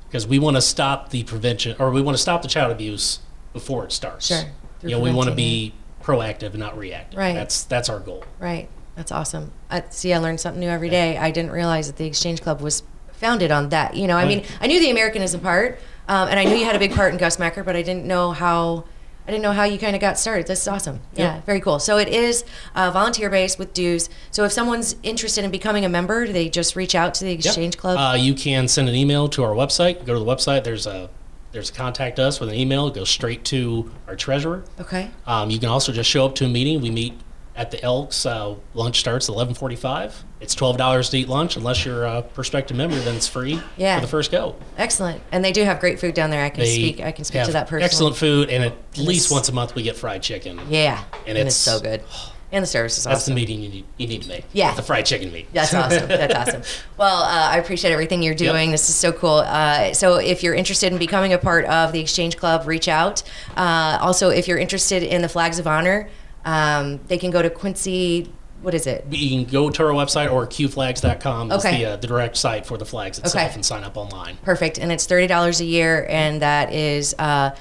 because 0.07 0.25
we 0.27 0.37
want 0.39 0.57
to 0.57 0.61
stop 0.61 1.09
the 1.09 1.23
prevention 1.23 1.75
or 1.79 1.89
we 1.91 2.01
want 2.01 2.15
to 2.17 2.21
stop 2.21 2.41
the 2.43 2.47
child 2.47 2.71
abuse 2.71 3.19
before 3.51 3.83
it 3.83 3.91
starts. 3.91 4.27
Sure. 4.27 4.43
Through 4.79 4.89
You 4.91 4.95
know, 4.95 5.01
we 5.01 5.09
want 5.11 5.27
to 5.27 5.31
preventing 5.33 5.35
be 5.69 5.73
proactive 6.05 6.53
not 6.53 6.77
reactive. 6.77 7.17
Right. 7.17 7.33
That's 7.33 7.63
that's 7.63 7.89
our 7.89 7.99
goal. 7.99 8.23
Right. 8.39 8.69
That's 8.95 9.11
awesome. 9.11 9.51
I, 9.69 9.83
see, 9.89 10.13
I 10.13 10.19
learned 10.19 10.39
something 10.39 10.59
new 10.61 10.69
every 10.69 10.89
day. 10.89 11.17
I 11.17 11.31
didn't 11.31 11.51
realize 11.51 11.87
that 11.87 11.97
the 11.97 12.05
Exchange 12.05 12.41
Club 12.41 12.61
was 12.61 12.83
founded 13.11 13.51
on 13.51 13.69
that. 13.69 13.95
You 13.95 14.07
know, 14.07 14.15
I 14.15 14.25
mean, 14.25 14.45
I 14.61 14.67
knew 14.67 14.79
the 14.79 14.89
Americanism 14.89 15.41
part, 15.41 15.79
um, 16.07 16.29
and 16.29 16.39
I 16.39 16.45
knew 16.45 16.55
you 16.55 16.63
had 16.63 16.77
a 16.77 16.79
big 16.79 16.93
part 16.93 17.11
in 17.11 17.17
Gus 17.17 17.37
Macker, 17.37 17.63
but 17.63 17.75
I 17.75 17.81
didn't 17.81 18.05
know 18.05 18.31
how. 18.31 18.85
I 19.27 19.31
didn't 19.31 19.41
know 19.41 19.53
how 19.53 19.63
you 19.63 19.79
kind 19.79 19.95
of 19.95 20.01
got 20.01 20.19
started. 20.19 20.45
This 20.45 20.61
is 20.61 20.67
awesome. 20.67 21.01
Yeah, 21.15 21.41
very 21.47 21.59
cool. 21.59 21.79
So 21.79 21.97
it 21.97 22.09
is 22.09 22.45
uh, 22.75 22.91
volunteer 22.91 23.27
based 23.27 23.57
with 23.57 23.73
dues. 23.73 24.07
So 24.29 24.43
if 24.43 24.51
someone's 24.51 24.97
interested 25.01 25.43
in 25.43 25.49
becoming 25.49 25.83
a 25.83 25.89
member, 25.89 26.27
do 26.27 26.31
they 26.31 26.47
just 26.47 26.75
reach 26.75 26.93
out 26.93 27.15
to 27.15 27.23
the 27.23 27.31
Yep. 27.31 27.39
Exchange 27.39 27.77
Club? 27.79 27.97
Uh, 27.97 28.15
you 28.15 28.35
can 28.35 28.67
send 28.67 28.87
an 28.87 28.93
email 28.93 29.27
to 29.29 29.43
our 29.43 29.53
website. 29.55 30.05
Go 30.05 30.13
to 30.13 30.19
the 30.19 30.25
website. 30.25 30.63
There's 30.63 30.85
a 30.85 31.09
there's 31.55 31.69
a 31.69 31.73
contact 31.73 32.19
us 32.19 32.39
with 32.41 32.49
an 32.49 32.55
email. 32.55 32.87
It 32.87 32.93
goes 32.95 33.09
straight 33.09 33.45
to 33.45 33.89
our 34.07 34.15
treasurer. 34.17 34.65
okay. 34.81 35.09
Um, 35.25 35.49
you 35.49 35.57
can 35.57 35.69
also 35.69 35.91
just 35.93 36.09
show 36.09 36.25
up 36.25 36.35
to 36.35 36.45
a 36.45 36.49
meeting. 36.49 36.81
We 36.81 36.91
meet 36.91 37.13
at 37.55 37.71
the 37.71 37.81
Elks. 37.81 38.25
Uh, 38.25 38.55
lunch 38.73 38.99
starts 38.99 39.29
at 39.29 39.35
11:45. 39.35 40.11
It's 40.41 40.53
twelve 40.53 40.75
dollars 40.77 41.09
to 41.11 41.17
eat 41.17 41.29
lunch. 41.29 41.55
Unless 41.55 41.85
you're 41.85 42.03
a 42.03 42.21
prospective 42.23 42.75
member, 42.75 42.97
then 42.99 43.15
it's 43.15 43.27
free 43.29 43.61
Yeah. 43.77 43.95
for 43.95 44.01
the 44.01 44.07
first 44.09 44.31
go. 44.31 44.57
Excellent. 44.77 45.21
And 45.31 45.45
they 45.45 45.53
do 45.53 45.63
have 45.63 45.79
great 45.79 45.97
food 46.01 46.13
down 46.13 46.29
there. 46.29 46.43
I 46.43 46.49
can 46.49 46.59
They 46.65 46.75
speak. 46.75 46.99
I 46.99 47.13
can 47.13 47.23
speak 47.23 47.45
to 47.45 47.53
that 47.53 47.67
person. 47.69 47.85
Excellent 47.85 48.17
food, 48.17 48.49
and 48.49 48.65
at 48.65 48.75
least 48.97 49.31
once 49.31 49.47
a 49.47 49.53
month 49.53 49.75
we 49.75 49.83
get 49.83 49.95
fried 49.95 50.21
chicken. 50.21 50.59
Yeah. 50.69 51.01
And 51.25 51.37
And, 51.37 51.47
it's, 51.47 51.65
it's- 51.65 51.77
so 51.77 51.79
good. 51.79 52.01
And 52.55 52.63
the 52.63 52.67
service 52.67 52.97
is 52.97 53.03
That's 53.03 53.23
awesome. 53.23 53.35
the 53.35 53.41
meeting 53.41 53.61
you 53.61 53.67
need, 53.67 53.85
you 53.97 54.07
need 54.07 54.21
to 54.21 54.29
make. 54.29 54.45
Yeah. 54.53 54.73
the 54.75 54.81
fried 54.81 55.05
chicken 55.05 55.29
meat. 55.33 55.47
That's 55.51 55.73
awesome. 55.73 56.07
That's 56.07 56.33
awesome. 56.33 56.61
Well, 56.97 57.23
uh, 57.23 57.49
I 57.51 57.57
appreciate 57.57 57.91
everything 57.91 58.23
you're 58.23 58.33
doing. 58.33 58.71
This 58.71 58.87
is 58.87 58.95
so 58.95 59.11
cool. 59.11 59.39
Uh, 59.45 59.93
so, 59.93 60.15
if 60.15 60.41
you're 60.41 60.55
interested 60.55 60.93
in 60.93 60.97
becoming 60.97 61.33
a 61.33 61.37
part 61.37 61.65
of 61.65 61.91
the 61.91 61.99
Exchange 61.99 62.37
Club, 62.37 62.65
reach 62.65 62.87
out. 62.87 63.23
Uh, 63.57 63.97
also, 63.99 64.29
if 64.29 64.47
you're 64.47 64.57
interested 64.57 65.03
in 65.03 65.21
the 65.21 65.27
Flags 65.27 65.59
of 65.59 65.67
Honor, 65.67 66.07
um, 66.45 67.01
they 67.07 67.17
can 67.17 67.29
go 67.29 67.41
to 67.41 67.49
Quincy. 67.49 68.31
What 68.61 68.73
is 68.73 68.87
it? 68.87 69.05
You 69.11 69.43
can 69.43 69.51
go 69.51 69.69
to 69.69 69.83
our 69.85 69.91
website 69.91 70.31
or 70.31 70.47
qflags.com. 70.47 71.51
is 71.51 71.57
Okay. 71.65 71.77
the, 71.83 71.85
uh, 71.91 71.95
the 71.97 72.07
direct 72.07 72.37
site 72.37 72.65
for 72.65 72.77
the 72.77 72.85
flags 72.85 73.19
itself 73.19 73.35
Okay. 73.35 73.53
and 73.53 73.65
sign 73.65 73.83
up 73.83 73.97
online. 73.97 74.37
Perfect. 74.43 74.77
And 74.79 74.93
it's 74.93 75.05
thirty 75.05 75.27
dollars 75.27 75.59
a 75.59 75.65
year, 75.65 76.07
and 76.09 76.41
that 76.41 76.71
is 76.71 77.13
uh, 77.19 77.51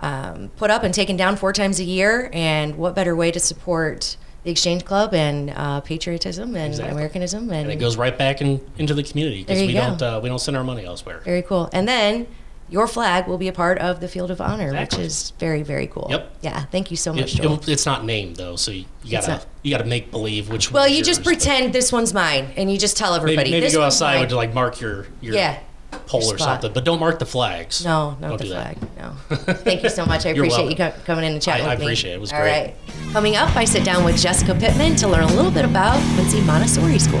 um, 0.00 0.50
put 0.58 0.70
up 0.70 0.82
and 0.82 0.92
taken 0.92 1.16
down 1.16 1.36
four 1.36 1.54
times 1.54 1.80
a 1.80 1.84
year. 1.84 2.28
And 2.34 2.76
what 2.76 2.94
better 2.94 3.16
way 3.16 3.30
to 3.30 3.40
support 3.40 4.18
the 4.44 4.50
Exchange 4.50 4.84
Club 4.84 5.14
and 5.14 5.50
uh, 5.50 5.80
patriotism 5.80 6.54
and 6.56 6.68
Exactly. 6.72 6.92
Americanism 6.94 7.50
and, 7.50 7.62
And 7.64 7.72
it 7.72 7.76
goes 7.76 7.96
right 7.96 8.16
back 8.16 8.40
in, 8.40 8.60
into 8.78 8.94
the 8.94 9.02
community 9.02 9.42
because 9.42 9.60
we 9.60 9.72
go. 9.72 9.80
don't 9.80 10.02
uh, 10.02 10.20
we 10.22 10.28
don't 10.28 10.38
send 10.38 10.56
our 10.56 10.64
money 10.64 10.84
elsewhere. 10.84 11.20
Very 11.24 11.42
cool. 11.42 11.68
And 11.72 11.88
then 11.88 12.26
your 12.70 12.86
flag 12.86 13.26
will 13.26 13.36
be 13.38 13.48
a 13.48 13.52
part 13.52 13.78
of 13.78 14.00
the 14.00 14.08
Field 14.08 14.30
of 14.30 14.40
Honor, 14.40 14.68
Exactly. 14.68 14.98
which 14.98 15.06
is 15.06 15.32
very, 15.38 15.62
very 15.62 15.86
cool. 15.86 16.06
Yep. 16.10 16.36
Yeah. 16.42 16.60
Thank 16.64 16.90
you 16.90 16.96
so 16.96 17.12
It- 17.12 17.16
much, 17.20 17.34
Joel. 17.34 17.54
it- 17.54 17.68
it's 17.68 17.84
not 17.86 18.04
named 18.04 18.36
though, 18.36 18.56
so 18.56 18.70
you, 18.70 18.84
you 19.02 19.12
gotta 19.12 19.28
not- 19.32 19.46
you 19.62 19.70
gotta 19.70 19.84
make 19.84 20.10
believe 20.10 20.48
which. 20.50 20.70
well, 20.72 20.86
you 20.88 21.02
just 21.02 21.20
yours, 21.20 21.24
but 21.24 21.24
pretend 21.24 21.72
this 21.72 21.90
one's 21.92 22.12
mine, 22.14 22.48
and 22.56 22.70
you 22.70 22.78
just 22.78 22.96
tell 22.96 23.14
everybody. 23.14 23.50
Maybe, 23.50 23.62
maybe 23.62 23.72
go 23.72 23.82
outside 23.82 24.28
to 24.28 24.36
like 24.36 24.52
mark 24.54 24.80
your 24.80 25.06
your 25.22 25.34
Yeah. 25.34 25.58
Pole 26.06 26.20
or 26.22 26.36
spot. 26.38 26.38
something, 26.40 26.72
but 26.72 26.84
don't 26.84 27.00
mark 27.00 27.18
the 27.18 27.26
flags. 27.26 27.84
No, 27.84 28.16
not 28.20 28.28
Don't 28.28 28.38
the 28.38 28.44
do 28.44 28.50
that. 28.50 28.78
flag. 28.78 28.88
No. 28.98 29.54
Thank 29.54 29.82
you 29.82 29.90
so 29.90 30.04
much. 30.06 30.26
I 30.26 30.30
You're 30.34 30.44
appreciate 30.44 30.70
you 30.70 30.76
welcome. 30.78 31.02
coming 31.02 31.24
in 31.24 31.32
and 31.32 31.42
chatting 31.42 31.66
I- 31.66 31.70
with 31.70 31.78
I 31.78 31.80
me. 31.80 31.84
appreciate 31.86 32.12
it. 32.12 32.14
It 32.16 32.20
was 32.20 32.32
All 32.32 32.40
great. 32.40 32.50
right. 32.50 32.74
Coming 33.12 33.36
up, 33.36 33.54
I 33.56 33.64
sit 33.64 33.84
down 33.84 34.04
with 34.04 34.16
Jessica 34.20 34.54
Pittman 34.54 34.96
to 34.96 35.08
learn 35.08 35.24
a 35.24 35.32
little 35.34 35.50
bit 35.50 35.64
about 35.64 35.96
Quincy 36.14 36.40
Montessori 36.42 36.98
School. 36.98 37.20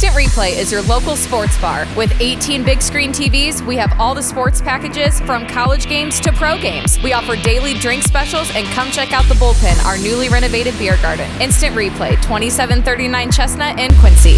Instant 0.00 0.14
Replay 0.14 0.56
is 0.56 0.70
your 0.70 0.82
local 0.82 1.16
sports 1.16 1.60
bar. 1.60 1.84
With 1.96 2.12
18 2.20 2.62
big 2.62 2.80
screen 2.80 3.10
TVs, 3.10 3.66
we 3.66 3.74
have 3.78 3.92
all 3.98 4.14
the 4.14 4.22
sports 4.22 4.62
packages 4.62 5.18
from 5.22 5.44
college 5.48 5.88
games 5.88 6.20
to 6.20 6.30
pro 6.30 6.56
games. 6.56 7.02
We 7.02 7.14
offer 7.14 7.34
daily 7.34 7.74
drink 7.74 8.04
specials 8.04 8.48
and 8.54 8.64
come 8.68 8.92
check 8.92 9.12
out 9.12 9.24
the 9.24 9.34
Bullpen, 9.34 9.84
our 9.84 9.98
newly 9.98 10.28
renovated 10.28 10.78
beer 10.78 10.96
garden. 11.02 11.28
Instant 11.40 11.74
Replay, 11.74 12.10
2739 12.22 13.32
Chestnut 13.32 13.80
in 13.80 13.92
Quincy. 13.96 14.36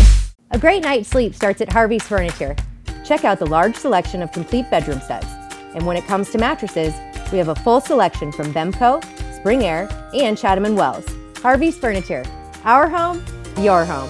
A 0.50 0.58
great 0.58 0.82
night's 0.82 1.10
sleep 1.10 1.34
starts 1.34 1.60
at 1.60 1.70
Harvey's 1.70 2.04
Furniture. 2.04 2.56
Check 3.04 3.26
out 3.26 3.38
the 3.38 3.44
large 3.44 3.76
selection 3.76 4.22
of 4.22 4.32
complete 4.32 4.70
bedroom 4.70 5.02
sets. 5.02 5.28
And 5.74 5.84
when 5.84 5.98
it 5.98 6.06
comes 6.06 6.30
to 6.30 6.38
mattresses, 6.38 6.94
we 7.32 7.36
have 7.36 7.48
a 7.48 7.54
full 7.54 7.82
selection 7.82 8.32
from 8.32 8.50
Bemco, 8.54 9.04
Spring 9.36 9.64
Air, 9.64 9.90
and 10.14 10.38
Chatham 10.38 10.74
& 10.74 10.76
Wells. 10.76 11.04
Harvey's 11.42 11.76
Furniture. 11.76 12.24
Our 12.64 12.88
home, 12.88 13.22
your 13.58 13.84
home. 13.84 14.08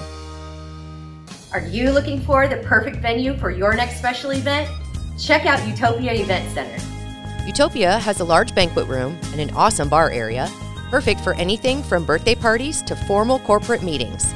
Are 1.52 1.66
you 1.66 1.90
looking 1.90 2.20
for 2.20 2.46
the 2.46 2.58
perfect 2.58 2.98
venue 2.98 3.36
for 3.36 3.50
your 3.50 3.74
next 3.74 3.98
special 3.98 4.30
event? 4.30 4.70
Check 5.18 5.46
out 5.46 5.66
Utopia 5.66 6.12
Event 6.12 6.48
Center. 6.54 7.44
Utopia 7.44 7.98
has 7.98 8.20
a 8.20 8.24
large 8.24 8.54
banquet 8.54 8.86
room 8.86 9.18
and 9.32 9.40
an 9.40 9.50
awesome 9.50 9.88
bar 9.88 10.12
area, 10.12 10.48
perfect 10.90 11.20
for 11.22 11.34
anything 11.34 11.82
from 11.82 12.04
birthday 12.04 12.36
parties 12.36 12.82
to 12.82 12.94
formal 12.94 13.40
corporate 13.40 13.82
meetings. 13.82 14.32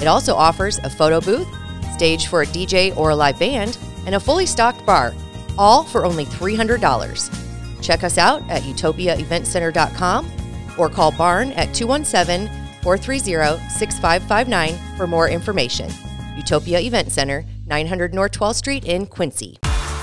It 0.00 0.06
also 0.06 0.34
offers 0.34 0.78
a 0.78 0.88
photo 0.88 1.20
booth, 1.20 1.46
stage 1.92 2.28
for 2.28 2.40
a 2.40 2.46
DJ 2.46 2.96
or 2.96 3.10
a 3.10 3.16
live 3.16 3.38
band, 3.38 3.76
and 4.06 4.14
a 4.14 4.20
fully 4.20 4.46
stocked 4.46 4.86
bar, 4.86 5.14
all 5.58 5.84
for 5.84 6.06
only 6.06 6.24
$300. 6.24 7.82
Check 7.82 8.04
us 8.04 8.16
out 8.16 8.42
at 8.48 8.62
utopiaeventcenter.com 8.62 10.32
or 10.78 10.88
call 10.88 11.12
Barn 11.12 11.52
at 11.52 11.74
217 11.74 12.48
430 12.82 13.68
6559 13.68 14.96
for 14.96 15.06
more 15.06 15.28
information. 15.28 15.90
Utopia 16.36 16.80
Event 16.80 17.12
Center, 17.12 17.44
900 17.66 18.14
North 18.14 18.32
12th 18.32 18.56
Street 18.56 18.84
in 18.84 19.06
Quincy. 19.06 19.58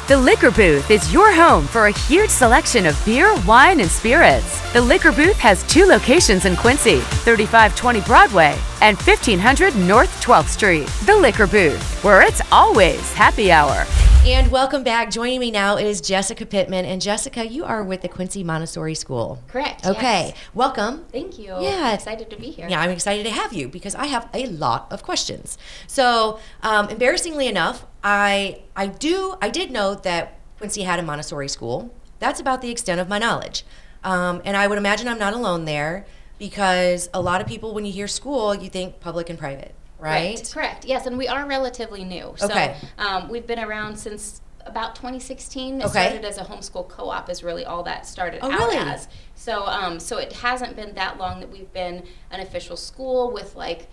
The 0.07 0.17
Liquor 0.17 0.51
Booth 0.51 0.91
is 0.91 1.13
your 1.13 1.31
home 1.31 1.65
for 1.65 1.87
a 1.87 1.91
huge 1.91 2.29
selection 2.29 2.85
of 2.85 2.99
beer, 3.05 3.33
wine, 3.45 3.79
and 3.79 3.89
spirits. 3.89 4.59
The 4.73 4.81
Liquor 4.81 5.11
Booth 5.11 5.37
has 5.37 5.63
two 5.71 5.85
locations 5.85 6.45
in 6.45 6.57
Quincy 6.57 6.99
3520 6.99 8.01
Broadway 8.01 8.57
and 8.81 8.97
1500 8.97 9.75
North 9.75 10.09
12th 10.21 10.49
Street. 10.49 10.87
The 11.05 11.15
Liquor 11.15 11.47
Booth, 11.47 12.03
where 12.03 12.21
it's 12.23 12.41
always 12.51 13.13
happy 13.13 13.51
hour. 13.51 13.85
And 14.23 14.51
welcome 14.51 14.83
back. 14.83 15.09
Joining 15.09 15.39
me 15.39 15.49
now 15.49 15.77
is 15.77 15.99
Jessica 15.99 16.45
Pittman. 16.45 16.85
And 16.85 17.01
Jessica, 17.01 17.47
you 17.47 17.65
are 17.65 17.83
with 17.83 18.03
the 18.03 18.07
Quincy 18.07 18.43
Montessori 18.43 18.93
School. 18.93 19.41
Correct. 19.47 19.83
Okay. 19.83 20.27
yes. 20.27 20.37
Welcome. 20.53 21.05
Thank 21.11 21.39
you. 21.39 21.47
Yeah. 21.59 21.87
I'm 21.87 21.95
excited 21.95 22.29
to 22.29 22.35
be 22.37 22.51
here. 22.51 22.67
Yeah, 22.69 22.81
I'm 22.81 22.91
excited 22.91 23.23
to 23.23 23.31
have 23.31 23.51
you 23.51 23.67
because 23.67 23.95
I 23.95 24.05
have 24.05 24.29
a 24.31 24.45
lot 24.45 24.91
of 24.91 25.01
questions. 25.01 25.57
So, 25.87 26.39
um, 26.61 26.87
embarrassingly 26.89 27.47
enough, 27.47 27.87
I 28.03 28.61
I 28.75 28.87
do 28.87 29.37
I 29.41 29.49
did 29.49 29.71
know 29.71 29.95
that 29.95 30.37
Quincy 30.59 30.83
had 30.83 30.99
a 30.99 31.03
Montessori 31.03 31.47
school. 31.47 31.91
That's 32.19 32.39
about 32.39 32.61
the 32.61 32.69
extent 32.69 33.01
of 33.01 33.09
my 33.09 33.17
knowledge, 33.17 33.65
um, 34.03 34.43
and 34.45 34.55
I 34.55 34.67
would 34.67 34.77
imagine 34.77 35.07
I'm 35.07 35.17
not 35.17 35.33
alone 35.33 35.65
there 35.65 36.05
because 36.37 37.09
a 37.11 37.21
lot 37.21 37.41
of 37.41 37.47
people, 37.47 37.73
when 37.73 37.85
you 37.85 37.91
hear 37.91 38.07
school, 38.07 38.53
you 38.53 38.69
think 38.69 38.99
public 38.99 39.29
and 39.31 39.39
private, 39.39 39.73
right? 40.01 40.35
Correct. 40.35 40.53
Correct. 40.53 40.85
Yes, 40.85 41.05
and 41.05 41.17
we 41.17 41.27
are 41.27 41.45
relatively 41.47 42.03
new. 42.03 42.33
Okay. 42.41 42.75
So 42.97 43.03
um, 43.03 43.29
we've 43.29 43.47
been 43.47 43.59
around 43.59 43.95
since 43.97 44.41
about 44.65 44.95
2016. 44.95 45.81
It 45.81 45.85
Okay. 45.85 45.89
started 45.91 46.25
as 46.25 46.37
a 46.37 46.43
homeschool 46.43 46.87
co-op. 46.89 47.29
Is 47.29 47.43
really 47.43 47.65
all 47.65 47.83
that 47.83 48.05
started 48.05 48.39
Oh, 48.43 48.51
out 48.51 48.59
really? 48.59 48.77
as. 48.77 49.07
So 49.35 49.65
um, 49.65 49.99
so 49.99 50.17
it 50.17 50.33
hasn't 50.33 50.75
been 50.75 50.93
that 50.95 51.17
long 51.17 51.39
that 51.39 51.49
we've 51.51 51.71
been 51.71 52.03
an 52.31 52.39
official 52.41 52.75
school 52.75 53.31
with 53.31 53.55
like 53.55 53.87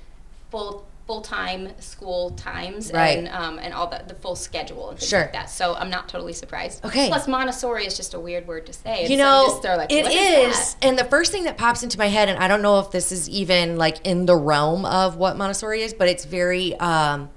full 0.50 0.87
full 1.08 1.22
time 1.22 1.70
school 1.80 2.30
times 2.32 2.92
Right. 2.92 3.16
and 3.18 3.28
um, 3.28 3.58
and 3.58 3.72
all 3.72 3.86
the, 3.88 4.04
the 4.06 4.14
full 4.14 4.36
schedule 4.36 4.90
and 4.90 4.98
things 4.98 5.08
Sure. 5.08 5.22
like 5.22 5.32
that. 5.32 5.48
So 5.50 5.74
I'm 5.74 5.88
not 5.88 6.06
totally 6.08 6.34
surprised. 6.34 6.84
Okay. 6.84 7.08
Plus 7.08 7.26
Montessori 7.26 7.86
is 7.86 7.96
just 7.96 8.12
a 8.12 8.20
weird 8.20 8.46
word 8.46 8.66
to 8.66 8.74
say. 8.74 9.00
and 9.00 9.10
You 9.10 9.16
know, 9.16 9.46
just 9.48 9.62
they're 9.62 9.78
like, 9.78 9.90
it 9.90 10.04
"What 10.04 10.12
is, 10.12 10.74
that?" 10.74 10.84
and 10.86 10.98
the 10.98 11.04
first 11.04 11.32
thing 11.32 11.44
that 11.44 11.56
pops 11.56 11.82
into 11.82 11.96
my 11.98 12.08
head, 12.08 12.28
and 12.28 12.38
I 12.38 12.46
don't 12.46 12.60
know 12.60 12.78
if 12.78 12.90
this 12.90 13.10
is 13.10 13.26
even 13.30 13.78
like 13.78 14.06
in 14.06 14.26
the 14.26 14.36
realm 14.36 14.84
of 14.84 15.16
what 15.16 15.36
Montessori 15.38 15.80
is, 15.80 15.94
but 15.94 16.08
it's 16.08 16.26
very, 16.26 16.76
um, 16.76 17.30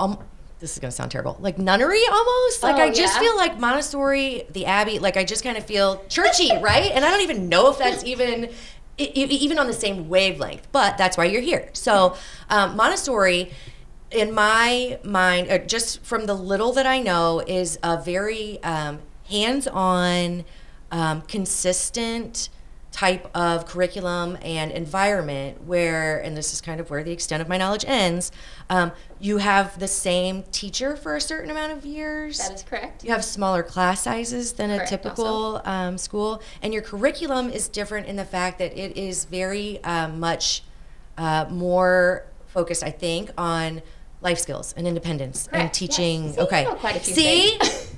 um 0.00 0.18
this 0.60 0.72
is 0.72 0.78
gonna 0.78 0.90
sound 0.90 1.10
terrible, 1.10 1.36
like 1.40 1.58
nunnery 1.58 2.00
almost. 2.10 2.62
Like 2.64 2.76
Oh, 2.76 2.82
I 2.84 2.88
just 2.90 3.14
yeah? 3.14 3.20
feel 3.20 3.36
like 3.36 3.60
Montessori, 3.60 4.44
the 4.50 4.66
Abbey, 4.66 4.98
like 4.98 5.16
I 5.16 5.22
just 5.24 5.44
kind 5.44 5.56
of 5.58 5.64
feel 5.66 6.02
churchy, 6.08 6.50
right? 6.60 6.90
And 6.92 7.04
I 7.04 7.10
don't 7.10 7.20
even 7.20 7.48
know 7.48 7.70
if 7.70 7.78
that's 7.78 8.02
even. 8.04 8.50
E- 8.98 9.10
e- 9.14 9.24
Even 9.24 9.58
on 9.58 9.66
the 9.66 9.72
same 9.72 10.08
wavelength, 10.08 10.66
but 10.72 10.96
that's 10.98 11.16
why 11.16 11.24
you're 11.24 11.40
here. 11.42 11.68
So, 11.72 12.16
um, 12.50 12.76
Montessori, 12.76 13.50
in 14.10 14.32
my 14.32 14.98
mind, 15.02 15.50
uh, 15.50 15.58
just 15.58 16.02
from 16.04 16.26
the 16.26 16.34
little 16.34 16.72
that 16.72 16.86
I 16.86 17.00
know, 17.00 17.40
is 17.46 17.78
a 17.82 18.00
very 18.00 18.62
um, 18.62 19.00
hands-on, 19.28 20.44
um, 20.92 21.22
consistent 21.22 22.48
type 22.94 23.28
of 23.36 23.66
curriculum 23.66 24.38
and 24.40 24.70
environment 24.70 25.64
where, 25.64 26.20
and 26.20 26.36
this 26.36 26.52
is 26.52 26.60
kind 26.60 26.80
of 26.80 26.90
where 26.90 27.02
the 27.02 27.10
extent 27.10 27.42
of 27.42 27.48
my 27.48 27.56
knowledge 27.56 27.84
ends, 27.88 28.30
um, 28.70 28.92
you 29.18 29.38
have 29.38 29.80
the 29.80 29.88
same 29.88 30.44
teacher 30.52 30.94
for 30.94 31.16
a 31.16 31.20
certain 31.20 31.50
amount 31.50 31.72
of 31.72 31.84
years. 31.84 32.38
That 32.38 32.54
is 32.54 32.62
correct. 32.62 33.02
You 33.02 33.10
have 33.10 33.24
smaller 33.24 33.64
class 33.64 34.02
sizes 34.02 34.52
than 34.52 34.70
a 34.70 34.86
typical 34.86 35.60
um, 35.64 35.98
school, 35.98 36.40
and 36.62 36.72
your 36.72 36.82
curriculum 36.82 37.50
is 37.50 37.66
different 37.66 38.06
in 38.06 38.14
the 38.14 38.24
fact 38.24 38.60
that 38.60 38.78
it 38.78 38.96
is 38.96 39.24
very 39.24 39.82
um, 39.82 40.20
much 40.20 40.62
uh, 41.18 41.46
more 41.50 42.26
focused, 42.46 42.84
I 42.84 42.90
think, 42.90 43.32
on 43.36 43.82
life 44.20 44.38
skills 44.38 44.72
and 44.76 44.86
independence 44.86 45.48
and 45.48 45.62
Correct, 45.62 45.80
yes. 45.80 45.96
teaching. 45.96 46.32
See, 46.32 46.36
you 46.38 46.46
okay, 46.46 46.62
know 46.62 46.74
a 46.74 46.92
few 47.00 47.14
see. 47.14 47.58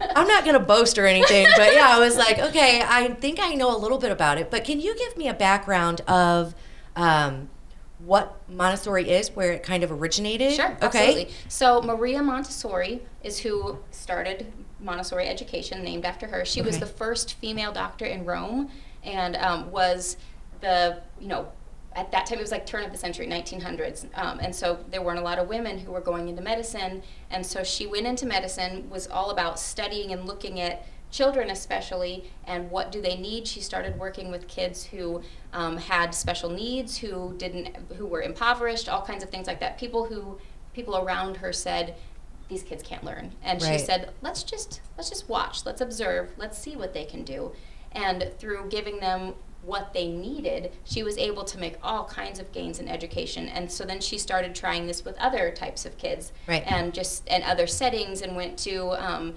I'm 0.00 0.26
not 0.26 0.44
gonna 0.44 0.60
boast 0.60 0.98
or 0.98 1.06
anything, 1.06 1.46
but 1.56 1.72
yeah, 1.74 1.88
I 1.90 1.98
was 1.98 2.16
like, 2.16 2.38
okay, 2.38 2.82
I 2.86 3.08
think 3.14 3.38
I 3.40 3.54
know 3.54 3.74
a 3.74 3.78
little 3.78 3.98
bit 3.98 4.10
about 4.10 4.38
it. 4.38 4.50
But 4.50 4.64
can 4.64 4.80
you 4.80 4.96
give 4.96 5.16
me 5.16 5.28
a 5.28 5.34
background 5.34 6.00
of 6.02 6.54
um, 6.96 7.48
what 7.98 8.36
Montessori 8.48 9.08
is, 9.08 9.30
where 9.30 9.52
it 9.52 9.62
kind 9.62 9.82
of 9.84 9.90
originated? 9.92 10.52
Sure, 10.54 10.76
Okay. 10.82 10.86
absolutely. 10.86 11.28
So 11.48 11.80
Maria 11.82 12.22
Montessori 12.22 13.02
is 13.22 13.38
who 13.38 13.78
started 13.90 14.52
Montessori 14.80 15.26
education, 15.28 15.82
named 15.82 16.04
after 16.04 16.26
her. 16.26 16.44
She 16.44 16.60
was 16.60 16.78
the 16.78 16.86
first 16.86 17.34
female 17.34 17.72
doctor 17.72 18.04
in 18.04 18.24
Rome, 18.24 18.70
and 19.02 19.36
um, 19.36 19.70
was 19.70 20.16
the 20.60 20.98
you 21.20 21.28
know 21.28 21.48
at 21.96 22.10
that 22.10 22.26
time 22.26 22.38
it 22.38 22.42
was 22.42 22.50
like 22.50 22.66
turn 22.66 22.84
of 22.84 22.92
the 22.92 22.98
century 22.98 23.26
1900s 23.26 24.06
um, 24.14 24.40
and 24.40 24.54
so 24.54 24.78
there 24.90 25.02
weren't 25.02 25.18
a 25.18 25.22
lot 25.22 25.38
of 25.38 25.48
women 25.48 25.78
who 25.78 25.92
were 25.92 26.00
going 26.00 26.28
into 26.28 26.42
medicine. 26.42 27.02
And 27.30 27.44
so 27.44 27.62
she 27.62 27.86
went 27.86 28.06
into 28.06 28.26
medicine 28.26 28.88
was 28.90 29.06
all 29.06 29.30
about 29.30 29.58
studying 29.58 30.12
and 30.12 30.26
looking 30.26 30.60
at 30.60 30.86
children 31.10 31.50
especially 31.50 32.24
and 32.46 32.70
what 32.70 32.90
do 32.90 33.00
they 33.00 33.16
need. 33.16 33.46
She 33.46 33.60
started 33.60 33.96
working 33.98 34.30
with 34.30 34.48
kids 34.48 34.84
who 34.84 35.22
um, 35.52 35.76
had 35.76 36.12
special 36.14 36.50
needs 36.50 36.98
who 36.98 37.34
didn't 37.38 37.76
who 37.96 38.06
were 38.06 38.22
impoverished 38.22 38.88
all 38.88 39.02
kinds 39.02 39.22
of 39.22 39.30
things 39.30 39.46
like 39.46 39.60
that. 39.60 39.78
People 39.78 40.06
who 40.06 40.38
people 40.72 40.96
around 40.96 41.36
her 41.36 41.52
said 41.52 41.94
these 42.48 42.64
kids 42.64 42.82
can't 42.82 43.04
learn. 43.04 43.32
And 43.42 43.62
Right. 43.62 43.78
she 43.78 43.84
said 43.86 44.10
let's 44.22 44.42
just 44.42 44.80
let's 44.96 45.08
just 45.08 45.28
watch. 45.28 45.64
Let's 45.64 45.80
observe. 45.80 46.30
Let's 46.36 46.58
see 46.58 46.74
what 46.74 46.92
they 46.92 47.04
can 47.04 47.22
do. 47.22 47.52
And 47.92 48.32
through 48.38 48.68
giving 48.70 48.98
them 48.98 49.34
what 49.66 49.92
they 49.92 50.06
needed 50.08 50.70
she 50.84 51.02
was 51.02 51.16
able 51.18 51.44
to 51.44 51.58
make 51.58 51.74
all 51.82 52.04
kinds 52.04 52.38
of 52.38 52.50
gains 52.52 52.78
in 52.78 52.88
education 52.88 53.48
and 53.48 53.70
so 53.70 53.84
then 53.84 54.00
she 54.00 54.18
started 54.18 54.54
trying 54.54 54.86
this 54.86 55.04
with 55.04 55.16
other 55.18 55.50
types 55.50 55.86
of 55.86 55.96
kids 55.98 56.32
Right. 56.46 56.62
and 56.66 56.92
just 56.92 57.22
and 57.28 57.42
other 57.44 57.66
settings 57.66 58.20
and 58.22 58.36
went 58.36 58.58
to 58.60 58.90
um, 59.02 59.34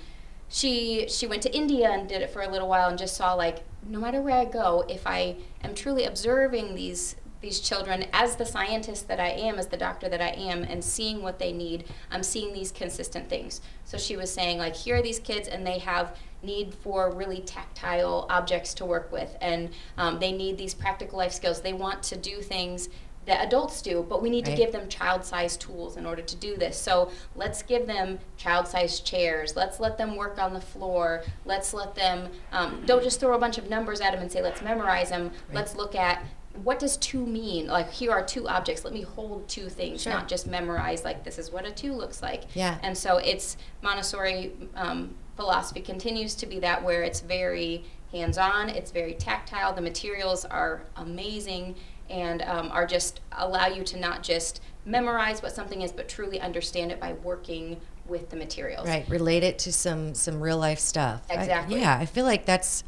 she 0.49 1.07
she 1.09 1.27
went 1.27 1.41
to 1.43 1.55
India 1.55 1.89
and 1.91 2.07
did 2.07 2.21
it 2.21 2.29
for 2.29 2.41
a 2.41 2.49
little 2.49 2.67
while 2.67 2.89
and 2.89 2.97
just 2.97 3.15
saw 3.17 3.33
like 3.33 3.63
no 3.87 3.99
matter 3.99 4.21
where 4.21 4.35
I 4.35 4.43
go, 4.45 4.83
if 4.89 5.07
I 5.07 5.37
am 5.63 5.73
truly 5.73 6.03
observing 6.03 6.75
these 6.75 7.15
these 7.41 7.59
children 7.59 8.05
as 8.13 8.35
the 8.35 8.45
scientist 8.45 9.07
that 9.07 9.19
I 9.19 9.29
am, 9.29 9.59
as 9.59 9.67
the 9.67 9.77
doctor 9.77 10.09
that 10.09 10.21
I 10.21 10.29
am, 10.29 10.63
and 10.63 10.83
seeing 10.83 11.21
what 11.21 11.39
they 11.39 11.51
need, 11.51 11.85
I'm 12.11 12.23
seeing 12.23 12.53
these 12.53 12.71
consistent 12.71 13.29
things. 13.29 13.61
So 13.85 13.97
she 13.97 14.17
was 14.17 14.33
saying 14.33 14.57
like 14.57 14.75
here 14.75 14.97
are 14.97 15.01
these 15.01 15.19
kids 15.19 15.47
and 15.47 15.65
they 15.65 15.79
have 15.79 16.15
need 16.43 16.73
for 16.73 17.11
really 17.11 17.41
tactile 17.41 18.27
objects 18.29 18.73
to 18.75 18.85
work 18.85 19.11
with 19.11 19.35
and 19.41 19.69
um, 19.97 20.19
they 20.19 20.31
need 20.31 20.57
these 20.57 20.73
practical 20.73 21.17
life 21.17 21.31
skills. 21.31 21.61
They 21.61 21.73
want 21.73 22.03
to 22.03 22.15
do 22.15 22.41
things 22.41 22.89
that 23.27 23.45
adults 23.45 23.81
do, 23.81 24.05
but 24.07 24.21
we 24.21 24.29
need 24.29 24.45
to 24.45 24.55
give 24.55 24.71
them 24.71 24.87
child-sized 24.87 25.59
tools 25.59 25.97
in 25.97 26.05
order 26.05 26.21
to 26.21 26.35
do 26.37 26.55
this. 26.55 26.77
So 26.77 27.11
let's 27.35 27.61
give 27.61 27.85
them 27.85 28.19
child-sized 28.37 29.05
chairs. 29.05 29.53
Let's 29.55 29.81
let 29.81 29.97
them 29.97 30.15
work 30.15 30.39
on 30.39 30.53
the 30.53 30.61
floor. 30.61 31.23
Let's 31.45 31.73
let 31.73 31.93
them 31.93 32.29
um, 32.53 32.83
don't 32.85 33.03
just 33.03 33.19
throw 33.19 33.35
a 33.35 33.39
bunch 33.39 33.57
of 33.57 33.69
numbers 33.69 33.99
at 33.99 34.13
them 34.13 34.21
and 34.21 34.31
say 34.31 34.41
let's 34.41 34.61
memorize 34.61 35.09
them. 35.09 35.31
Let's 35.51 35.75
look 35.75 35.93
at 35.93 36.25
what 36.63 36.79
does 36.79 36.97
two 36.97 37.25
mean? 37.25 37.67
Like 37.67 37.91
here 37.91 38.11
are 38.11 38.23
two 38.25 38.47
objects. 38.47 38.83
Let 38.83 38.93
me 38.93 39.01
hold 39.01 39.47
two 39.47 39.69
things, 39.69 40.03
Sure. 40.03 40.13
not 40.13 40.27
just 40.27 40.47
memorize 40.47 41.03
like 41.03 41.23
this 41.23 41.37
is 41.37 41.51
what 41.51 41.65
a 41.65 41.71
two 41.71 41.93
looks 41.93 42.21
like. 42.21 42.43
Yeah. 42.53 42.77
And 42.83 42.97
so 42.97 43.17
it's 43.17 43.57
Montessori 43.81 44.53
um, 44.75 45.15
philosophy 45.35 45.81
continues 45.81 46.35
to 46.35 46.45
be 46.45 46.59
that 46.59 46.83
where 46.83 47.03
it's 47.03 47.19
very 47.21 47.85
hands-on. 48.11 48.69
It's 48.69 48.91
very 48.91 49.13
tactile. 49.13 49.73
The 49.73 49.81
materials 49.81 50.45
are 50.45 50.81
amazing 50.95 51.75
and 52.09 52.41
um, 52.43 52.69
are 52.71 52.85
just 52.87 53.19
allow 53.33 53.67
you 53.67 53.83
to 53.83 53.99
not 53.99 54.23
just 54.23 54.61
memorize 54.85 55.41
what 55.43 55.51
something 55.51 55.81
is, 55.81 55.91
but 55.91 56.07
truly 56.07 56.39
understand 56.39 56.91
it 56.91 56.99
by 56.99 57.13
working 57.13 57.79
with 58.05 58.29
the 58.29 58.37
materials. 58.37 58.87
Right, 58.87 59.07
relate 59.09 59.43
it 59.43 59.59
to 59.59 59.73
some 59.73 60.13
some 60.15 60.39
real 60.39 60.57
life 60.57 60.79
stuff. 60.79 61.23
I- 61.29 61.33
Exactly. 61.33 61.81
yeah, 61.81 61.97
I 61.99 62.05
feel 62.05 62.25
like 62.25 62.45
that's. 62.45 62.83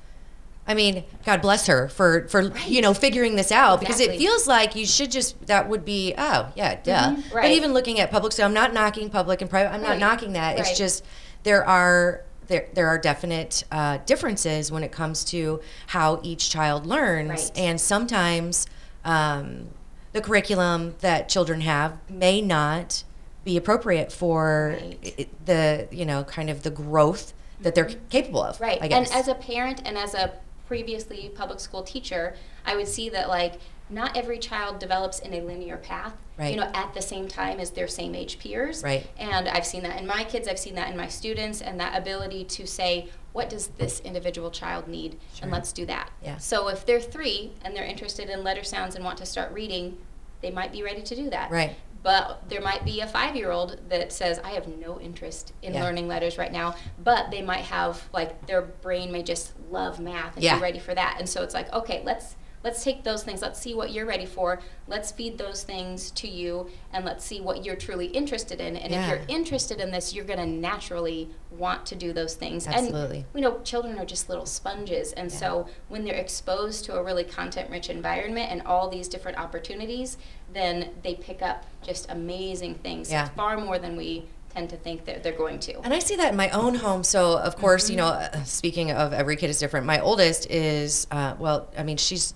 I 0.69 0.75
mean, 0.75 1.03
God 1.25 1.41
bless 1.41 1.65
her 1.65 1.89
for 1.89 2.27
for 2.27 2.53
you 2.67 2.81
know 2.81 2.93
figuring 2.93 3.35
this 3.35 3.51
out 3.51 3.79
because 3.79 3.99
it 3.99 4.17
feels 4.17 4.47
like 4.47 4.75
you 4.75 4.85
should 4.85 5.09
just 5.09 5.47
that 5.47 5.67
would 5.67 5.83
be 5.83 6.13
oh 6.15 6.53
yeah 6.55 6.79
duh. 6.81 7.15
But 7.15 7.33
right. 7.33 7.51
even 7.53 7.73
looking 7.73 7.99
at 7.99 8.11
public, 8.11 8.33
so 8.33 8.45
I'm 8.45 8.53
not 8.53 8.71
knocking 8.71 9.09
public 9.09 9.41
and 9.41 9.49
private. 9.49 9.73
I'm 9.73 9.81
not 9.81 9.89
Right, 9.89 9.99
knocking 9.99 10.33
that. 10.33 10.59
It's 10.59 10.77
just 10.77 11.03
there 11.41 11.65
are 11.67 12.23
there 12.45 12.69
there 12.75 12.87
are 12.87 12.99
definite 12.99 13.63
uh, 13.71 13.97
differences 14.05 14.71
when 14.71 14.83
it 14.83 14.91
comes 14.91 15.23
to 15.25 15.59
how 15.87 16.19
each 16.21 16.51
child 16.51 16.85
learns, 16.85 17.29
Right. 17.29 17.51
and 17.55 17.81
sometimes 17.81 18.67
um, 19.03 19.69
the 20.13 20.21
curriculum 20.21 20.93
that 20.99 21.29
children 21.29 21.61
have 21.61 21.97
may 22.09 22.41
not 22.41 23.03
be 23.43 23.57
appropriate 23.57 24.11
for 24.11 24.77
Right. 24.79 25.29
the 25.45 25.87
you 25.89 26.05
know 26.05 26.23
kind 26.25 26.51
of 26.51 26.61
the 26.61 26.69
growth 26.69 27.33
that 27.61 27.73
they're 27.73 27.89
capable 28.11 28.43
of. 28.43 28.61
Right. 28.61 28.77
I 28.79 28.87
guess. 28.87 29.09
And 29.09 29.19
as 29.19 29.27
a 29.27 29.33
parent 29.33 29.81
and 29.83 29.97
as 29.97 30.13
a 30.13 30.33
previously 30.69 31.31
public 31.33 31.59
school 31.59 31.81
teacher, 31.81 32.35
I 32.63 32.75
would 32.75 32.87
see 32.87 33.09
that 33.09 33.27
like 33.27 33.55
not 33.89 34.15
every 34.15 34.37
child 34.37 34.77
develops 34.79 35.17
in 35.17 35.33
a 35.33 35.41
linear 35.41 35.77
path. 35.77 36.13
Right. 36.37 36.51
You 36.51 36.57
know, 36.57 36.69
at 36.75 36.93
the 36.93 37.01
same 37.01 37.27
time 37.27 37.59
as 37.59 37.71
their 37.71 37.87
same 37.87 38.13
age 38.13 38.37
peers. 38.37 38.83
Right. 38.83 39.07
And 39.17 39.47
I've 39.49 39.65
seen 39.65 39.81
that 39.81 39.99
in 39.99 40.05
my 40.05 40.23
kids, 40.23 40.47
I've 40.47 40.59
seen 40.59 40.75
that 40.75 40.91
in 40.91 40.95
my 40.95 41.07
students, 41.07 41.59
and 41.61 41.79
that 41.79 41.97
ability 41.97 42.43
to 42.45 42.67
say, 42.67 43.09
what 43.33 43.49
does 43.49 43.67
this 43.79 43.99
individual 44.01 44.51
child 44.51 44.87
need? 44.87 45.17
And 45.41 45.49
let's 45.49 45.73
do 45.73 45.87
that. 45.87 46.11
Yeah. 46.23 46.37
So 46.37 46.67
if 46.69 46.85
they're 46.85 47.01
three 47.01 47.51
and 47.65 47.75
they're 47.75 47.83
interested 47.83 48.29
in 48.29 48.43
letter 48.43 48.63
sounds 48.63 48.93
and 48.95 49.03
want 49.03 49.17
to 49.17 49.25
start 49.25 49.51
reading, 49.51 49.97
they 50.41 50.51
might 50.51 50.71
be 50.71 50.83
ready 50.83 51.01
to 51.01 51.15
do 51.15 51.29
that. 51.31 51.49
Right. 51.49 51.75
but 52.01 52.47
there 52.47 52.61
might 52.61 52.85
be 52.85 53.01
a 53.01 53.07
five 53.07 53.35
year 53.35 53.51
old 53.51 53.77
that 53.89 54.13
says, 54.13 54.39
I 54.39 54.51
have 54.51 54.67
no 54.67 55.01
interest 55.01 55.51
in 55.61 55.73
Yeah. 55.73 55.83
learning 55.83 56.07
letters 56.07 56.37
right 56.37 56.51
now, 56.51 56.75
but 57.03 57.29
they 57.29 57.41
might 57.41 57.65
have, 57.65 58.01
like, 58.13 58.47
their 58.47 58.61
brain 58.61 59.11
may 59.11 59.21
just 59.21 59.51
love 59.71 59.99
math 59.99 60.35
and 60.35 60.43
Yeah. 60.43 60.55
be 60.55 60.61
ready 60.61 60.79
for 60.79 60.93
that. 60.95 61.17
And 61.19 61.27
so 61.27 61.43
it's 61.43 61.53
like, 61.53 61.71
okay, 61.73 62.01
let's. 62.05 62.35
Let's 62.61 62.83
take 62.83 63.05
those 63.05 63.23
things. 63.23 63.41
Let's 63.41 63.57
see 63.57 63.73
what 63.73 63.93
you're 63.93 64.05
ready 64.05 64.25
for. 64.25 64.59
Let's 64.85 65.13
feed 65.13 65.37
those 65.37 65.63
things 65.63 66.11
to 66.11 66.27
you, 66.27 66.69
and 66.91 67.05
let's 67.05 67.23
see 67.23 67.39
what 67.39 67.63
you're 67.63 67.77
truly 67.77 68.07
interested 68.07 68.59
in. 68.59 68.75
And 68.75 68.91
Yeah. 68.91 69.03
if 69.03 69.07
you're 69.07 69.25
interested 69.29 69.79
in 69.79 69.91
this, 69.91 70.13
you're 70.13 70.25
going 70.25 70.39
to 70.39 70.45
naturally 70.45 71.29
want 71.57 71.85
to 71.85 71.95
do 71.95 72.11
those 72.11 72.33
things. 72.35 72.67
Absolutely. 72.67 73.19
And 73.19 73.25
we 73.33 73.39
know 73.39 73.61
children 73.63 73.97
are 73.97 74.03
just 74.03 74.27
little 74.27 74.45
sponges, 74.45 75.13
and 75.13 75.31
so 75.31 75.67
when 75.87 76.03
they're 76.03 76.15
exposed 76.15 76.83
to 76.83 76.97
a 76.97 77.01
really 77.01 77.23
content-rich 77.23 77.89
environment 77.89 78.51
and 78.51 78.61
all 78.63 78.89
these 78.89 79.07
different 79.07 79.37
opportunities, 79.37 80.17
then 80.51 80.89
they 81.01 81.15
pick 81.15 81.41
up 81.41 81.65
just 81.81 82.11
amazing 82.11 82.75
things, 82.75 83.09
Yeah. 83.09 83.29
far 83.29 83.55
more 83.55 83.79
than 83.79 83.95
we 83.95 84.25
tend 84.59 84.69
to 84.71 84.77
think 84.77 85.05
that 85.05 85.23
they're 85.23 85.31
going 85.31 85.59
to. 85.59 85.79
And 85.81 85.93
I 85.93 85.99
see 85.99 86.15
that 86.17 86.31
in 86.31 86.37
my 86.37 86.49
own 86.49 86.75
home. 86.75 87.03
So, 87.03 87.37
of 87.37 87.55
course, 87.55 87.89
you 87.89 87.95
know, 87.95 88.09
Mm-hmm. 88.09 88.43
speaking 88.43 88.91
of 88.91 89.13
every 89.13 89.35
kid 89.35 89.49
is 89.49 89.59
different. 89.59 89.85
My 89.85 89.99
oldest 90.01 90.49
is, 90.49 91.07
uh, 91.11 91.35
well, 91.39 91.67
I 91.77 91.83
mean, 91.83 91.97
she's 91.97 92.33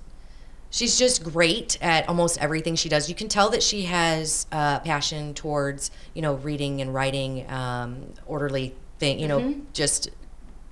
she's 0.69 0.97
just 0.97 1.23
great 1.23 1.77
at 1.81 2.07
almost 2.09 2.39
everything 2.39 2.75
she 2.75 2.89
does. 2.89 3.07
You 3.09 3.15
can 3.15 3.27
tell 3.27 3.49
that 3.51 3.61
she 3.61 3.83
has 3.83 4.47
uh, 4.51 4.79
passion 4.79 5.33
towards, 5.33 5.91
you 6.13 6.21
know, 6.21 6.35
reading 6.35 6.81
and 6.81 6.93
writing, 6.93 7.49
um, 7.51 8.13
orderly 8.25 8.73
thing. 8.99 9.19
You 9.19 9.27
know, 9.27 9.39
Mm-hmm. 9.39 9.59
just 9.73 10.09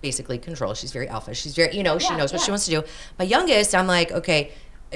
basically 0.01 0.37
control. 0.39 0.73
She's 0.73 0.91
very 0.91 1.07
alpha. 1.07 1.33
She's 1.35 1.55
very, 1.55 1.75
you 1.75 1.83
know, 1.83 1.99
she 1.99 2.09
Yeah, 2.11 2.17
knows 2.17 2.31
what 2.33 2.41
she 2.41 2.49
wants 2.51 2.65
to 2.65 2.71
do. 2.71 2.83
My 3.19 3.25
youngest, 3.25 3.75
I'm 3.75 3.85
like, 3.87 4.11
okay, 4.11 4.51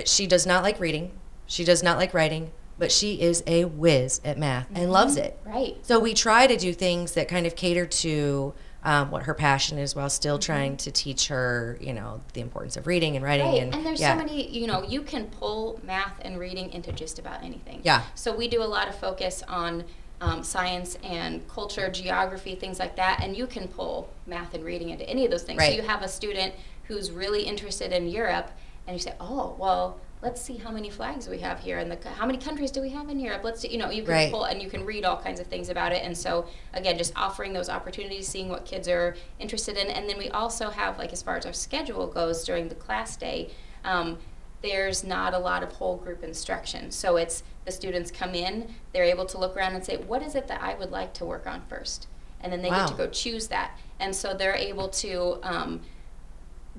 she 0.05 0.25
does 0.25 0.45
not 0.47 0.63
like 0.63 0.79
reading. 0.79 1.11
She 1.45 1.63
does 1.63 1.83
not 1.83 1.97
like 1.97 2.13
writing. 2.13 2.51
But 2.77 2.91
she 2.91 3.21
is 3.21 3.41
a 3.47 3.65
whiz 3.65 4.19
at 4.25 4.37
math 4.37 4.67
and 4.73 4.91
loves 4.91 5.15
it. 5.15 5.39
Right. 5.45 5.77
So 5.83 5.99
we 5.99 6.13
try 6.13 6.45
to 6.45 6.57
do 6.57 6.73
things 6.73 7.13
that 7.13 7.29
kind 7.29 7.45
of 7.45 7.55
cater 7.55 7.85
to 7.85 8.53
um, 8.85 9.09
what 9.09 9.23
her 9.23 9.33
passion 9.33 9.79
is, 9.79 9.95
while 9.95 10.09
still 10.11 10.37
trying 10.37 10.77
to 10.77 10.91
teach 10.91 11.27
her, 11.29 11.77
you 11.81 11.91
know, 11.91 12.21
the 12.33 12.41
importance 12.41 12.77
of 12.77 12.85
reading 12.85 13.15
and 13.15 13.25
writing. 13.25 13.47
Right, 13.47 13.63
And, 13.63 13.73
and, 13.73 13.85
there's 13.85 13.99
yeah. 13.99 14.13
so 14.13 14.23
many, 14.23 14.47
you 14.47 14.67
know, 14.67 14.83
you 14.83 15.01
can 15.01 15.25
pull 15.25 15.79
math 15.83 16.19
and 16.21 16.37
reading 16.37 16.71
into 16.71 16.91
just 16.91 17.17
about 17.17 17.43
anything. 17.43 17.81
Yeah. 17.83 18.03
So 18.13 18.35
we 18.35 18.47
do 18.47 18.61
a 18.61 18.63
lot 18.63 18.87
of 18.87 18.95
focus 18.95 19.41
on 19.47 19.85
um, 20.21 20.43
science 20.43 20.99
and 21.03 21.47
culture, 21.47 21.89
geography, 21.89 22.53
things 22.53 22.77
like 22.77 22.95
that, 22.95 23.23
and 23.23 23.35
you 23.35 23.47
can 23.47 23.67
pull 23.67 24.09
math 24.27 24.53
and 24.53 24.63
reading 24.63 24.89
into 24.89 25.07
any 25.09 25.25
of 25.25 25.31
those 25.31 25.43
things. 25.43 25.59
Right. 25.59 25.71
So 25.71 25.81
you 25.81 25.87
have 25.87 26.03
a 26.03 26.07
student 26.07 26.53
who's 26.83 27.11
really 27.11 27.41
interested 27.41 27.91
in 27.91 28.07
Europe, 28.07 28.51
and 28.85 28.95
you 28.95 29.01
say, 29.01 29.15
oh, 29.19 29.55
well, 29.57 29.99
let's 30.25 30.41
see 30.41 30.57
how 30.57 30.71
many 30.71 30.89
flags 30.89 31.29
we 31.29 31.37
have 31.37 31.59
here, 31.59 31.77
and 31.77 31.91
the, 31.91 32.09
how 32.09 32.25
many 32.25 32.39
countries 32.39 32.71
do 32.71 32.81
we 32.81 32.89
have 32.89 33.09
in 33.09 33.19
Europe? 33.19 33.43
Let's, 33.43 33.63
you 33.63 33.77
know, 33.77 33.91
you 33.91 34.01
can 34.01 34.11
Right. 34.11 34.31
pull 34.31 34.45
and 34.45 34.59
you 34.59 34.67
can 34.71 34.83
read 34.83 35.05
all 35.05 35.17
kinds 35.21 35.39
of 35.39 35.45
things 35.45 35.69
about 35.69 35.91
it. 35.91 36.03
And 36.03 36.17
so 36.17 36.47
again, 36.73 36.97
just 36.97 37.13
offering 37.15 37.53
those 37.53 37.69
opportunities, 37.69 38.27
seeing 38.27 38.49
what 38.49 38.65
kids 38.65 38.87
are 38.87 39.15
interested 39.39 39.77
in, 39.77 39.87
and 39.87 40.09
then 40.09 40.17
we 40.17 40.29
also 40.29 40.71
have 40.71 40.97
like 40.97 41.13
as 41.13 41.21
far 41.21 41.37
as 41.37 41.45
our 41.45 41.53
schedule 41.53 42.07
goes 42.07 42.43
during 42.43 42.67
the 42.69 42.75
class 42.75 43.15
day. 43.15 43.51
Um, 43.83 44.17
there's 44.63 45.03
not 45.03 45.35
a 45.35 45.37
lot 45.37 45.61
of 45.61 45.71
whole 45.73 45.97
group 45.97 46.23
instruction. 46.23 46.89
So 46.89 47.17
it's 47.17 47.43
the 47.65 47.71
students 47.71 48.09
come 48.09 48.33
in, 48.33 48.73
they're 48.93 49.03
able 49.03 49.25
to 49.27 49.37
look 49.37 49.55
around 49.55 49.75
and 49.75 49.85
say, 49.85 49.97
what 49.97 50.23
is 50.23 50.33
it 50.33 50.47
that 50.47 50.59
I 50.59 50.73
would 50.73 50.89
like 50.89 51.13
to 51.15 51.25
work 51.25 51.45
on 51.45 51.61
first? 51.69 52.07
And 52.41 52.51
then 52.51 52.63
they 52.63 52.69
Wow. 52.71 52.87
get 52.87 52.97
to 52.97 52.97
go 52.97 53.07
choose 53.07 53.45
that. 53.49 53.77
And 53.99 54.15
so 54.15 54.33
they're 54.33 54.55
able 54.55 54.87
to, 54.89 55.37
um, 55.43 55.81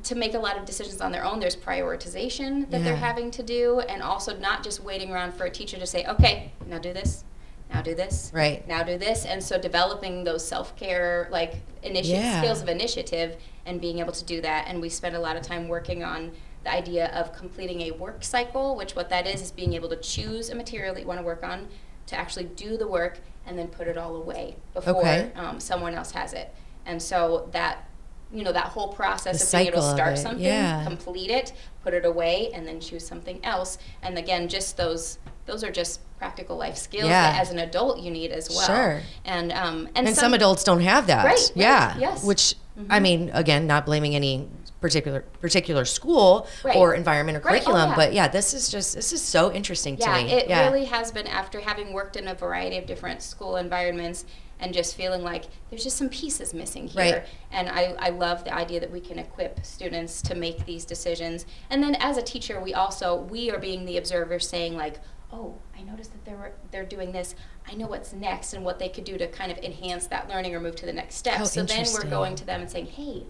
to 0.05 0.15
make 0.15 0.35
a 0.35 0.39
lot 0.39 0.57
of 0.59 0.65
decisions 0.65 1.01
on 1.01 1.11
their 1.13 1.25
own. 1.25 1.41
There's 1.41 1.57
prioritization 1.57 2.71
that 2.71 2.85
they're 2.85 2.97
having 2.97 3.31
to 3.33 3.43
do, 3.43 3.81
and 3.81 4.03
also 4.03 4.37
not 4.39 4.63
just 4.63 4.83
waiting 4.83 5.11
around 5.13 5.33
for 5.35 5.45
a 5.47 5.51
teacher 5.51 5.79
to 5.79 5.87
say, 5.87 6.05
okay, 6.07 6.53
now 6.67 6.79
do 6.79 6.93
this, 6.93 7.25
now 7.73 7.83
do 7.83 7.95
this, 7.95 8.31
Right. 8.35 8.67
now 8.69 8.83
do 8.83 8.99
this. 8.99 9.25
And 9.25 9.43
so 9.43 9.59
developing 9.59 10.25
those 10.25 10.47
self 10.47 10.77
care, 10.77 11.29
like, 11.31 11.57
initi- 11.83 12.11
Yeah. 12.11 12.41
skills 12.41 12.63
of 12.63 12.69
initiative 12.69 13.37
and 13.65 13.81
being 13.81 13.99
able 13.99 14.13
to 14.13 14.25
do 14.25 14.41
that. 14.43 14.67
And 14.69 14.81
we 14.81 14.89
spend 14.89 15.17
a 15.17 15.21
lot 15.21 15.37
of 15.37 15.43
time 15.43 15.67
working 15.69 16.05
on 16.05 16.33
the 16.65 16.73
idea 16.73 17.07
of 17.09 17.33
completing 17.33 17.81
a 17.83 17.91
work 17.93 18.23
cycle, 18.23 18.77
which 18.77 18.95
what 18.97 19.09
that 19.11 19.27
is 19.27 19.41
is 19.41 19.51
being 19.51 19.73
able 19.75 19.89
to 19.89 19.97
choose 19.97 20.51
a 20.51 20.55
material 20.55 20.95
that 20.95 21.01
you 21.01 21.07
want 21.07 21.21
to 21.21 21.25
work 21.27 21.43
on, 21.45 21.69
to 22.07 22.17
actually 22.17 22.45
do 22.45 22.77
the 22.77 22.87
work, 22.87 23.19
and 23.47 23.59
then 23.59 23.69
put 23.69 23.87
it 23.89 23.97
all 23.97 24.17
away 24.17 24.57
before 24.75 24.97
Okay. 25.01 25.31
um, 25.37 25.59
someone 25.61 25.95
else 25.95 26.11
has 26.13 26.33
it. 26.33 26.53
And 26.85 27.01
so 27.03 27.49
that, 27.53 27.89
you 28.33 28.43
know, 28.43 28.53
that 28.53 28.67
whole 28.67 28.89
process 28.89 29.39
The 29.51 29.57
of 29.59 29.62
being 29.62 29.73
able 29.75 29.83
to 29.89 29.95
start 29.95 30.19
something, 30.19 30.45
yeah. 30.45 30.85
complete 30.85 31.31
it, 31.31 31.53
put 31.83 31.95
it 31.95 32.05
away, 32.05 32.51
and 32.53 32.67
then 32.67 32.81
choose 32.81 33.07
something 33.07 33.45
else. 33.45 33.79
And 34.03 34.19
again, 34.19 34.49
just 34.49 34.77
those 34.77 35.19
those 35.47 35.62
are 35.62 35.71
just 35.71 36.01
practical 36.19 36.57
life 36.57 36.77
skills 36.77 37.05
Yeah. 37.09 37.31
that 37.33 37.41
as 37.41 37.51
an 37.53 37.59
adult 37.61 38.01
you 38.01 38.11
need 38.11 38.33
as 38.33 38.49
well. 38.51 38.67
Sure. 38.67 39.03
And 39.25 39.53
um 39.53 39.89
and, 39.95 40.09
and 40.09 40.17
some, 40.17 40.35
adults 40.35 40.65
don't 40.65 40.81
have 40.81 41.07
that. 41.07 41.25
Right, 41.25 41.35
right, 41.37 41.53
yeah. 41.55 41.97
yes. 41.99 42.19
Mm-hmm. 42.19 42.27
Which 42.29 42.55
I 42.91 43.01
mean, 43.01 43.31
again, 43.33 43.67
not 43.67 43.87
blaming 43.87 44.15
any 44.15 44.49
particular 44.81 45.23
particular 45.41 45.85
school 45.85 46.47
Right. 46.62 46.77
or 46.77 46.95
environment 46.95 47.39
or 47.39 47.41
Right, 47.41 47.62
oh, 47.62 47.65
curriculum, 47.65 47.91
yeah. 47.91 47.97
but 47.97 48.12
yeah, 48.12 48.29
this 48.29 48.53
is 48.55 48.69
just 48.69 48.95
this 48.95 49.12
is 49.12 49.23
so 49.23 49.53
interesting 49.53 49.97
yeah, 49.99 50.19
to 50.19 50.25
me. 50.25 50.33
it 50.33 50.49
yeah. 50.49 50.67
really 50.67 50.85
has 50.87 51.11
been 51.12 51.27
after 51.27 51.61
having 51.61 51.93
worked 51.93 52.17
in 52.17 52.29
a 52.29 52.35
variety 52.35 52.77
of 52.77 52.87
different 52.87 53.23
school 53.23 53.57
environments 53.57 54.25
and 54.61 54.73
just 54.73 54.97
feeling 54.97 55.23
like 55.23 55.45
there's 55.71 55.85
just 55.85 55.97
some 55.97 56.09
pieces 56.09 56.55
missing 56.55 56.88
here. 56.88 57.01
Right. 57.01 57.25
And 57.51 57.69
I, 57.69 57.95
I 57.99 58.09
love 58.11 58.45
the 58.45 58.55
idea 58.55 58.81
that 58.81 58.90
we 58.90 59.01
can 59.01 59.19
equip 59.19 59.64
students 59.64 60.23
to 60.23 60.35
make 60.35 60.64
these 60.66 60.85
decisions. 60.85 61.47
And 61.71 61.83
then 61.83 61.95
as 61.97 62.16
a 62.16 62.23
teacher, 62.23 62.61
we 62.61 62.75
also 62.75 63.16
we 63.16 63.51
are 63.51 63.59
being 63.59 63.85
the 63.85 63.99
observer 63.99 64.38
saying 64.38 64.77
like, 64.77 65.01
oh, 65.33 65.55
I 65.77 65.83
noticed 65.83 66.12
that 66.12 66.25
they're 66.25 66.53
they're 66.71 66.87
doing 66.87 67.12
this. 67.12 67.35
I 67.69 67.75
know 67.75 67.87
what's 67.87 68.12
next 68.12 68.55
and 68.55 68.64
what 68.64 68.79
they 68.79 68.88
could 68.88 69.05
do 69.05 69.19
to 69.19 69.27
kind 69.27 69.51
of 69.51 69.59
enhance 69.59 70.07
that 70.09 70.29
learning 70.29 70.55
or 70.55 70.61
move 70.61 70.77
to 70.77 70.87
the 70.87 70.92
next 70.92 71.16
step. 71.16 71.40
Oh, 71.40 71.45
so 71.45 71.62
then 71.62 71.87
we're 71.92 72.09
going 72.09 72.37
to 72.37 72.47
them 72.47 72.61
and 72.61 72.71
saying, 72.71 72.87
hey, 72.87 73.25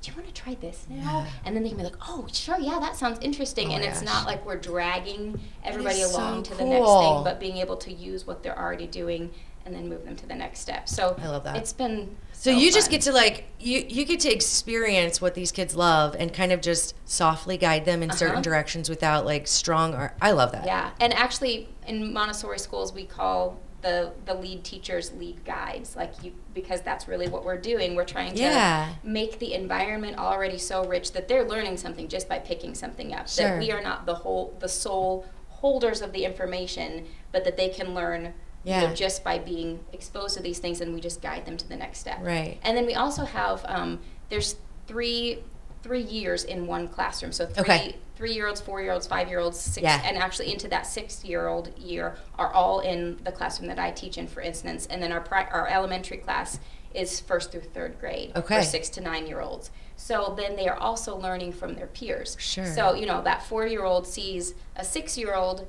do 0.00 0.10
you 0.10 0.16
want 0.16 0.34
to 0.34 0.42
try 0.42 0.54
this 0.54 0.86
now? 0.88 1.26
And 1.44 1.54
then 1.54 1.62
they 1.62 1.68
can 1.68 1.78
be 1.78 1.84
like, 1.84 1.96
oh, 2.08 2.26
sure, 2.32 2.58
yeah, 2.58 2.78
that 2.78 2.96
sounds 2.96 3.18
interesting. 3.20 3.68
Oh 3.68 3.72
and 3.72 3.84
it's 3.84 4.00
gosh. 4.00 4.06
not 4.06 4.26
like 4.26 4.44
we're 4.46 4.56
dragging 4.56 5.38
everybody 5.62 6.00
is 6.00 6.10
so 6.10 6.18
along 6.18 6.42
to 6.44 6.54
the 6.54 6.64
next 6.64 6.86
thing, 6.86 7.24
but 7.24 7.38
being 7.38 7.58
able 7.58 7.76
to 7.76 7.92
use 7.92 8.26
what 8.26 8.42
they're 8.42 8.58
already 8.58 8.86
doing 8.86 9.30
and 9.70 9.76
then 9.78 9.88
move 9.88 10.04
them 10.04 10.16
to 10.16 10.26
the 10.26 10.34
next 10.34 10.60
step. 10.60 10.88
So 10.88 11.16
I 11.22 11.28
love 11.28 11.44
that. 11.44 11.56
It's 11.56 11.72
been 11.72 12.16
So 12.32 12.50
you 12.50 12.72
just 12.72 12.90
get 12.90 13.02
to 13.02 13.12
like 13.12 13.44
you 13.60 13.84
you 13.88 14.04
get 14.04 14.20
to 14.20 14.32
experience 14.32 15.20
what 15.20 15.34
these 15.34 15.52
kids 15.52 15.76
love 15.76 16.16
and 16.18 16.32
kind 16.34 16.50
of 16.52 16.60
just 16.60 16.94
softly 17.08 17.56
guide 17.56 17.84
them 17.84 18.02
in 18.02 18.10
certain 18.10 18.36
Uh-huh. 18.36 18.42
directions 18.42 18.88
without 18.90 19.24
like 19.24 19.46
strong 19.46 19.94
or 19.94 20.12
I 20.20 20.32
love 20.32 20.50
that. 20.52 20.66
Yeah, 20.66 20.90
and 21.00 21.12
actually, 21.14 21.68
in 21.86 22.12
Montessori 22.12 22.58
schools, 22.58 22.92
we 22.92 23.04
call 23.04 23.58
the 23.82 24.12
the 24.26 24.34
lead 24.34 24.64
teachers 24.64 25.12
lead 25.12 25.44
guides, 25.44 25.94
like 25.96 26.12
you, 26.24 26.32
because 26.52 26.80
that's 26.82 27.06
really 27.06 27.28
what 27.28 27.44
we're 27.44 27.56
doing. 27.60 27.94
We're 27.94 28.04
trying 28.04 28.34
to 28.34 28.40
Yeah. 28.40 28.88
make 29.04 29.38
the 29.38 29.54
environment 29.54 30.18
already 30.18 30.58
so 30.58 30.84
rich 30.84 31.12
that 31.12 31.28
they're 31.28 31.46
learning 31.48 31.76
something 31.76 32.08
just 32.08 32.28
by 32.28 32.40
picking 32.40 32.74
something 32.74 33.14
up. 33.14 33.28
Sure. 33.28 33.46
That 33.50 33.58
we 33.60 33.70
are 33.70 33.80
not 33.82 34.04
the 34.06 34.16
whole 34.16 34.54
the 34.58 34.68
sole 34.68 35.24
holders 35.48 36.00
of 36.02 36.12
the 36.12 36.24
information, 36.24 37.06
but 37.32 37.44
that 37.44 37.56
they 37.56 37.68
can 37.68 37.94
learn. 37.94 38.34
You 38.64 38.72
Yeah. 38.72 38.86
know, 38.88 38.94
just 38.94 39.24
by 39.24 39.38
being 39.38 39.80
exposed 39.92 40.36
to 40.36 40.42
these 40.42 40.58
things, 40.58 40.80
and 40.82 40.94
we 40.94 41.00
just 41.00 41.22
guide 41.22 41.46
them 41.46 41.56
to 41.56 41.66
the 41.68 41.76
next 41.76 41.98
step. 41.98 42.18
Right. 42.20 42.58
And 42.62 42.76
then 42.76 42.84
we 42.86 42.94
also 42.94 43.24
have 43.24 43.64
um, 43.66 44.00
there's 44.28 44.56
three 44.86 45.42
three 45.82 46.02
years 46.02 46.44
in 46.44 46.66
one 46.66 46.86
classroom. 46.88 47.32
So 47.32 47.46
three 47.46 47.62
Okay. 47.62 47.96
three 48.14 48.34
year 48.34 48.46
olds, 48.46 48.60
four 48.60 48.82
year 48.82 48.92
olds, 48.92 49.06
five 49.06 49.28
year 49.30 49.38
olds, 49.38 49.58
six, 49.58 49.82
Yeah. 49.82 50.02
and 50.04 50.18
actually 50.18 50.52
into 50.52 50.68
that 50.68 50.86
six 50.86 51.24
year 51.24 51.48
old 51.48 51.74
year 51.78 52.18
are 52.38 52.52
all 52.52 52.80
in 52.80 53.18
the 53.24 53.32
classroom 53.32 53.66
that 53.68 53.78
I 53.78 53.90
teach 53.90 54.18
in, 54.18 54.26
for 54.26 54.42
instance. 54.42 54.86
And 54.90 55.02
then 55.02 55.10
our 55.10 55.22
pri- 55.22 55.48
our 55.50 55.66
elementary 55.68 56.18
class 56.18 56.58
is 56.92 57.18
first 57.18 57.50
through 57.50 57.62
third 57.62 57.98
grade 57.98 58.32
Okay. 58.36 58.58
for 58.58 58.62
six 58.62 58.90
to 58.90 59.00
nine 59.00 59.26
year 59.26 59.40
olds. 59.40 59.70
So 59.96 60.34
then 60.36 60.54
they 60.56 60.68
are 60.68 60.76
also 60.76 61.16
learning 61.16 61.52
from 61.52 61.76
their 61.76 61.86
peers. 61.86 62.36
Sure. 62.38 62.66
So 62.66 62.92
you 62.94 63.06
know 63.06 63.22
that 63.22 63.42
four 63.46 63.66
year 63.66 63.84
old 63.84 64.06
sees 64.06 64.52
a 64.76 64.84
six 64.84 65.16
year 65.16 65.34
old 65.34 65.66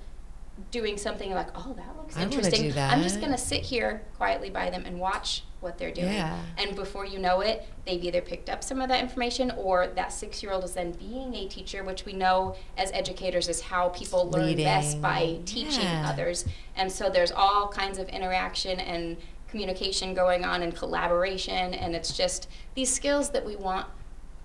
doing 0.69 0.97
something 0.97 1.31
like, 1.31 1.47
oh, 1.55 1.73
that 1.73 1.97
looks 1.97 2.17
I 2.17 2.23
interesting. 2.23 2.71
do 2.71 2.79
I'm 2.79 3.01
just 3.01 3.19
gonna 3.21 3.37
sit 3.37 3.61
here 3.63 4.03
quietly 4.17 4.49
by 4.49 4.69
them 4.69 4.83
and 4.85 4.99
watch 4.99 5.43
what 5.59 5.77
they're 5.77 5.91
doing. 5.91 6.13
Yeah. 6.13 6.39
And 6.57 6.75
before 6.75 7.05
you 7.05 7.19
know 7.19 7.41
it, 7.41 7.67
they've 7.85 8.03
either 8.03 8.21
picked 8.21 8.49
up 8.49 8.63
some 8.63 8.81
of 8.81 8.89
that 8.89 8.99
information 9.01 9.51
or 9.51 9.87
that 9.95 10.11
six 10.11 10.41
year 10.41 10.51
old 10.51 10.63
is 10.63 10.73
then 10.73 10.91
being 10.93 11.33
a 11.35 11.47
teacher, 11.47 11.83
which 11.83 12.05
we 12.05 12.13
know 12.13 12.55
as 12.77 12.91
educators 12.91 13.47
is 13.47 13.61
how 13.61 13.89
people 13.89 14.29
learn 14.29 14.55
best 14.57 15.01
by 15.01 15.39
teaching 15.45 15.83
Yeah. 15.83 16.09
others. 16.09 16.45
And 16.75 16.91
so 16.91 17.09
there's 17.09 17.31
all 17.31 17.67
kinds 17.67 17.97
of 17.99 18.09
interaction 18.09 18.79
and 18.79 19.17
communication 19.47 20.13
going 20.13 20.43
on 20.45 20.63
and 20.63 20.75
collaboration. 20.75 21.73
And 21.75 21.95
it's 21.95 22.15
just 22.15 22.47
these 22.75 22.91
skills 22.93 23.29
that 23.31 23.45
we 23.45 23.55
want 23.55 23.87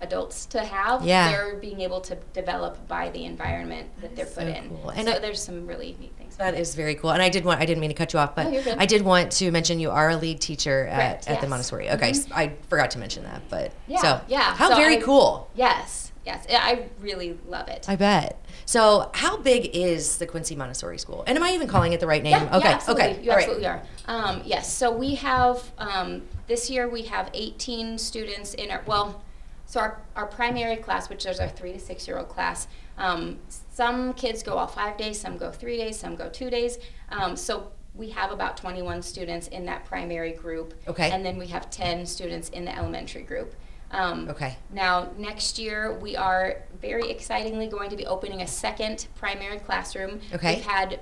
adults 0.01 0.45
to 0.47 0.59
have, 0.63 1.03
Yeah. 1.03 1.31
they're 1.31 1.55
being 1.55 1.81
able 1.81 2.01
to 2.01 2.15
develop 2.33 2.87
by 2.87 3.09
the 3.09 3.25
environment 3.25 3.89
that, 4.01 4.15
they're 4.15 4.25
put 4.25 4.35
so 4.35 4.41
in. 4.41 4.69
cool. 4.69 4.89
And 4.89 5.07
so 5.07 5.15
I- 5.15 5.19
there's 5.19 5.41
some 5.41 5.65
really 5.65 5.97
neat 5.99 6.13
things. 6.17 6.35
That 6.37 6.53
is 6.53 6.75
very 6.75 6.93
cool. 6.95 7.09
And 7.11 7.21
I 7.21 7.29
did 7.29 7.45
want 7.45 7.59
I 7.61 7.65
didn't 7.65 7.81
mean 7.81 7.89
to 7.89 7.95
cut 7.95 8.13
you 8.13 8.19
off, 8.19 8.35
but. 8.35 8.45
I 8.77 8.85
did 8.85 9.01
want 9.01 9.31
to 9.33 9.49
mention 9.51 9.79
you 9.79 9.89
are 9.89 10.09
a 10.09 10.15
lead 10.17 10.39
teacher 10.39 10.85
at, 10.85 10.95
Correct, 10.95 11.27
at 11.29 11.35
the 11.41 11.45
yes. 11.47 11.49
Montessori. 11.49 11.89
Okay, 11.91 12.11
Mhm. 12.11 12.15
s- 12.19 12.27
I 12.31 12.51
forgot 12.69 12.91
to 12.91 12.99
mention 12.99 13.23
that, 13.23 13.41
but 13.49 13.71
Yeah, 13.87 14.01
so 14.01 14.21
yeah. 14.27 14.41
How 14.55 14.69
So 14.69 14.75
very 14.75 14.97
I- 14.97 15.01
cool. 15.01 15.49
Yes, 15.55 16.11
yes, 16.25 16.45
I 16.49 16.83
really 17.01 17.39
love 17.47 17.67
it. 17.67 17.85
I 17.89 17.95
bet. 17.95 18.37
So, 18.65 19.09
how 19.13 19.37
big 19.37 19.71
is 19.73 20.17
the 20.17 20.25
Quincy 20.27 20.53
Montessori 20.55 20.97
School? 20.99 21.23
And 21.25 21.37
am 21.37 21.43
I 21.43 21.51
even 21.53 21.67
calling 21.69 21.93
it 21.93 22.01
the 22.01 22.07
right 22.07 22.21
name? 22.21 22.33
Yeah, 22.33 22.57
okay. 22.57 22.67
yeah, 22.67 22.75
absolutely. 22.75 23.03
Okay. 23.05 23.21
You 23.23 23.29
All 23.31 23.35
right. 23.37 23.43
absolutely 23.43 23.67
are. 23.67 23.81
Um, 24.07 24.41
yes. 24.45 24.71
So 24.73 24.91
we 24.91 25.15
have 25.15 25.63
um, 25.77 26.23
this 26.47 26.69
year 26.69 26.87
we 26.89 27.03
have 27.03 27.29
18 27.33 27.97
students 27.97 28.53
in 28.53 28.69
our 28.69 28.83
well. 28.85 29.23
So 29.67 29.81
our, 29.81 30.01
our 30.15 30.25
primary 30.25 30.77
class, 30.77 31.09
which 31.09 31.25
is 31.25 31.39
our 31.39 31.49
three 31.49 31.73
to 31.73 31.79
six 31.79 32.07
year 32.07 32.17
old 32.17 32.29
class, 32.29 32.67
um, 32.97 33.37
some 33.49 34.13
kids 34.13 34.41
go 34.41 34.53
all 34.53 34.65
five 34.65 34.97
days, 34.97 35.19
some 35.19 35.37
go 35.37 35.51
three 35.51 35.77
days, 35.77 35.99
some 35.99 36.15
go 36.15 36.29
two 36.29 36.49
days. 36.49 36.79
Um, 37.09 37.35
so 37.35 37.71
we 37.93 38.09
have 38.09 38.31
about 38.31 38.55
21 38.57 39.01
students 39.01 39.47
in 39.49 39.65
that 39.65 39.83
primary 39.85 40.31
group. 40.31 40.73
Okay. 40.87 41.11
And 41.11 41.25
then 41.25 41.37
we 41.37 41.47
have 41.47 41.69
10 41.69 42.05
students 42.05 42.49
in 42.49 42.63
the 42.63 42.75
elementary 42.75 43.23
group. 43.23 43.55
Um, 43.91 44.29
Okay. 44.29 44.57
Now, 44.71 45.09
next 45.17 45.59
year, 45.59 45.97
we 45.99 46.15
are 46.15 46.63
very 46.81 47.09
excitingly 47.09 47.67
going 47.67 47.89
to 47.89 47.97
be 47.97 48.05
opening 48.05 48.41
a 48.41 48.47
second 48.47 49.07
primary 49.15 49.59
classroom. 49.59 50.21
Okay. 50.33 50.55
We've 50.55 50.65
had 50.65 50.99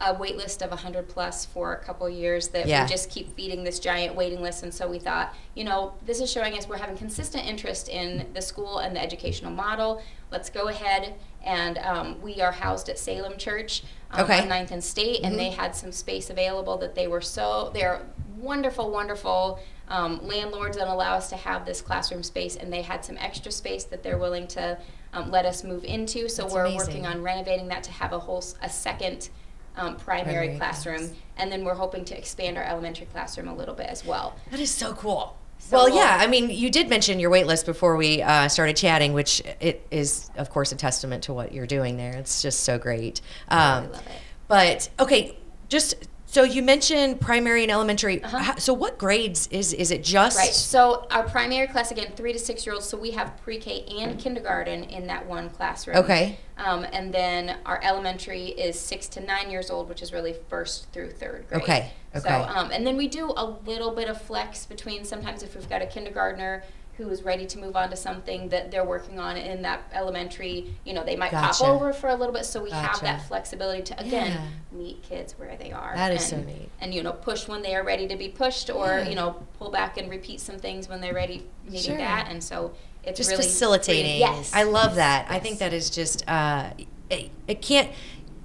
a 0.00 0.12
wait 0.12 0.36
list 0.36 0.60
of 0.62 0.70
100 0.70 1.08
plus 1.08 1.46
for 1.46 1.72
a 1.72 1.78
couple 1.82 2.08
years 2.08 2.48
that 2.48 2.66
Yeah. 2.66 2.82
we 2.82 2.88
just 2.88 3.08
keep 3.10 3.34
feeding 3.34 3.64
this 3.64 3.78
giant 3.78 4.14
waiting 4.14 4.42
list. 4.42 4.62
And 4.62 4.72
so 4.72 4.86
we 4.86 4.98
thought, 4.98 5.34
you 5.54 5.64
know, 5.64 5.94
this 6.04 6.20
is 6.20 6.30
showing 6.30 6.52
us 6.58 6.68
we're 6.68 6.76
having 6.76 6.98
consistent 6.98 7.46
interest 7.46 7.88
in 7.88 8.26
the 8.34 8.42
school 8.42 8.78
and 8.78 8.94
the 8.94 9.00
educational 9.00 9.50
model. 9.52 10.02
Let's 10.30 10.50
go 10.50 10.68
ahead. 10.68 11.14
And 11.42 11.78
um, 11.78 12.20
we 12.20 12.40
are 12.42 12.52
housed 12.52 12.88
at 12.90 12.98
Salem 12.98 13.38
Church 13.38 13.84
um, 14.10 14.24
Okay. 14.24 14.40
on 14.40 14.48
9th 14.48 14.70
and 14.72 14.84
State, 14.84 15.20
and 15.22 15.38
they 15.38 15.50
had 15.50 15.74
some 15.74 15.92
space 15.92 16.28
available 16.28 16.76
that 16.78 16.94
they 16.94 17.06
were 17.06 17.20
so, 17.22 17.70
they're 17.72 18.02
wonderful, 18.36 18.90
wonderful 18.90 19.60
um, 19.88 20.20
landlords 20.26 20.76
that 20.76 20.88
allow 20.88 21.14
us 21.14 21.30
to 21.30 21.36
have 21.36 21.64
this 21.64 21.80
classroom 21.80 22.22
space, 22.24 22.56
and 22.56 22.70
they 22.72 22.82
had 22.82 23.04
some 23.04 23.16
extra 23.18 23.50
space 23.52 23.84
that 23.84 24.02
they're 24.02 24.18
willing 24.18 24.46
to 24.48 24.76
um, 25.12 25.30
let 25.30 25.46
us 25.46 25.62
move 25.64 25.84
into. 25.84 26.28
So 26.28 26.42
That's 26.42 26.54
we're 26.54 26.64
amazing. 26.66 26.78
working 27.02 27.06
on 27.06 27.22
renovating 27.22 27.68
that 27.68 27.84
to 27.84 27.92
have 27.92 28.12
a 28.12 28.18
whole 28.18 28.44
a 28.60 28.68
second 28.68 29.30
um, 29.76 29.96
primary, 29.96 30.24
Primary 30.34 30.56
classroom, 30.56 30.98
class. 30.98 31.10
and 31.38 31.50
then 31.52 31.64
we're 31.64 31.74
hoping 31.74 32.04
to 32.06 32.16
expand 32.18 32.56
our 32.56 32.64
elementary 32.64 33.06
classroom 33.06 33.48
a 33.48 33.54
little 33.54 33.74
bit 33.74 33.86
as 33.86 34.04
well. 34.04 34.36
That 34.50 34.60
is 34.60 34.70
so 34.70 34.94
cool. 34.94 35.36
So 35.58 35.76
well, 35.76 35.86
we'll- 35.86 35.96
yeah. 35.96 36.18
I 36.20 36.26
mean, 36.26 36.50
you 36.50 36.70
did 36.70 36.88
mention 36.88 37.18
your 37.18 37.30
wait 37.30 37.46
list 37.46 37.66
before 37.66 37.96
we 37.96 38.22
uh, 38.22 38.48
started 38.48 38.76
chatting, 38.76 39.12
which 39.12 39.42
it 39.60 39.86
is, 39.90 40.30
of 40.36 40.50
course, 40.50 40.72
a 40.72 40.76
testament 40.76 41.24
to 41.24 41.32
what 41.32 41.52
you're 41.52 41.66
doing 41.66 41.96
there. 41.96 42.14
It's 42.16 42.42
just 42.42 42.60
so 42.60 42.78
great. 42.78 43.20
Um, 43.48 43.90
love 43.90 44.00
it. 44.06 44.12
But 44.48 44.90
okay, 45.00 45.36
just 45.68 45.94
so 46.36 46.42
you 46.42 46.62
mentioned 46.62 47.18
primary 47.18 47.62
and 47.62 47.72
elementary. 47.72 48.22
Uh-huh. 48.22 48.56
So 48.58 48.74
what 48.74 48.98
grades 48.98 49.46
is 49.46 49.72
is 49.72 49.90
it 49.90 50.04
just? 50.04 50.36
Right. 50.36 50.52
So 50.52 51.06
our 51.10 51.22
primary 51.22 51.66
class 51.66 51.90
again, 51.90 52.12
three 52.14 52.34
to 52.34 52.38
six 52.38 52.66
year 52.66 52.74
olds. 52.74 52.86
So 52.86 52.98
we 52.98 53.12
have 53.12 53.40
pre-K 53.40 53.86
and 54.00 54.20
kindergarten 54.20 54.84
in 54.84 55.06
that 55.06 55.24
one 55.24 55.48
classroom. 55.48 55.96
Okay. 55.96 56.38
Um, 56.58 56.84
and 56.92 57.12
then 57.12 57.56
our 57.64 57.80
elementary 57.82 58.48
is 58.48 58.78
six 58.78 59.08
to 59.08 59.20
nine 59.20 59.50
years 59.50 59.70
old, 59.70 59.88
which 59.88 60.02
is 60.02 60.12
really 60.12 60.34
first 60.50 60.92
through 60.92 61.12
third 61.12 61.46
grade. 61.48 61.62
Okay, 61.62 61.92
So 62.20 62.28
um, 62.28 62.70
and 62.70 62.86
then 62.86 62.98
we 62.98 63.08
do 63.08 63.32
a 63.34 63.44
little 63.64 63.92
bit 63.92 64.10
of 64.10 64.20
flex 64.20 64.66
between 64.66 65.06
sometimes 65.06 65.42
if 65.42 65.54
we've 65.54 65.68
got 65.70 65.80
a 65.80 65.86
kindergartner 65.86 66.64
who 66.96 67.08
is 67.10 67.22
ready 67.22 67.46
to 67.46 67.58
move 67.58 67.76
on 67.76 67.90
to 67.90 67.96
something 67.96 68.48
that 68.48 68.70
they're 68.70 68.84
working 68.84 69.18
on 69.18 69.36
in 69.36 69.62
that 69.62 69.82
elementary, 69.92 70.74
you 70.84 70.94
know, 70.94 71.04
they 71.04 71.16
might 71.16 71.30
Gotcha. 71.30 71.62
pop 71.64 71.68
over 71.68 71.92
for 71.92 72.08
a 72.08 72.14
little 72.14 72.32
bit. 72.32 72.46
So 72.46 72.62
we 72.62 72.70
have 72.70 73.00
that 73.02 73.26
flexibility 73.28 73.82
to 73.82 74.00
again 74.00 74.32
Yeah. 74.32 74.78
meet 74.78 75.02
kids 75.02 75.38
where 75.38 75.56
they 75.56 75.72
are. 75.72 75.92
That 75.94 76.12
is 76.12 76.24
so 76.26 76.36
and, 76.36 76.46
neat. 76.46 76.70
And 76.80 76.94
you 76.94 77.02
know, 77.02 77.12
push 77.12 77.48
when 77.48 77.62
they 77.62 77.74
are 77.74 77.84
ready 77.84 78.08
to 78.08 78.16
be 78.16 78.28
pushed, 78.28 78.70
or 78.70 78.86
Yeah. 78.86 79.08
you 79.08 79.14
know, 79.14 79.36
pull 79.58 79.70
back 79.70 79.98
and 79.98 80.10
repeat 80.10 80.40
some 80.40 80.58
things 80.58 80.88
when 80.88 81.00
they're 81.00 81.14
ready 81.14 81.46
needing 81.64 81.80
Sure. 81.80 81.96
that. 81.98 82.28
And 82.30 82.42
so 82.42 82.72
it's 83.04 83.18
just 83.18 83.30
really 83.30 83.42
facilitating. 83.42 84.18
Yes, 84.18 84.52
I 84.54 84.62
love 84.62 84.94
that. 84.96 85.26
I 85.28 85.38
think 85.38 85.58
that 85.58 85.72
is 85.72 85.90
just 85.90 86.28
uh, 86.28 86.70
it, 87.10 87.30
it 87.46 87.62
can't 87.62 87.90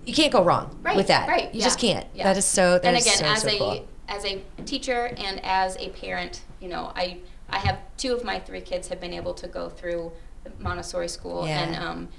you 0.06 0.14
can't 0.14 0.32
go 0.34 0.44
wrong 0.44 0.78
right, 0.82 0.98
with 0.98 1.08
that. 1.08 1.28
Right, 1.28 1.54
You 1.54 1.60
yeah, 1.60 1.66
just 1.66 1.80
can't. 1.80 2.14
That 2.18 2.36
is 2.36 2.46
so. 2.46 2.80
That 2.80 2.86
and 2.86 2.98
again, 2.98 3.18
so, 3.18 3.26
as 3.26 3.42
so 3.44 3.48
a 3.50 3.58
cool. 3.58 3.88
as 4.10 4.26
a 4.26 4.42
teacher 4.66 5.14
and 5.18 5.40
as 5.44 5.78
a 5.78 5.90
parent, 5.90 6.42
you 6.60 6.68
know, 6.68 6.92
I 6.96 7.20
I 7.52 7.58
have 7.60 7.80
two 7.98 8.14
of 8.14 8.24
my 8.24 8.40
three 8.40 8.62
kids 8.62 8.88
have 8.90 9.00
been 9.00 9.14
able 9.14 9.34
to 9.36 9.48
go 9.48 9.70
through 9.70 10.12
Montessori 10.60 11.08
school, 11.08 11.48
Yeah. 11.48 11.60
and 11.64 11.76
um, 11.76 12.10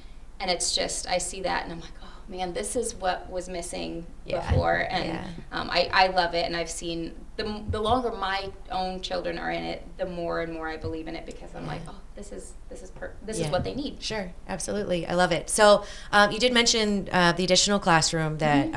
and 0.41 0.51
it's 0.51 0.75
just 0.75 1.07
I 1.09 1.19
see 1.19 1.43
that 1.43 1.65
and 1.65 1.73
I'm 1.73 1.81
like, 1.81 1.91
oh 2.03 2.09
man, 2.29 2.53
this 2.53 2.77
is 2.77 2.95
what 2.95 3.29
was 3.31 3.49
missing 3.49 4.07
Yeah, 4.25 4.49
before, 4.49 4.87
and 4.91 5.05
yeah. 5.07 5.27
um, 5.53 5.71
I 5.71 5.89
I 5.93 6.07
love 6.09 6.35
it, 6.35 6.45
and 6.47 6.57
I've 6.57 6.71
seen 6.71 7.15
the 7.37 7.63
the 7.71 7.81
longer 7.81 8.13
my 8.13 8.51
own 8.71 9.01
children 9.01 9.39
are 9.39 9.51
in 9.51 9.65
it, 9.65 9.87
the 9.97 10.07
more 10.07 10.41
and 10.43 10.53
more 10.53 10.69
I 10.69 10.77
believe 10.77 11.09
in 11.09 11.17
it 11.17 11.25
because 11.27 11.55
I'm 11.55 11.67
like, 11.67 11.81
oh, 11.89 11.95
this 12.15 12.31
is 12.31 12.53
this 12.69 12.83
is 12.83 12.91
per- 12.91 13.15
this 13.25 13.39
is 13.41 13.49
what 13.49 13.65
they 13.65 13.75
need. 13.75 14.03
Sure, 14.03 14.33
absolutely. 14.49 15.07
I 15.07 15.15
love 15.15 15.33
it. 15.33 15.49
So 15.51 15.85
um, 16.13 16.31
you 16.31 16.39
did 16.39 16.53
mention 16.53 17.09
uh, 17.11 17.33
the 17.33 17.43
additional 17.45 17.79
classroom 17.81 18.39
that 18.39 18.67
Mm-hmm. 18.71 18.75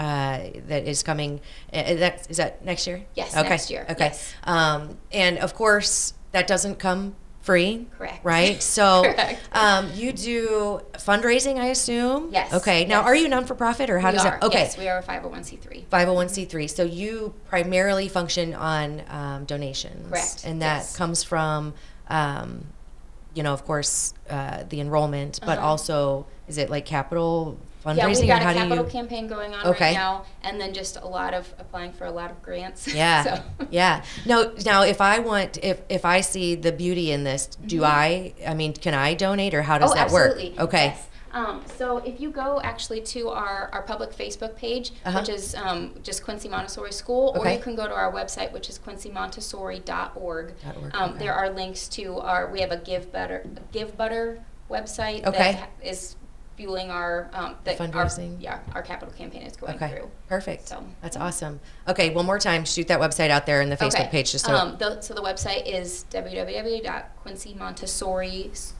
uh, 0.57 0.61
that 0.67 0.87
is 0.87 1.03
coming. 1.03 1.41
Is 1.73 1.99
that 1.99 2.27
is 2.31 2.37
that 2.37 2.63
next 2.65 2.87
year? 2.87 3.03
Yes, 3.13 3.35
Okay. 3.37 3.49
next 3.49 3.69
year, 3.69 3.85
Okay. 3.89 4.05
yes. 4.05 4.33
Um, 4.45 4.97
and 5.11 5.37
of 5.39 5.53
course, 5.53 6.13
that 6.35 6.47
doesn't 6.47 6.79
come 6.79 7.15
free. 7.41 7.87
Correct. 7.97 8.25
Right. 8.25 8.61
So 8.77 9.03
Correct. 9.03 9.39
um, 9.55 9.89
you 9.95 10.11
do 10.11 10.81
fundraising, 10.95 11.57
I 11.59 11.67
assume. 11.67 12.29
Yes, 12.33 12.53
Okay. 12.53 12.83
Now, 12.85 12.99
yes. 12.99 13.05
are 13.07 13.15
you 13.15 13.29
non 13.29 13.45
for 13.45 13.55
profit 13.55 13.89
or 13.89 13.99
how 13.99 14.09
we 14.11 14.17
does 14.17 14.25
are. 14.25 14.31
that? 14.39 14.43
Okay. 14.43 14.59
Yes, 14.63 14.77
we 14.77 14.89
are 14.89 14.97
a 14.99 15.03
501c3. 15.03 15.85
501c3. 15.85 16.69
So 16.69 16.83
you 16.83 17.33
primarily 17.47 18.09
function 18.09 18.53
on 18.53 19.01
um, 19.09 19.45
donations. 19.45 20.09
Correct, 20.09 20.43
And 20.45 20.61
that 20.61 20.79
yes. 20.79 20.97
comes 20.97 21.23
from, 21.23 21.73
um, 22.09 22.65
you 23.33 23.43
know, 23.43 23.53
of 23.53 23.63
course, 23.63 24.13
uh, 24.29 24.63
the 24.67 24.81
enrollment, 24.81 25.39
but 25.45 25.57
Uh-huh. 25.57 25.67
also, 25.67 26.25
is 26.49 26.57
it 26.57 26.69
like 26.69 26.85
capital 26.85 27.57
fundraising? 27.85 27.97
Yeah, 27.97 28.07
we've 28.07 28.27
got 28.27 28.41
a 28.41 28.53
capital 28.53 28.85
you? 28.85 28.91
campaign 28.91 29.27
going 29.27 29.53
on 29.53 29.67
Okay. 29.67 29.85
right 29.85 29.93
now, 29.93 30.25
and 30.43 30.59
then 30.59 30.73
just 30.73 30.97
a 30.97 31.07
lot 31.07 31.33
of 31.33 31.53
applying 31.59 31.93
for 31.93 32.05
a 32.05 32.11
lot 32.11 32.31
of 32.31 32.41
grants. 32.41 32.87
Yeah, 32.95 33.23
so. 33.23 33.43
yeah. 33.69 34.03
No, 34.25 34.53
now 34.65 34.83
if 34.83 34.99
I 35.01 35.19
want, 35.19 35.57
if 35.63 35.81
if 35.89 36.03
I 36.05 36.21
see 36.21 36.55
the 36.55 36.71
beauty 36.71 37.11
in 37.11 37.23
this, 37.23 37.47
do 37.65 37.83
I? 37.83 38.33
I 38.47 38.53
mean, 38.53 38.73
can 38.73 38.93
I 38.93 39.13
donate, 39.13 39.53
or 39.53 39.61
how 39.61 39.77
does 39.77 39.91
oh, 39.91 39.93
that 39.95 40.03
absolutely. 40.05 40.49
work? 40.51 40.59
Okay. 40.61 40.85
Yes. 40.87 41.07
Um, 41.33 41.63
so 41.77 41.97
if 41.97 42.21
you 42.21 42.31
go 42.31 42.61
actually 42.63 43.01
to 43.01 43.27
our, 43.27 43.69
our 43.73 43.81
public 43.81 44.11
Facebook 44.11 44.55
page, 44.55 44.93
Uh-huh. 45.03 45.19
which 45.19 45.27
is 45.27 45.53
um, 45.55 45.93
just 46.01 46.23
Quincy 46.23 46.47
Montessori 46.47 46.93
School, 46.93 47.33
okay. 47.37 47.49
or 47.55 47.57
you 47.57 47.61
can 47.61 47.75
go 47.75 47.85
to 47.85 47.93
our 47.93 48.09
website, 48.09 48.53
which 48.53 48.69
is 48.69 48.79
quincymontessori.org. 48.79 50.15
Org, 50.15 50.53
Um, 50.95 51.09
okay. 51.11 51.19
There 51.19 51.33
are 51.33 51.49
links 51.49 51.89
to 51.89 52.19
our. 52.19 52.49
We 52.49 52.61
have 52.61 52.71
a 52.71 52.77
Givebutter 52.77 53.45
Give 53.73 53.97
Butter 53.97 54.43
website 54.71 55.25
Okay. 55.25 55.51
that 55.51 55.55
ha- 55.55 55.67
is 55.83 56.15
fueling 56.55 56.89
our 56.89 57.29
um, 57.33 57.55
our- 57.65 57.73
fundraising? 57.75 58.37
yeah, 58.39 58.59
our 58.73 58.81
capital 58.81 59.13
campaign 59.13 59.41
is 59.43 59.55
going 59.57 59.75
Okay. 59.75 59.89
through. 59.89 60.09
Perfect. 60.27 60.67
So, 60.69 60.83
That's 61.01 61.17
awesome. 61.17 61.59
Okay, 61.87 62.09
one 62.11 62.25
more 62.25 62.39
time, 62.39 62.65
shoot 62.65 62.87
that 62.87 62.99
website 62.99 63.29
out 63.29 63.45
there 63.45 63.61
in 63.61 63.69
the 63.69 63.77
Facebook 63.77 63.99
Okay. 64.01 64.09
page, 64.09 64.31
just 64.31 64.45
so. 64.45 64.55
Um, 64.55 64.77
the, 64.77 65.01
so 65.01 65.13
the 65.13 65.21
website 65.21 65.65
is 65.65 66.05
www.quincymontessori 66.11 68.73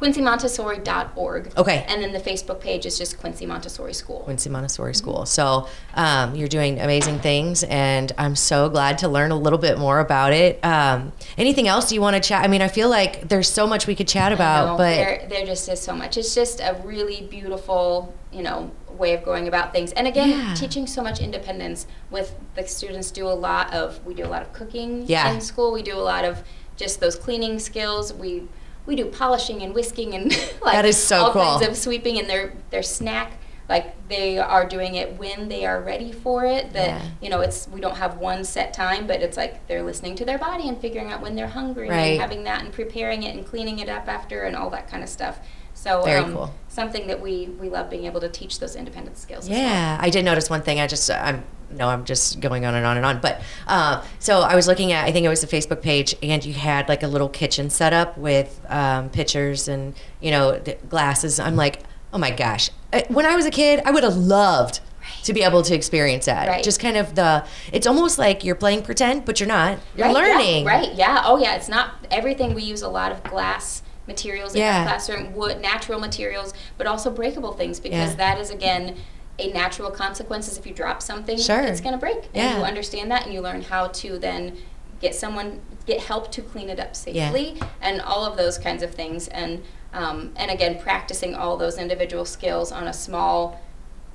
quincymontessori.org. 0.00 1.52
Okay. 1.56 1.84
And 1.88 2.02
then 2.02 2.12
the 2.12 2.18
Facebook 2.18 2.60
page 2.60 2.86
is 2.86 2.98
just 2.98 3.18
Quincy 3.18 3.46
Montessori 3.46 3.94
School. 3.94 4.20
Quincy 4.20 4.50
Montessori 4.50 4.94
School. 4.94 5.26
So 5.26 5.68
um, 5.94 6.34
you're 6.34 6.48
doing 6.48 6.80
amazing 6.80 7.18
things, 7.20 7.64
and 7.64 8.12
I'm 8.18 8.36
so 8.36 8.68
glad 8.68 8.98
to 8.98 9.08
learn 9.08 9.30
a 9.30 9.36
little 9.38 9.58
bit 9.58 9.78
more 9.78 10.00
about 10.00 10.32
it. 10.32 10.62
Um, 10.64 11.12
anything 11.38 11.66
else 11.68 11.92
you 11.92 12.00
want 12.00 12.14
to 12.22 12.26
chat? 12.26 12.44
I 12.44 12.48
mean, 12.48 12.62
I 12.62 12.68
feel 12.68 12.88
like 12.88 13.28
there's 13.28 13.48
so 13.48 13.66
much 13.66 13.86
we 13.86 13.94
could 13.94 14.08
chat 14.08 14.32
about, 14.32 14.66
No, 14.72 14.76
but 14.76 14.96
there, 14.96 15.26
there 15.28 15.46
just 15.46 15.68
is 15.68 15.80
so 15.80 15.94
much. 15.94 16.16
It's 16.16 16.34
just 16.34 16.60
a 16.60 16.80
really 16.84 17.26
beautiful, 17.30 18.14
you 18.32 18.42
know, 18.42 18.70
way 18.90 19.14
of 19.14 19.24
going 19.24 19.48
about 19.48 19.72
things. 19.72 19.92
And 19.92 20.06
again, 20.06 20.30
Yeah. 20.30 20.54
teaching 20.54 20.86
so 20.86 21.02
much 21.02 21.20
independence 21.20 21.86
with 22.10 22.34
the 22.54 22.66
students 22.66 23.10
do 23.10 23.26
a 23.26 23.30
lot 23.30 23.72
of 23.74 24.04
we 24.06 24.14
do 24.14 24.24
a 24.24 24.28
lot 24.28 24.40
of 24.42 24.52
cooking 24.54 25.04
Yeah. 25.06 25.30
in 25.32 25.40
school. 25.42 25.70
We 25.72 25.82
do 25.82 25.94
a 25.98 26.00
lot 26.00 26.24
of 26.24 26.42
just 26.76 26.98
those 27.00 27.14
cleaning 27.16 27.58
skills. 27.58 28.12
We 28.14 28.44
we 28.86 28.96
do 28.96 29.06
polishing 29.06 29.62
and 29.62 29.74
whisking 29.74 30.14
and 30.14 30.30
like 30.62 30.72
That 30.74 30.84
is 30.86 30.96
so 30.96 31.24
all 31.26 31.32
cool. 31.32 31.42
kinds 31.42 31.66
of 31.68 31.76
sweeping 31.76 32.18
and 32.18 32.28
their 32.28 32.52
their 32.70 32.82
snack 32.82 33.32
like 33.68 34.08
they 34.08 34.38
are 34.38 34.64
doing 34.64 34.94
it 34.94 35.18
when 35.18 35.48
they 35.48 35.66
are 35.66 35.80
ready 35.82 36.12
for 36.12 36.44
it 36.44 36.72
that 36.72 36.86
Yeah. 36.88 37.02
you 37.20 37.28
know 37.30 37.40
it's 37.40 37.66
we 37.68 37.80
don't 37.80 37.96
have 37.96 38.18
one 38.18 38.44
set 38.44 38.72
time 38.72 39.06
but 39.08 39.20
it's 39.22 39.36
like 39.36 39.66
they're 39.66 39.82
listening 39.82 40.14
to 40.16 40.24
their 40.24 40.38
body 40.38 40.68
and 40.68 40.80
figuring 40.80 41.10
out 41.10 41.20
when 41.20 41.34
they're 41.34 41.48
hungry 41.48 41.88
Right. 41.90 42.12
and 42.12 42.20
having 42.20 42.44
that 42.44 42.62
and 42.62 42.72
preparing 42.72 43.24
it 43.24 43.34
and 43.34 43.44
cleaning 43.44 43.80
it 43.80 43.88
up 43.88 44.06
after 44.08 44.42
and 44.44 44.54
all 44.54 44.70
that 44.70 44.88
kind 44.88 45.02
of 45.02 45.08
stuff 45.08 45.40
so 45.74 46.02
Very 46.04 46.20
um, 46.20 46.32
cool. 46.32 46.54
something 46.68 47.06
that 47.08 47.20
we 47.20 47.48
we 47.60 47.68
love 47.68 47.90
being 47.90 48.04
able 48.06 48.20
to 48.20 48.28
teach 48.30 48.60
those 48.60 48.76
independent 48.76 49.18
skills 49.18 49.44
as 49.44 49.50
well. 49.50 49.58
Yeah, 49.58 49.98
I 50.00 50.08
did 50.08 50.24
notice 50.24 50.48
one 50.48 50.62
thing. 50.62 50.80
I 50.80 50.86
just, 50.86 51.10
I'm, 51.10 51.44
no, 51.70 51.88
I'm 51.88 52.04
just 52.04 52.40
going 52.40 52.64
on 52.64 52.74
and 52.74 52.86
on 52.86 52.96
and 52.96 53.04
on. 53.06 53.20
But 53.20 53.40
uh, 53.66 54.04
so 54.18 54.40
I 54.40 54.54
was 54.54 54.66
looking 54.66 54.92
at, 54.92 55.04
I 55.06 55.12
think 55.12 55.24
it 55.26 55.28
was 55.28 55.40
the 55.40 55.46
Facebook 55.46 55.82
page, 55.82 56.14
and 56.22 56.44
you 56.44 56.54
had 56.54 56.88
like 56.88 57.02
a 57.02 57.08
little 57.08 57.28
kitchen 57.28 57.70
set 57.70 57.92
up 57.92 58.16
with 58.16 58.60
um, 58.68 59.10
pitchers 59.10 59.68
and, 59.68 59.94
you 60.20 60.30
know, 60.30 60.58
the 60.58 60.74
glasses. 60.88 61.38
I'm 61.40 61.56
like, 61.56 61.82
oh 62.12 62.18
my 62.18 62.30
gosh. 62.30 62.70
When 63.08 63.26
I 63.26 63.36
was 63.36 63.44
a 63.46 63.50
kid, 63.50 63.80
I 63.84 63.90
would 63.90 64.04
have 64.04 64.16
loved 64.16 64.80
to 65.24 65.32
be 65.32 65.42
able 65.42 65.62
to 65.62 65.74
experience 65.74 66.24
that. 66.26 66.48
Right. 66.48 66.64
Just 66.64 66.80
kind 66.80 66.96
of 66.96 67.14
the, 67.14 67.44
it's 67.72 67.86
almost 67.86 68.18
like 68.18 68.42
you're 68.44 68.54
playing 68.56 68.82
pretend, 68.82 69.24
but 69.24 69.38
you're 69.38 69.48
not. 69.48 69.78
You're 69.96 70.06
Right, 70.06 70.16
yeah, 70.16 70.22
learning. 70.34 70.64
right 70.64 70.94
yeah 70.94 71.22
oh 71.24 71.36
yeah 71.38 71.54
it's 71.56 71.68
not 71.68 71.94
everything 72.10 72.54
we 72.54 72.62
use 72.62 72.82
a 72.82 72.88
lot 72.88 73.12
of 73.12 73.22
glass 73.24 73.82
materials 74.08 74.54
in 74.54 74.60
Yeah. 74.60 74.80
our 74.80 74.84
classroom, 74.86 75.34
wood, 75.34 75.60
natural 75.60 76.00
materials, 76.00 76.54
but 76.78 76.86
also 76.86 77.10
breakable 77.10 77.52
things 77.52 77.78
because 77.80 78.10
Yeah. 78.10 78.16
that 78.16 78.38
is 78.38 78.50
again 78.50 78.96
a 79.38 79.52
natural 79.52 79.90
consequence. 79.90 80.48
Is 80.48 80.58
if 80.58 80.66
you 80.66 80.72
drop 80.74 81.02
something, 81.02 81.38
Sure. 81.38 81.60
it's 81.60 81.80
going 81.80 81.92
to 81.92 81.98
break, 81.98 82.16
and 82.16 82.34
Yeah. 82.34 82.58
you 82.58 82.64
understand 82.64 83.10
that, 83.10 83.24
and 83.24 83.34
you 83.34 83.40
learn 83.40 83.62
how 83.62 83.88
to 83.88 84.18
then 84.18 84.56
get 85.00 85.14
someone 85.14 85.60
get 85.86 86.00
help 86.00 86.32
to 86.32 86.42
clean 86.42 86.68
it 86.68 86.80
up 86.80 86.96
safely, 86.96 87.60
and 87.80 88.00
all 88.00 88.24
of 88.24 88.36
those 88.36 88.58
kinds 88.58 88.82
of 88.82 88.92
things, 88.94 89.28
and 89.28 89.62
um, 89.94 90.32
and 90.36 90.50
again 90.50 90.78
practicing 90.78 91.34
all 91.34 91.56
those 91.56 91.78
individual 91.78 92.24
skills 92.24 92.70
on 92.72 92.86
a 92.86 92.92
small 92.92 93.60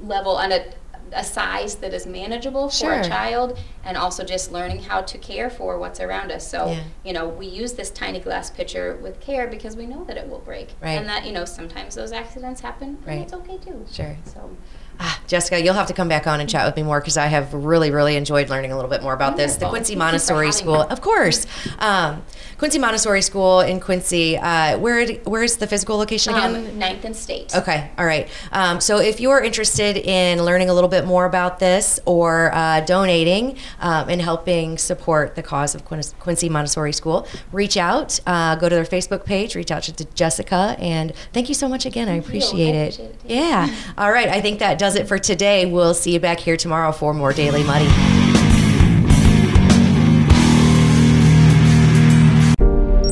level 0.03 0.35
on 0.35 0.51
a 0.51 0.65
a 1.13 1.23
size 1.25 1.75
that 1.75 1.93
is 1.93 2.05
manageable 2.05 2.69
for 2.69 2.75
Sure. 2.75 2.93
a 3.01 3.03
child 3.03 3.59
and 3.83 3.97
also 3.97 4.23
just 4.23 4.49
learning 4.51 4.81
how 4.83 5.01
to 5.01 5.17
care 5.17 5.49
for 5.49 5.77
what's 5.77 5.99
around 5.99 6.31
us 6.31 6.47
so 6.47 6.67
Yeah. 6.67 6.83
you 7.03 7.11
know 7.11 7.27
we 7.27 7.47
use 7.47 7.73
this 7.73 7.89
tiny 7.89 8.19
glass 8.21 8.49
pitcher 8.49 8.97
with 9.01 9.19
care 9.19 9.45
because 9.47 9.75
we 9.75 9.85
know 9.85 10.05
that 10.05 10.15
it 10.15 10.29
will 10.29 10.39
break 10.39 10.69
Right. 10.79 10.91
and 10.97 11.09
that 11.09 11.25
you 11.25 11.33
know 11.33 11.43
sometimes 11.43 11.95
those 11.95 12.13
accidents 12.13 12.61
happen 12.61 12.97
Right. 13.05 13.13
and 13.15 13.23
it's 13.23 13.33
okay 13.33 13.57
too 13.57 13.85
Sure. 13.91 14.15
so 14.23 14.51
Ah, 14.99 15.19
Jessica, 15.27 15.61
you'll 15.61 15.73
have 15.73 15.87
to 15.87 15.93
come 15.93 16.07
back 16.07 16.27
on 16.27 16.39
and 16.39 16.49
chat 16.49 16.65
with 16.65 16.75
me 16.75 16.83
more 16.83 16.99
because 16.99 17.17
I 17.17 17.27
have 17.27 17.53
really, 17.53 17.91
really 17.91 18.15
enjoyed 18.15 18.49
learning 18.49 18.71
a 18.71 18.75
little 18.75 18.89
bit 18.89 19.01
more 19.01 19.13
about 19.13 19.37
this. 19.37 19.55
The 19.55 19.67
Quincy 19.67 19.93
Thank 19.93 19.99
Montessori 19.99 20.51
School, 20.51 20.81
of 20.81 21.01
course. 21.01 21.47
Um, 21.79 22.23
Quincy 22.57 22.77
Montessori 22.77 23.23
School 23.23 23.61
in 23.61 23.79
Quincy. 23.79 24.37
Uh, 24.37 24.77
where 24.77 25.07
where 25.23 25.41
is 25.41 25.57
the 25.57 25.65
physical 25.65 25.97
location 25.97 26.35
again? 26.35 26.55
um, 26.55 26.77
ninth 26.77 27.03
and 27.05 27.15
state 27.15 27.55
Okay, 27.55 27.89
all 27.97 28.05
right. 28.05 28.29
Um, 28.51 28.79
so 28.79 28.99
if 28.99 29.19
you're 29.19 29.41
interested 29.41 29.97
in 29.97 30.43
learning 30.45 30.69
a 30.69 30.73
little 30.75 30.89
bit 30.89 31.05
more 31.05 31.25
about 31.25 31.57
this 31.57 31.99
or 32.05 32.53
uh, 32.53 32.81
donating 32.81 33.57
um, 33.79 34.09
and 34.09 34.21
helping 34.21 34.77
support 34.77 35.33
the 35.33 35.41
cause 35.41 35.73
of 35.73 35.85
Quin- 35.85 36.03
Quincy 36.19 36.49
Montessori 36.49 36.93
School, 36.93 37.27
reach 37.51 37.77
out. 37.77 38.19
Uh, 38.27 38.55
go 38.55 38.69
to 38.69 38.75
their 38.75 38.85
Facebook 38.85 39.25
page, 39.25 39.55
reach 39.55 39.71
out 39.71 39.81
to 39.83 40.05
Jessica, 40.13 40.75
and 40.77 41.13
thank 41.33 41.49
you 41.49 41.55
so 41.55 41.67
much 41.67 41.87
again. 41.87 42.07
I 42.07 42.11
you. 42.11 42.21
I 42.21 42.23
appreciate 42.23 42.75
it. 42.75 42.93
appreciate 42.93 43.15
it. 43.15 43.21
Yeah. 43.25 43.75
All 43.97 44.11
right. 44.11 44.27
I 44.27 44.39
think 44.39 44.59
that 44.59 44.77
does 44.77 44.90
it 44.95 45.07
for 45.07 45.17
today. 45.17 45.65
We'll 45.65 45.93
see 45.93 46.13
you 46.13 46.19
back 46.19 46.39
here 46.39 46.57
tomorrow 46.57 46.91
for 46.91 47.13
more 47.13 47.33
Daily 47.33 47.63
Muddy. 47.63 47.87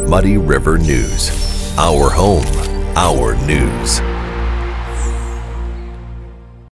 Muddy 0.09 0.37
River 0.37 0.77
News. 0.77 1.29
Our 1.77 2.09
home, 2.09 2.45
our 2.97 3.35
news. 3.45 4.01